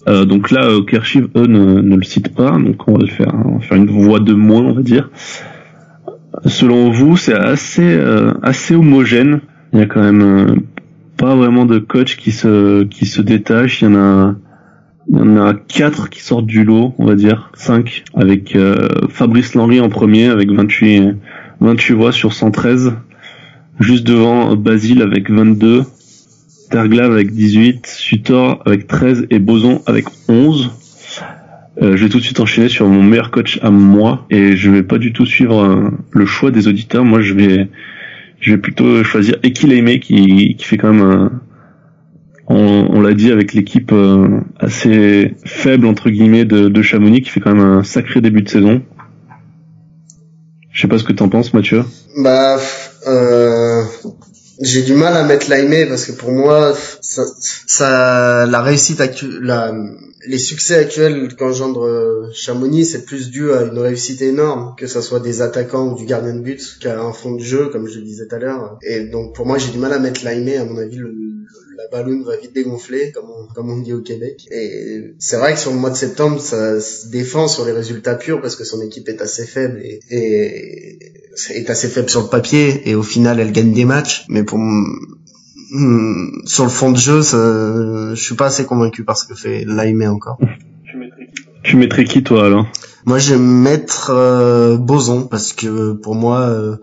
Euh, 0.07 0.25
donc 0.25 0.51
là, 0.51 0.65
euh, 0.65 0.83
Kershiv, 0.83 1.29
eux, 1.35 1.47
ne, 1.47 1.95
le 1.95 2.03
cite 2.03 2.33
pas, 2.33 2.51
donc 2.51 2.87
on 2.87 2.97
va 2.97 3.07
faire, 3.07 3.33
faire 3.61 3.77
une 3.77 3.89
voix 3.89 4.19
de 4.19 4.33
moins, 4.33 4.61
on 4.61 4.73
va 4.73 4.81
dire. 4.81 5.09
Selon 6.45 6.91
vous, 6.91 7.17
c'est 7.17 7.33
assez 7.33 7.81
euh, 7.83 8.33
assez 8.43 8.75
homogène. 8.75 9.41
Il 9.73 9.79
y 9.79 9.81
a 9.81 9.85
quand 9.85 10.03
même 10.03 10.61
pas 11.17 11.35
vraiment 11.35 11.65
de 11.65 11.79
coach 11.79 12.17
qui 12.17 12.31
se 12.31 12.83
qui 12.83 13.05
se 13.05 13.21
détache. 13.21 13.81
Il 13.81 13.85
y 13.85 13.87
en 13.87 13.95
a 13.95 14.35
il 15.07 15.17
y 15.17 15.21
en 15.21 15.37
a 15.37 15.53
quatre 15.53 16.09
qui 16.09 16.21
sortent 16.21 16.47
du 16.47 16.63
lot, 16.63 16.93
on 16.97 17.05
va 17.05 17.15
dire, 17.15 17.51
cinq, 17.53 18.03
avec 18.15 18.55
euh, 18.55 18.87
Fabrice 19.09 19.53
Lenry 19.53 19.79
en 19.79 19.89
premier 19.89 20.27
avec 20.27 20.51
28 20.51 21.15
28 21.61 21.93
voix 21.93 22.11
sur 22.11 22.33
113, 22.33 22.93
juste 23.79 24.05
devant 24.05 24.55
Basile 24.55 25.01
avec 25.01 25.29
22, 25.29 25.83
Terglav 26.69 27.11
avec 27.11 27.31
18, 27.31 27.87
Sutor 27.87 28.61
avec 28.65 28.87
13 28.87 29.27
et 29.29 29.39
Boson 29.39 29.81
avec 29.85 30.05
11. 30.27 30.71
Euh, 31.81 31.97
je 31.97 32.03
vais 32.03 32.09
tout 32.09 32.19
de 32.19 32.23
suite 32.23 32.39
enchaîner 32.39 32.69
sur 32.69 32.87
mon 32.87 33.03
meilleur 33.03 33.31
coach 33.31 33.59
à 33.61 33.69
moi 33.69 34.25
et 34.29 34.55
je 34.55 34.71
vais 34.71 34.83
pas 34.83 34.97
du 34.97 35.11
tout 35.11 35.25
suivre 35.25 35.61
euh, 35.61 35.91
le 36.11 36.25
choix 36.25 36.51
des 36.51 36.67
auditeurs. 36.67 37.03
Moi, 37.03 37.21
je 37.21 37.33
vais 37.33 37.67
je 38.39 38.51
vais 38.51 38.57
plutôt 38.57 39.03
choisir 39.03 39.37
Eki 39.43 39.99
qui, 39.99 40.55
qui 40.55 40.65
fait 40.65 40.77
quand 40.77 40.93
même 40.93 41.03
un, 41.03 41.41
on, 42.47 42.87
on 42.91 43.01
l'a 43.01 43.13
dit 43.13 43.31
avec 43.31 43.53
l'équipe 43.53 43.91
euh, 43.91 44.39
assez 44.59 45.33
faible 45.45 45.87
entre 45.87 46.09
guillemets 46.09 46.45
de, 46.45 46.69
de, 46.69 46.81
Chamonix 46.81 47.21
qui 47.21 47.29
fait 47.29 47.39
quand 47.39 47.55
même 47.55 47.65
un 47.65 47.83
sacré 47.83 48.21
début 48.21 48.41
de 48.41 48.49
saison. 48.49 48.81
Je 50.71 50.81
sais 50.81 50.87
pas 50.87 50.97
ce 50.97 51.03
que 51.03 51.13
t'en 51.13 51.29
penses, 51.29 51.53
Mathieu. 51.53 51.83
Bah, 52.21 52.57
euh, 53.07 53.83
j'ai 54.59 54.83
du 54.83 54.93
mal 54.93 55.15
à 55.15 55.23
mettre 55.23 55.49
Laimé 55.49 55.85
parce 55.85 56.05
que 56.05 56.11
pour 56.13 56.31
moi, 56.31 56.75
ça, 57.01 57.23
ça 57.67 58.45
la 58.45 58.61
réussite 58.61 59.01
actuelle, 59.01 59.41
les 60.27 60.37
succès 60.37 60.75
actuels 60.75 61.35
qu'engendre 61.35 62.29
Chamonix, 62.33 62.85
c'est 62.85 63.05
plus 63.05 63.29
dû 63.29 63.51
à 63.51 63.63
une 63.63 63.79
réussite 63.79 64.21
énorme, 64.21 64.73
que 64.77 64.87
ça 64.87 65.01
soit 65.01 65.19
des 65.19 65.41
attaquants 65.41 65.91
ou 65.91 65.95
du 65.95 66.05
gardien 66.05 66.33
de 66.33 66.41
but, 66.41 66.77
qu'à 66.81 66.99
un 66.99 67.13
fond 67.13 67.35
de 67.35 67.41
jeu, 67.41 67.69
comme 67.69 67.87
je 67.87 67.99
le 67.99 68.05
disais 68.05 68.27
tout 68.27 68.35
à 68.35 68.39
l'heure. 68.39 68.79
Et 68.81 69.05
donc 69.05 69.35
pour 69.35 69.45
moi, 69.45 69.57
j'ai 69.57 69.71
du 69.71 69.77
mal 69.77 69.93
à 69.93 69.99
mettre 69.99 70.23
Laimé. 70.23 70.57
À 70.57 70.65
mon 70.65 70.77
avis, 70.77 70.97
le, 70.97 71.13
la 71.77 71.87
ballon 71.89 72.23
va 72.23 72.37
vite 72.37 72.53
dégonfler, 72.53 73.11
comme 73.11 73.29
on, 73.29 73.53
comme 73.53 73.69
on 73.69 73.79
dit 73.79 73.93
au 73.93 74.01
Québec. 74.01 74.47
Et 74.51 75.13
c'est 75.19 75.37
vrai 75.37 75.53
que 75.53 75.59
sur 75.59 75.71
le 75.71 75.77
mois 75.77 75.89
de 75.89 75.95
septembre, 75.95 76.39
ça 76.39 76.79
se 76.79 77.07
défend 77.07 77.47
sur 77.47 77.65
les 77.65 77.71
résultats 77.71 78.15
purs 78.15 78.41
parce 78.41 78.55
que 78.55 78.63
son 78.63 78.81
équipe 78.81 79.07
est 79.09 79.21
assez 79.21 79.45
faible 79.45 79.79
et, 79.83 79.99
et 80.09 81.04
est 81.49 81.69
assez 81.69 81.87
faible 81.87 82.09
sur 82.09 82.21
le 82.21 82.27
papier 82.27 82.89
et 82.89 82.95
au 82.95 83.03
final 83.03 83.39
elle 83.39 83.51
gagne 83.51 83.73
des 83.73 83.85
matchs. 83.85 84.25
Mais 84.29 84.43
pour 84.43 84.59
sur 86.45 86.63
le 86.63 86.69
fond 86.69 86.91
de 86.91 86.97
jeu, 86.97 87.21
ça, 87.21 87.37
je 88.13 88.21
suis 88.21 88.35
pas 88.35 88.47
assez 88.47 88.65
convaincu 88.65 89.03
par 89.03 89.17
ce 89.17 89.27
que 89.27 89.35
fait 89.35 89.65
Laimé 89.65 90.07
encore. 90.07 90.37
Tu 91.63 91.77
mettrais 91.77 92.05
qui 92.05 92.23
toi? 92.23 92.45
Alors 92.45 92.67
Moi 93.05 93.17
je 93.17 93.33
vais 93.33 93.39
mettre 93.39 94.11
euh, 94.11 94.77
Boson 94.77 95.23
parce 95.23 95.53
que 95.53 95.93
pour 95.93 96.15
moi 96.15 96.41
euh, 96.41 96.77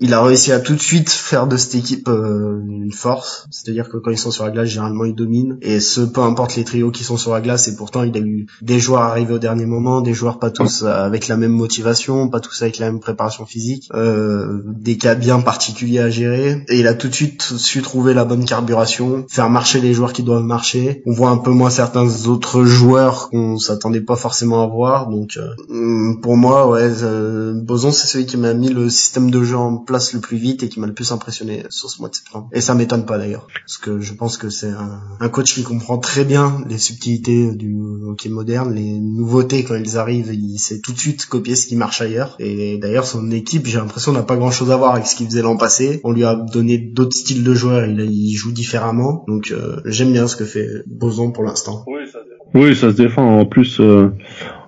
il 0.00 0.12
a 0.14 0.22
réussi 0.22 0.52
à 0.52 0.60
tout 0.60 0.74
de 0.74 0.80
suite 0.80 1.10
faire 1.10 1.46
de 1.46 1.56
cette 1.56 1.74
équipe 1.74 2.08
euh, 2.08 2.60
une 2.66 2.92
force. 2.92 3.46
C'est-à-dire 3.50 3.88
que 3.88 3.96
quand 3.96 4.10
ils 4.10 4.18
sont 4.18 4.30
sur 4.30 4.44
la 4.44 4.50
glace, 4.50 4.68
généralement 4.68 5.04
ils 5.04 5.14
dominent. 5.14 5.58
Et 5.62 5.80
ce, 5.80 6.00
peu 6.00 6.20
importe 6.22 6.56
les 6.56 6.64
trios 6.64 6.90
qui 6.90 7.04
sont 7.04 7.16
sur 7.16 7.32
la 7.32 7.40
glace, 7.40 7.68
et 7.68 7.76
pourtant 7.76 8.02
il 8.02 8.16
a 8.16 8.20
eu 8.20 8.46
des 8.62 8.80
joueurs 8.80 9.02
arrivés 9.02 9.34
au 9.34 9.38
dernier 9.38 9.66
moment, 9.66 10.00
des 10.00 10.14
joueurs 10.14 10.38
pas 10.38 10.50
tous 10.50 10.82
avec 10.82 11.28
la 11.28 11.36
même 11.36 11.52
motivation, 11.52 12.28
pas 12.28 12.40
tous 12.40 12.62
avec 12.62 12.78
la 12.78 12.90
même 12.90 13.00
préparation 13.00 13.46
physique, 13.46 13.88
euh, 13.94 14.62
des 14.66 14.96
cas 14.96 15.14
bien 15.14 15.40
particuliers 15.40 16.00
à 16.00 16.10
gérer. 16.10 16.64
Et 16.68 16.80
il 16.80 16.86
a 16.86 16.94
tout 16.94 17.08
de 17.08 17.14
suite 17.14 17.42
su 17.42 17.82
trouver 17.82 18.14
la 18.14 18.24
bonne 18.24 18.44
carburation, 18.44 19.24
faire 19.28 19.50
marcher 19.50 19.80
les 19.80 19.94
joueurs 19.94 20.12
qui 20.12 20.22
doivent 20.22 20.42
marcher. 20.42 21.02
On 21.06 21.12
voit 21.12 21.30
un 21.30 21.38
peu 21.38 21.50
moins 21.50 21.70
certains 21.70 22.26
autres 22.26 22.64
joueurs 22.64 23.30
qu'on 23.30 23.58
s'attendait 23.58 24.00
pas 24.00 24.16
forcément 24.16 24.62
à 24.62 24.66
voir. 24.66 25.08
Donc 25.08 25.38
euh, 25.38 26.14
pour 26.22 26.36
moi, 26.36 26.68
ouais, 26.68 26.90
euh, 27.02 27.54
Boson 27.54 27.92
c'est 27.92 28.06
celui 28.06 28.26
qui 28.26 28.36
m'a 28.36 28.54
mis 28.54 28.68
le 28.68 28.90
système 28.90 29.30
de 29.30 29.42
jeu 29.44 29.56
en 29.56 29.83
place 29.84 30.12
le 30.14 30.20
plus 30.20 30.36
vite 30.36 30.62
et 30.62 30.68
qui 30.68 30.80
m'a 30.80 30.86
le 30.86 30.94
plus 30.94 31.12
impressionné 31.12 31.64
sur 31.68 31.90
ce 31.90 32.00
mois 32.00 32.08
de 32.08 32.14
septembre. 32.14 32.48
Et 32.52 32.60
ça 32.60 32.74
m'étonne 32.74 33.04
pas 33.04 33.18
d'ailleurs, 33.18 33.46
parce 33.54 33.78
que 33.78 34.00
je 34.00 34.14
pense 34.14 34.38
que 34.38 34.48
c'est 34.48 34.70
un, 34.70 35.00
un, 35.20 35.28
coach 35.28 35.54
qui 35.54 35.62
comprend 35.62 35.98
très 35.98 36.24
bien 36.24 36.64
les 36.68 36.78
subtilités 36.78 37.54
du 37.54 37.76
hockey 38.06 38.28
moderne, 38.28 38.74
les 38.74 38.98
nouveautés 39.00 39.64
quand 39.64 39.74
ils 39.74 39.98
arrivent, 39.98 40.32
il 40.32 40.58
sait 40.58 40.80
tout 40.80 40.92
de 40.92 40.98
suite 40.98 41.26
copier 41.26 41.56
ce 41.56 41.66
qui 41.66 41.76
marche 41.76 42.00
ailleurs. 42.00 42.36
Et 42.38 42.78
d'ailleurs 42.78 43.06
son 43.06 43.30
équipe, 43.30 43.66
j'ai 43.66 43.78
l'impression 43.78 44.12
n'a 44.14 44.22
pas 44.22 44.36
grand 44.36 44.50
chose 44.50 44.70
à 44.70 44.76
voir 44.76 44.94
avec 44.94 45.06
ce 45.06 45.16
qu'il 45.16 45.26
faisait 45.26 45.42
l'an 45.42 45.56
passé. 45.56 46.00
On 46.04 46.12
lui 46.12 46.24
a 46.24 46.34
donné 46.34 46.78
d'autres 46.78 47.16
styles 47.16 47.44
de 47.44 47.54
joueurs, 47.54 47.86
il, 47.86 48.00
il 48.00 48.34
joue 48.34 48.52
différemment. 48.52 49.24
Donc 49.28 49.50
euh, 49.50 49.80
j'aime 49.84 50.12
bien 50.12 50.26
ce 50.26 50.36
que 50.36 50.44
fait 50.44 50.68
Boson 50.86 51.32
pour 51.32 51.44
l'instant. 51.44 51.84
Oui, 51.86 52.06
ça 52.06 52.20
se 52.20 52.24
défend. 52.24 52.50
Oui, 52.54 52.76
ça 52.76 52.90
se 52.90 52.96
défend. 52.96 53.40
En 53.40 53.46
plus, 53.46 53.80
euh, 53.80 54.10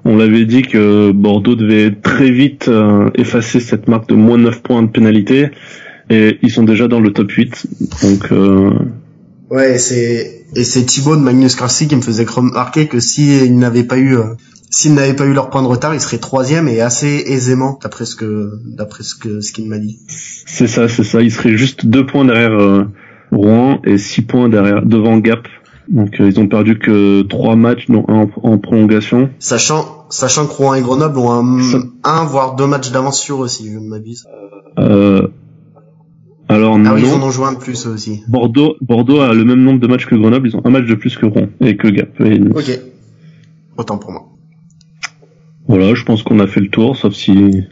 on 0.07 0.17
l'avait 0.17 0.45
dit 0.45 0.63
que 0.63 1.11
Bordeaux 1.11 1.57
devait 1.57 1.91
très 1.91 2.31
vite 2.31 2.69
euh, 2.69 3.11
effacer 3.17 3.59
cette 3.59 3.89
marque 3.89 4.09
de 4.09 4.15
moins 4.15 4.39
9 4.39 4.63
points 4.63 4.83
de 4.83 4.89
pénalité 4.89 5.51
et 6.09 6.39
ils 6.43 6.51
sont 6.51 6.63
déjà 6.63 6.87
dans 6.87 7.01
le 7.01 7.13
top 7.13 7.31
8. 7.31 7.67
Donc 8.03 8.33
euh... 8.33 8.71
Ouais, 9.51 9.79
c'est 9.79 10.45
et 10.55 10.65
c'est 10.65 10.85
Thibaut 10.85 11.17
de 11.17 11.21
Magnus 11.21 11.57
Carcy 11.57 11.89
qui 11.89 11.97
me 11.97 12.03
faisait 12.03 12.25
remarquer 12.25 12.87
que 12.87 13.01
s'ils 13.01 13.59
n'avaient 13.59 13.85
pas 13.85 13.99
eu 13.99 14.17
euh, 14.17 14.35
s'ils 14.71 14.95
n'avaient 14.95 15.17
pas 15.17 15.27
eu 15.27 15.33
leur 15.33 15.51
point 15.51 15.63
de 15.63 15.69
retard, 15.69 15.93
ils 15.93 16.01
seraient 16.01 16.19
troisième 16.19 16.69
et 16.69 16.81
assez 16.81 17.25
aisément 17.27 17.79
d'après 17.83 18.05
ce 18.05 18.15
que 18.15 18.61
d'après 18.65 19.03
ce 19.03 19.17
que 19.17 19.41
ce 19.41 19.53
qu'il 19.53 19.69
m'a 19.69 19.79
dit. 19.79 19.99
C'est 20.09 20.69
ça, 20.69 20.89
c'est 20.89 21.05
ça, 21.05 21.21
ils 21.21 21.33
seraient 21.33 21.57
juste 21.57 21.87
deux 21.87 22.07
points 22.07 22.25
derrière 22.25 22.53
euh, 22.53 22.85
Rouen 23.33 23.81
et 23.85 23.99
six 23.99 24.23
points 24.23 24.49
derrière 24.49 24.87
devant 24.87 25.19
Gap 25.19 25.49
Donc 25.89 26.21
euh, 26.21 26.29
ils 26.29 26.41
ont 26.41 26.49
perdu 26.49 26.79
que 26.79 27.23
trois 27.23 27.55
matchs, 27.57 27.87
dont 27.89 28.05
un 28.09 28.23
en, 28.23 28.31
en 28.43 28.59
prolongation. 28.59 29.31
Sachant, 29.39 30.07
sachant 30.11 30.47
que 30.47 30.53
Rouen 30.53 30.75
et 30.75 30.83
Grenoble 30.83 31.19
ont 31.19 31.31
un, 31.31 31.63
Ça- 31.63 31.79
un 32.05 32.25
voire 32.25 32.57
deux 32.57 32.67
matchs 32.67 32.91
d'avance 32.91 33.21
sur 33.21 33.45
eux, 33.45 33.49
si 33.49 33.71
je 33.73 33.79
ne 33.79 33.89
m'abuse. 33.89 34.25
Euh, 34.79 35.29
alors 36.49 36.79
Ah 36.85 36.95
oui, 36.95 37.03
ils 37.05 37.09
non. 37.09 37.23
en 37.23 37.27
ont 37.27 37.31
joué 37.31 37.47
un 37.47 37.53
de 37.53 37.59
plus 37.59 37.87
aussi. 37.87 38.23
Bordeaux, 38.29 38.75
Bordeaux 38.81 39.21
a 39.21 39.33
le 39.33 39.45
même 39.45 39.63
nombre 39.63 39.81
de 39.81 39.87
matchs 39.87 40.07
que 40.07 40.15
Grenoble. 40.15 40.49
Ils 40.49 40.57
ont 40.57 40.63
un 40.65 40.71
match 40.71 40.87
de 40.87 40.95
plus 40.95 41.17
que 41.17 41.27
Rouen 41.27 41.49
et 41.61 41.77
que 41.77 41.89
Gap. 41.89 42.21
Et 42.21 42.41
Ok. 42.41 42.81
Autant 43.79 43.99
pour 43.99 44.11
moi. 44.13 44.23
voilà, 45.69 45.95
je 45.95 46.05
pense 46.05 46.23
qu'on 46.23 46.39
a 46.41 46.47
fait 46.47 46.61
le 46.61 46.69
tour, 46.69 46.97
sauf 46.97 47.15
si 47.15 47.63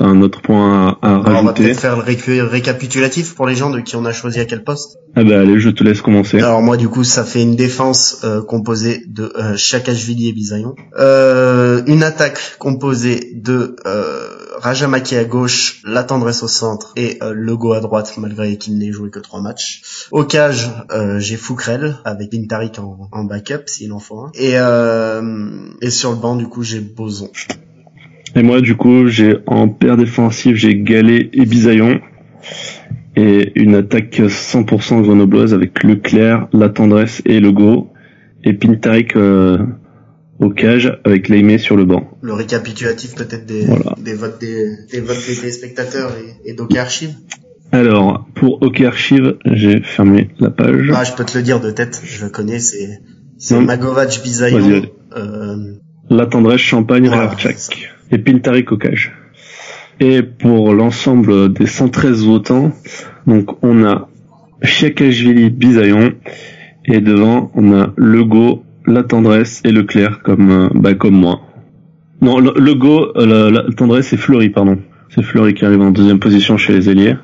un 0.00 0.22
autre 0.22 0.40
point 0.40 0.88
à, 0.88 0.98
à 1.02 1.26
Alors, 1.26 1.42
on 1.42 1.44
va 1.44 1.52
peut-être 1.52 1.80
faire 1.80 1.96
le 1.96 2.44
récapitulatif 2.44 3.34
pour 3.34 3.46
les 3.46 3.54
gens 3.54 3.70
de 3.70 3.80
qui 3.80 3.96
on 3.96 4.04
a 4.04 4.12
choisi 4.12 4.40
à 4.40 4.44
quel 4.44 4.64
poste. 4.64 4.98
Ah 5.14 5.24
bah 5.24 5.40
allez, 5.40 5.58
je 5.58 5.70
te 5.70 5.82
laisse 5.84 6.00
commencer. 6.02 6.38
Alors 6.38 6.62
moi 6.62 6.76
du 6.76 6.88
coup 6.88 7.04
ça 7.04 7.24
fait 7.24 7.42
une 7.42 7.56
défense 7.56 8.20
euh, 8.24 8.42
composée 8.42 9.02
de 9.08 9.32
euh, 9.36 9.56
Chakashvili 9.56 10.28
et 10.28 10.32
Bisaillon. 10.32 10.74
Euh, 10.98 11.82
une 11.86 12.02
attaque 12.02 12.56
composée 12.58 13.32
de 13.34 13.76
euh, 13.86 14.28
Rajamaki 14.58 15.16
à 15.16 15.24
gauche, 15.24 15.80
La 15.84 16.04
Tendresse 16.04 16.42
au 16.42 16.48
centre 16.48 16.92
et 16.96 17.18
euh, 17.22 17.32
Lego 17.34 17.72
à 17.72 17.80
droite 17.80 18.14
malgré 18.18 18.56
qu'il 18.56 18.78
n'ait 18.78 18.92
joué 18.92 19.10
que 19.10 19.18
trois 19.18 19.40
matchs. 19.40 19.82
Au 20.12 20.24
cage 20.24 20.70
euh, 20.92 21.18
j'ai 21.18 21.36
Foukrel 21.36 21.96
avec 22.04 22.30
Pintarik 22.30 22.78
en, 22.78 23.08
en 23.10 23.24
backup 23.24 23.64
s'il 23.66 23.92
en 23.92 23.98
faut 23.98 24.20
un. 24.20 24.30
Et, 24.34 24.52
euh, 24.54 25.48
et 25.80 25.90
sur 25.90 26.10
le 26.10 26.16
banc 26.16 26.36
du 26.36 26.46
coup 26.46 26.62
j'ai 26.62 26.80
Boson. 26.80 27.30
Et 28.36 28.42
moi, 28.42 28.60
du 28.60 28.76
coup, 28.76 29.06
j'ai 29.08 29.36
en 29.46 29.68
paire 29.68 29.96
défensive, 29.96 30.54
j'ai 30.56 30.76
Gallet 30.76 31.30
et 31.32 31.46
Bisaillon. 31.46 32.00
Et 33.16 33.52
une 33.60 33.74
attaque 33.74 34.20
100% 34.20 35.02
grenobloise 35.02 35.52
avec 35.52 35.82
Leclerc, 35.82 36.48
La 36.52 36.68
Tendresse 36.68 37.22
et 37.26 37.40
Legault. 37.40 37.92
Et 38.44 38.54
Pintarik 38.54 39.16
euh, 39.16 39.58
au 40.38 40.48
cage 40.48 40.98
avec 41.04 41.28
Laimé 41.28 41.58
sur 41.58 41.76
le 41.76 41.84
banc. 41.84 42.08
Le 42.22 42.32
récapitulatif 42.32 43.14
peut-être 43.14 43.44
des, 43.44 43.66
Voilà. 43.66 43.94
des 44.02 44.14
votes 44.14 44.40
des, 44.40 44.70
des 44.90 45.00
votes 45.00 45.18
des 45.28 45.34
téléspectateurs 45.34 46.12
et, 46.44 46.50
et 46.50 46.54
d'Ok 46.54 46.74
Archive. 46.76 47.14
Alors, 47.72 48.26
pour 48.34 48.62
OK 48.62 48.80
Archive, 48.80 49.36
j'ai 49.44 49.80
fermé 49.82 50.30
la 50.38 50.50
page. 50.50 50.90
Ah, 50.94 51.04
je 51.04 51.12
peux 51.12 51.24
te 51.24 51.36
le 51.36 51.44
dire 51.44 51.60
de 51.60 51.70
tête, 51.70 52.00
je 52.04 52.24
le 52.24 52.30
connais, 52.30 52.58
c'est. 52.58 53.00
Magovac 53.50 54.20
Bisaillon. 54.22 54.82
Euh, 55.16 55.56
La 56.08 56.26
Tendresse, 56.26 56.60
Champagne, 56.60 57.06
Voilà, 57.08 57.26
Ravchak. 57.28 57.90
Et 58.12 58.18
Pintarik 58.18 58.72
au 58.72 58.76
cage. 58.76 59.12
Et 60.00 60.22
pour 60.22 60.72
l'ensemble 60.72 61.52
des 61.52 61.66
113 61.66 62.24
votants, 62.24 62.72
donc 63.26 63.62
on 63.62 63.84
a 63.84 64.08
Chiakashvili, 64.62 65.50
Bisaillon. 65.50 66.14
Et 66.86 67.00
devant, 67.00 67.50
on 67.54 67.78
a 67.78 67.92
Legault, 67.96 68.64
La 68.86 69.02
Tendresse 69.02 69.60
et 69.64 69.72
Leclerc 69.72 70.22
comme, 70.22 70.50
euh, 70.50 70.68
bah, 70.74 70.94
comme 70.94 71.14
moi. 71.14 71.42
Non, 72.22 72.38
le, 72.38 72.52
Legault, 72.56 73.12
euh, 73.16 73.50
la, 73.50 73.50
la 73.50 73.72
Tendresse 73.72 74.12
et 74.12 74.16
Fleury, 74.16 74.50
pardon. 74.50 74.78
C'est 75.14 75.22
Fleury 75.22 75.54
qui 75.54 75.64
arrive 75.64 75.80
en 75.80 75.90
deuxième 75.90 76.18
position 76.18 76.56
chez 76.56 76.72
les 76.72 76.88
ailiers. 76.88 77.16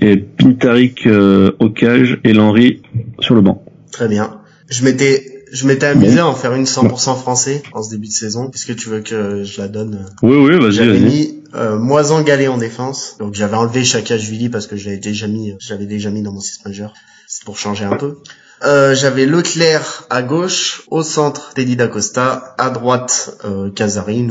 Et 0.00 0.16
Pintarik 0.16 1.06
euh, 1.06 1.52
au 1.58 1.70
cage 1.70 2.18
et 2.24 2.32
Lenry 2.32 2.82
sur 3.20 3.34
le 3.34 3.40
banc. 3.40 3.64
très 3.92 4.08
bien. 4.08 4.40
Je 4.70 4.84
m'étais 4.84 5.33
je 5.54 5.66
m'étais 5.66 5.86
amusé 5.86 6.18
à 6.18 6.26
en 6.26 6.34
faire 6.34 6.52
une 6.52 6.64
100% 6.64 7.16
français 7.16 7.62
en 7.72 7.82
ce 7.82 7.90
début 7.90 8.08
de 8.08 8.12
saison. 8.12 8.50
Est-ce 8.52 8.66
que 8.66 8.72
tu 8.72 8.88
veux 8.88 9.00
que 9.00 9.44
je 9.44 9.60
la 9.60 9.68
donne 9.68 10.04
Oui, 10.22 10.36
oui, 10.36 10.58
vas-y, 10.58 10.72
J'avais 10.72 10.98
mis 10.98 11.42
euh, 11.54 11.78
Moisan 11.78 12.22
Galet 12.22 12.48
en 12.48 12.58
défense. 12.58 13.16
Donc 13.20 13.34
j'avais 13.34 13.56
enlevé 13.56 13.84
Chakashvili 13.84 14.48
parce 14.48 14.66
que 14.66 14.76
je 14.76 14.86
l'avais 14.86 14.98
déjà 14.98 15.28
mis 15.28 15.54
j'avais 15.60 15.86
déjà 15.86 16.10
mis 16.10 16.22
dans 16.22 16.32
mon 16.32 16.40
6 16.40 16.64
majeur. 16.66 16.92
C'est 17.28 17.44
pour 17.44 17.56
changer 17.56 17.84
un 17.84 17.96
peu. 17.96 18.16
Euh, 18.64 18.94
j'avais 18.94 19.26
Leclerc 19.26 20.04
à 20.10 20.22
gauche, 20.22 20.84
au 20.88 21.02
centre 21.02 21.52
Teddy 21.54 21.76
D'Acosta, 21.76 22.54
à 22.56 22.70
droite 22.70 23.36
euh, 23.44 23.70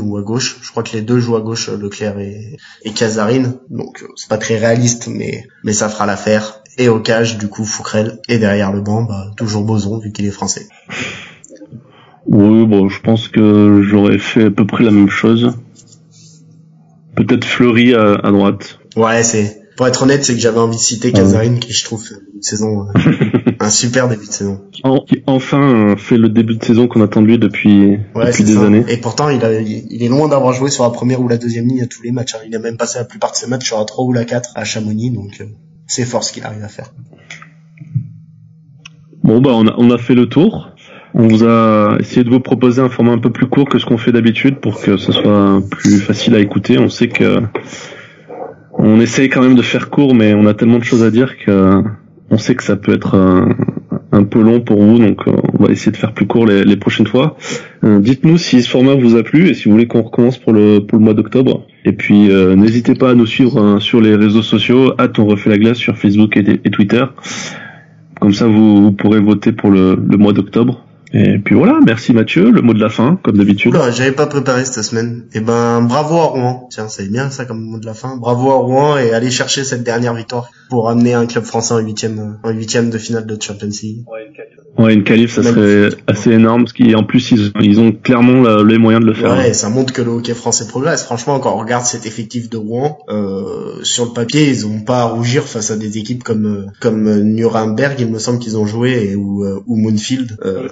ou 0.02 0.16
à 0.16 0.22
gauche. 0.22 0.58
Je 0.60 0.70
crois 0.70 0.82
que 0.82 0.92
les 0.92 1.02
deux 1.02 1.20
jouent 1.20 1.36
à 1.36 1.40
gauche, 1.40 1.68
euh, 1.68 1.76
Leclerc 1.76 2.18
et, 2.18 2.56
et. 2.84 2.92
Donc 3.70 4.02
euh, 4.02 4.08
c'est 4.16 4.28
pas 4.28 4.38
très 4.38 4.58
réaliste, 4.58 5.06
mais 5.06 5.46
mais 5.62 5.72
ça 5.72 5.88
fera 5.88 6.06
l'affaire. 6.06 6.60
Et 6.76 6.88
au 6.88 6.98
cage 6.98 7.38
du 7.38 7.48
coup 7.48 7.64
Foukrel 7.64 8.20
et 8.28 8.38
derrière 8.38 8.72
le 8.72 8.80
banc, 8.80 9.02
bah, 9.02 9.26
toujours 9.36 9.62
Boson 9.62 9.98
vu 9.98 10.10
qu'il 10.10 10.26
est 10.26 10.32
français. 10.32 10.66
Oui, 12.26 12.66
bon, 12.66 12.88
je 12.88 13.00
pense 13.00 13.28
que 13.28 13.82
j'aurais 13.82 14.18
fait 14.18 14.44
à 14.44 14.50
peu 14.50 14.66
près 14.66 14.84
la 14.84 14.90
même 14.90 15.08
chose. 15.10 15.52
Peut-être 17.16 17.44
Fleury 17.44 17.94
à, 17.94 18.14
à 18.14 18.30
droite. 18.32 18.78
Ouais, 18.96 19.22
c'est 19.22 19.60
pour 19.76 19.86
être 19.88 20.02
honnête, 20.04 20.24
c'est 20.24 20.34
que 20.34 20.40
j'avais 20.40 20.58
envie 20.60 20.76
de 20.76 20.80
citer 20.80 21.10
Ah 21.12 21.18
ouais. 21.18 21.22
Casarine 21.24 21.58
qui 21.58 21.72
je 21.72 21.84
trouve 21.84 22.04
une 22.34 22.42
saison 22.42 22.86
euh, 22.86 23.10
un 23.60 23.70
super 23.70 24.08
début 24.08 24.26
de 24.26 24.30
saison. 24.32 24.60
En- 24.84 25.00
qui 25.00 25.22
enfin 25.26 25.96
fait 25.98 26.16
le 26.16 26.28
début 26.28 26.56
de 26.56 26.64
saison 26.64 26.86
qu'on 26.86 27.02
attend 27.02 27.22
de 27.22 27.26
lui 27.26 27.38
depuis, 27.38 27.98
Ouais, 28.14 28.26
depuis 28.26 28.44
des 28.44 28.54
ça. 28.54 28.66
années. 28.66 28.84
Et 28.88 28.96
pourtant, 28.98 29.28
il, 29.30 29.44
a, 29.44 29.60
il 29.60 30.02
est 30.02 30.08
loin 30.08 30.28
d'avoir 30.28 30.52
joué 30.52 30.70
sur 30.70 30.84
la 30.84 30.90
première 30.90 31.20
ou 31.20 31.28
la 31.28 31.38
deuxième 31.38 31.66
ligne 31.66 31.82
à 31.82 31.86
tous 31.86 32.02
les 32.02 32.12
matchs. 32.12 32.34
hein. 32.36 32.44
Il 32.46 32.54
a 32.54 32.58
même 32.60 32.76
passé 32.76 32.98
la 32.98 33.04
plupart 33.04 33.32
de 33.32 33.36
ses 33.36 33.48
matchs 33.48 33.66
sur 33.66 33.78
la 33.78 33.84
3 33.84 34.04
ou 34.04 34.12
la 34.12 34.24
4 34.24 34.50
à 34.54 34.64
Chamonix, 34.64 35.10
donc 35.10 35.40
euh, 35.40 35.44
c'est 35.88 36.04
fort 36.04 36.22
ce 36.24 36.32
qu'il 36.32 36.44
arrive 36.44 36.62
à 36.64 36.68
faire. 36.68 36.92
Bon, 39.24 39.40
bah, 39.40 39.50
on 39.54 39.66
a, 39.66 39.74
on 39.78 39.90
a 39.90 39.98
fait 39.98 40.14
le 40.14 40.26
tour. 40.28 40.70
On 41.14 41.28
vous 41.28 41.44
a 41.44 41.96
essayé 42.00 42.24
de 42.24 42.30
vous 42.30 42.40
proposer 42.40 42.82
un 42.82 42.88
format 42.88 43.12
un 43.12 43.18
peu 43.18 43.30
plus 43.30 43.46
court 43.46 43.68
que 43.68 43.78
ce 43.78 43.86
qu'on 43.86 43.98
fait 43.98 44.10
d'habitude 44.10 44.56
pour 44.56 44.80
que 44.80 44.96
ce 44.96 45.12
soit 45.12 45.62
plus 45.70 46.00
facile 46.00 46.34
à 46.34 46.40
écouter. 46.40 46.78
On 46.78 46.88
sait 46.88 47.08
que 47.08 47.40
on 48.72 49.00
essaye 49.00 49.28
quand 49.28 49.42
même 49.42 49.54
de 49.54 49.62
faire 49.62 49.90
court, 49.90 50.14
mais 50.14 50.34
on 50.34 50.46
a 50.46 50.54
tellement 50.54 50.78
de 50.78 50.84
choses 50.84 51.04
à 51.04 51.12
dire 51.12 51.36
que 51.38 51.82
on 52.30 52.38
sait 52.38 52.56
que 52.56 52.64
ça 52.64 52.74
peut 52.74 52.92
être 52.92 53.14
un, 53.14 53.50
un 54.14 54.24
peu 54.24 54.40
long 54.42 54.60
pour 54.60 54.80
vous, 54.80 54.98
donc 54.98 55.26
euh, 55.26 55.32
on 55.58 55.64
va 55.64 55.72
essayer 55.72 55.92
de 55.92 55.96
faire 55.96 56.12
plus 56.12 56.26
court 56.26 56.46
les, 56.46 56.76
prochaines 56.76 57.06
fois. 57.06 57.36
Euh, 57.84 58.00
Dites-nous 58.00 58.38
si 58.38 58.62
ce 58.62 58.68
format 58.68 58.94
vous 58.94 59.16
a 59.16 59.22
plu 59.22 59.48
et 59.48 59.54
si 59.54 59.64
vous 59.64 59.72
voulez 59.72 59.86
qu'on 59.86 60.02
recommence 60.02 60.38
pour 60.38 60.52
le 60.52 60.80
pour 60.80 60.98
le 60.98 61.04
mois 61.04 61.14
d'octobre. 61.14 61.66
Et 61.84 61.92
puis 61.92 62.30
euh, 62.30 62.56
n'hésitez 62.56 62.94
pas 62.94 63.10
à 63.10 63.14
nous 63.14 63.26
suivre 63.26 63.60
hein, 63.60 63.80
sur 63.80 64.00
les 64.00 64.16
réseaux 64.16 64.42
sociaux, 64.42 64.92
à 64.98 65.08
on 65.18 65.26
refait 65.26 65.50
la 65.50 65.58
glace 65.58 65.78
sur 65.78 65.96
Facebook 65.96 66.36
et, 66.36 66.60
et 66.64 66.70
Twitter. 66.70 67.04
Comme 68.20 68.32
ça, 68.32 68.46
vous, 68.46 68.82
vous 68.82 68.92
pourrez 68.92 69.20
voter 69.20 69.52
pour 69.52 69.70
le, 69.70 69.96
le 69.96 70.16
mois 70.16 70.32
d'octobre. 70.32 70.83
Et 71.16 71.38
puis 71.38 71.54
voilà, 71.54 71.78
merci 71.86 72.12
Mathieu, 72.12 72.50
le 72.50 72.60
mot 72.60 72.74
de 72.74 72.80
la 72.80 72.88
fin, 72.88 73.20
comme 73.22 73.36
d'habitude. 73.36 73.72
J'avais 73.94 74.10
pas 74.10 74.26
préparé 74.26 74.64
cette 74.64 74.82
semaine. 74.82 75.26
Et 75.32 75.38
ben, 75.38 75.80
bravo 75.82 76.16
à 76.16 76.24
Rouen. 76.24 76.68
Tiens, 76.72 76.88
c'est 76.88 77.08
bien 77.08 77.30
ça 77.30 77.44
comme 77.44 77.60
mot 77.62 77.78
de 77.78 77.86
la 77.86 77.94
fin. 77.94 78.16
Bravo 78.16 78.50
à 78.50 78.56
Rouen 78.56 78.98
et 78.98 79.12
allez 79.12 79.30
chercher 79.30 79.62
cette 79.62 79.84
dernière 79.84 80.14
victoire 80.14 80.50
pour 80.70 80.88
amener 80.90 81.14
un 81.14 81.26
club 81.26 81.44
français 81.44 81.72
en 81.74 81.78
huitième, 81.78 82.38
en 82.42 82.50
huitième 82.50 82.90
de 82.90 82.98
finale 82.98 83.26
de 83.26 83.40
Champions 83.40 83.68
League. 83.80 84.04
Ouais, 84.76 84.92
une 84.92 85.04
qualif, 85.04 85.34
ça 85.36 85.44
serait 85.44 85.90
assez 86.08 86.32
énorme, 86.32 86.64
parce 86.64 86.72
qu'en 86.72 87.04
plus, 87.04 87.30
ils, 87.30 87.52
ils 87.62 87.78
ont 87.78 87.92
clairement 87.92 88.42
la- 88.42 88.64
les 88.64 88.76
moyens 88.76 89.04
de 89.04 89.08
le 89.08 89.14
faire. 89.14 89.36
Ouais, 89.36 89.52
ça 89.52 89.68
montre 89.68 89.92
que 89.92 90.02
le 90.02 90.10
hockey 90.10 90.34
français 90.34 90.66
progresse. 90.66 91.04
Franchement, 91.04 91.38
quand 91.38 91.54
on 91.54 91.58
regarde 91.60 91.84
cet 91.84 92.06
effectif 92.06 92.50
de 92.50 92.56
Rouen, 92.56 92.98
euh, 93.08 93.84
sur 93.84 94.06
le 94.06 94.10
papier, 94.10 94.48
ils 94.50 94.66
ont 94.66 94.80
pas 94.80 95.02
à 95.02 95.04
rougir 95.04 95.44
face 95.44 95.70
à 95.70 95.76
des 95.76 95.96
équipes 95.98 96.24
comme 96.24 96.46
euh, 96.46 96.66
comme 96.80 97.20
Nuremberg, 97.20 97.94
il 98.00 98.10
me 98.10 98.18
semble 98.18 98.40
qu'ils 98.40 98.56
ont 98.56 98.66
joué, 98.66 99.14
ou, 99.14 99.44
euh, 99.44 99.60
ou 99.68 99.76
Moonfield. 99.76 100.38
Euh, 100.44 100.68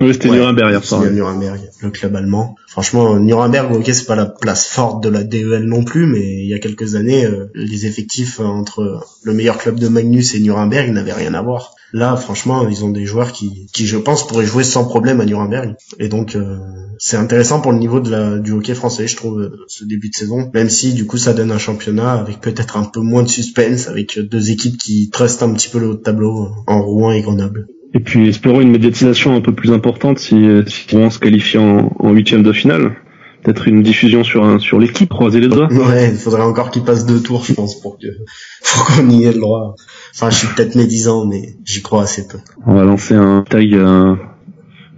Oui, 0.00 0.12
c'était 0.12 0.28
ouais, 0.28 0.36
Nuremberg 0.36 0.70
hier 0.70 0.84
soir. 0.84 1.04
Nuremberg, 1.10 1.60
le 1.80 1.90
club 1.90 2.16
allemand. 2.16 2.56
Franchement, 2.68 3.18
Nuremberg, 3.18 3.72
ok, 3.72 3.84
c'est 3.86 4.06
pas 4.06 4.16
la 4.16 4.26
place 4.26 4.66
forte 4.66 5.02
de 5.02 5.08
la 5.08 5.22
DEL 5.22 5.64
non 5.64 5.84
plus, 5.84 6.06
mais 6.06 6.42
il 6.42 6.48
y 6.48 6.54
a 6.54 6.58
quelques 6.58 6.96
années, 6.96 7.24
euh, 7.24 7.50
les 7.54 7.86
effectifs 7.86 8.40
euh, 8.40 8.44
entre 8.44 9.04
le 9.22 9.32
meilleur 9.32 9.58
club 9.58 9.78
de 9.78 9.88
Magnus 9.88 10.34
et 10.34 10.40
Nuremberg 10.40 10.90
n'avaient 10.90 11.12
rien 11.12 11.34
à 11.34 11.42
voir. 11.42 11.74
Là, 11.92 12.16
franchement, 12.16 12.68
ils 12.68 12.84
ont 12.84 12.90
des 12.90 13.06
joueurs 13.06 13.30
qui, 13.30 13.68
qui 13.72 13.86
je 13.86 13.96
pense, 13.96 14.26
pourraient 14.26 14.46
jouer 14.46 14.64
sans 14.64 14.84
problème 14.84 15.20
à 15.20 15.24
Nuremberg. 15.24 15.76
Et 16.00 16.08
donc, 16.08 16.34
euh, 16.34 16.58
c'est 16.98 17.16
intéressant 17.16 17.60
pour 17.60 17.70
le 17.70 17.78
niveau 17.78 18.00
de 18.00 18.10
la, 18.10 18.38
du 18.38 18.50
hockey 18.50 18.74
français, 18.74 19.06
je 19.06 19.16
trouve, 19.16 19.48
ce 19.68 19.84
début 19.84 20.08
de 20.08 20.14
saison. 20.16 20.50
Même 20.54 20.70
si, 20.70 20.94
du 20.94 21.06
coup, 21.06 21.18
ça 21.18 21.34
donne 21.34 21.52
un 21.52 21.58
championnat 21.58 22.14
avec 22.14 22.40
peut-être 22.40 22.76
un 22.76 22.84
peu 22.84 23.00
moins 23.00 23.22
de 23.22 23.28
suspense, 23.28 23.86
avec 23.86 24.18
deux 24.18 24.50
équipes 24.50 24.76
qui 24.76 25.10
trustent 25.10 25.44
un 25.44 25.52
petit 25.52 25.68
peu 25.68 25.78
le 25.78 25.90
haut 25.90 25.94
de 25.94 26.02
tableau 26.02 26.48
en 26.66 26.82
Rouen 26.82 27.12
et 27.12 27.22
Grenoble. 27.22 27.68
Et 27.94 28.00
puis, 28.00 28.28
espérons 28.28 28.60
une 28.60 28.70
médiatisation 28.72 29.36
un 29.36 29.40
peu 29.40 29.52
plus 29.52 29.72
importante 29.72 30.18
si, 30.18 30.44
si 30.66 30.94
on 30.96 31.10
se 31.10 31.18
qualifie 31.18 31.58
en, 31.58 31.92
en 31.98 32.10
huitième 32.12 32.42
de 32.42 32.52
finale. 32.52 32.96
Peut-être 33.44 33.68
une 33.68 33.82
diffusion 33.82 34.24
sur, 34.24 34.42
un, 34.44 34.58
sur 34.58 34.78
l'équipe, 34.80 35.10
croiser 35.10 35.38
les 35.38 35.48
doigts. 35.48 35.68
Ouais, 35.70 36.10
il 36.10 36.16
faudrait 36.16 36.42
encore 36.42 36.70
qu'il 36.70 36.82
passe 36.82 37.04
deux 37.06 37.20
tours, 37.20 37.44
je 37.44 37.52
pense, 37.52 37.78
pour 37.80 37.98
que 37.98 38.06
pour 38.74 38.84
qu'on 38.86 39.08
y 39.10 39.24
ait 39.24 39.32
le 39.32 39.38
droit. 39.38 39.76
Enfin, 40.14 40.30
je 40.30 40.36
suis 40.36 40.48
peut-être 40.48 40.74
médisant, 40.76 41.26
mais 41.26 41.54
j'y 41.64 41.82
crois 41.82 42.02
assez 42.04 42.26
peu. 42.26 42.38
On 42.66 42.74
va 42.74 42.84
lancer 42.84 43.14
un 43.14 43.44
tag, 43.48 43.72
euh, 43.74 44.14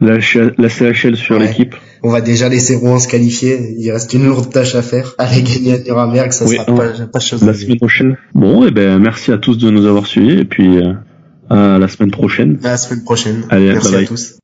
la, 0.01 0.21
CHL 0.21 1.17
sur 1.17 1.37
Ouais. 1.39 1.49
l'équipe. 1.49 1.75
On 2.03 2.11
va 2.13 2.21
déjà 2.21 2.49
laisser 2.49 2.77
Rouen 2.77 2.99
se 3.01 3.09
qualifier. 3.09 3.75
Il 3.79 3.91
reste 3.91 4.15
une 4.15 4.27
lourde 4.27 4.51
tâche 4.53 4.75
à 4.77 4.83
faire. 4.83 5.15
Aller 5.19 5.43
gagner 5.43 5.75
à 5.75 5.79
Nuremberg, 5.79 6.33
ça 6.33 6.47
Oui, 6.47 6.57
sera 6.57 6.67
on- 6.73 6.77
pas, 6.77 6.93
pas 7.13 7.19
chose 7.21 7.43
La 7.45 7.53
semaine 7.53 7.79
prochaine. 7.79 8.17
Bon, 8.35 8.65
et 8.67 8.71
ben, 8.71 8.99
merci 9.01 9.33
à 9.33 9.39
tous 9.39 9.59
de 9.59 9.71
nous 9.71 9.87
avoir 9.87 10.07
suivis, 10.07 10.39
et 10.39 10.45
puis, 10.45 10.79
euh, 10.79 10.93
à 11.51 11.79
la 11.79 11.89
semaine 11.89 12.11
prochaine. 12.11 12.59
À 12.65 12.71
la 12.71 12.77
semaine 12.77 13.05
prochaine. 13.05 13.45
Allez, 13.51 13.73
Merci 13.73 13.85
bye 13.89 13.93
bye. 13.99 14.05
à 14.05 14.09
tous. 14.09 14.35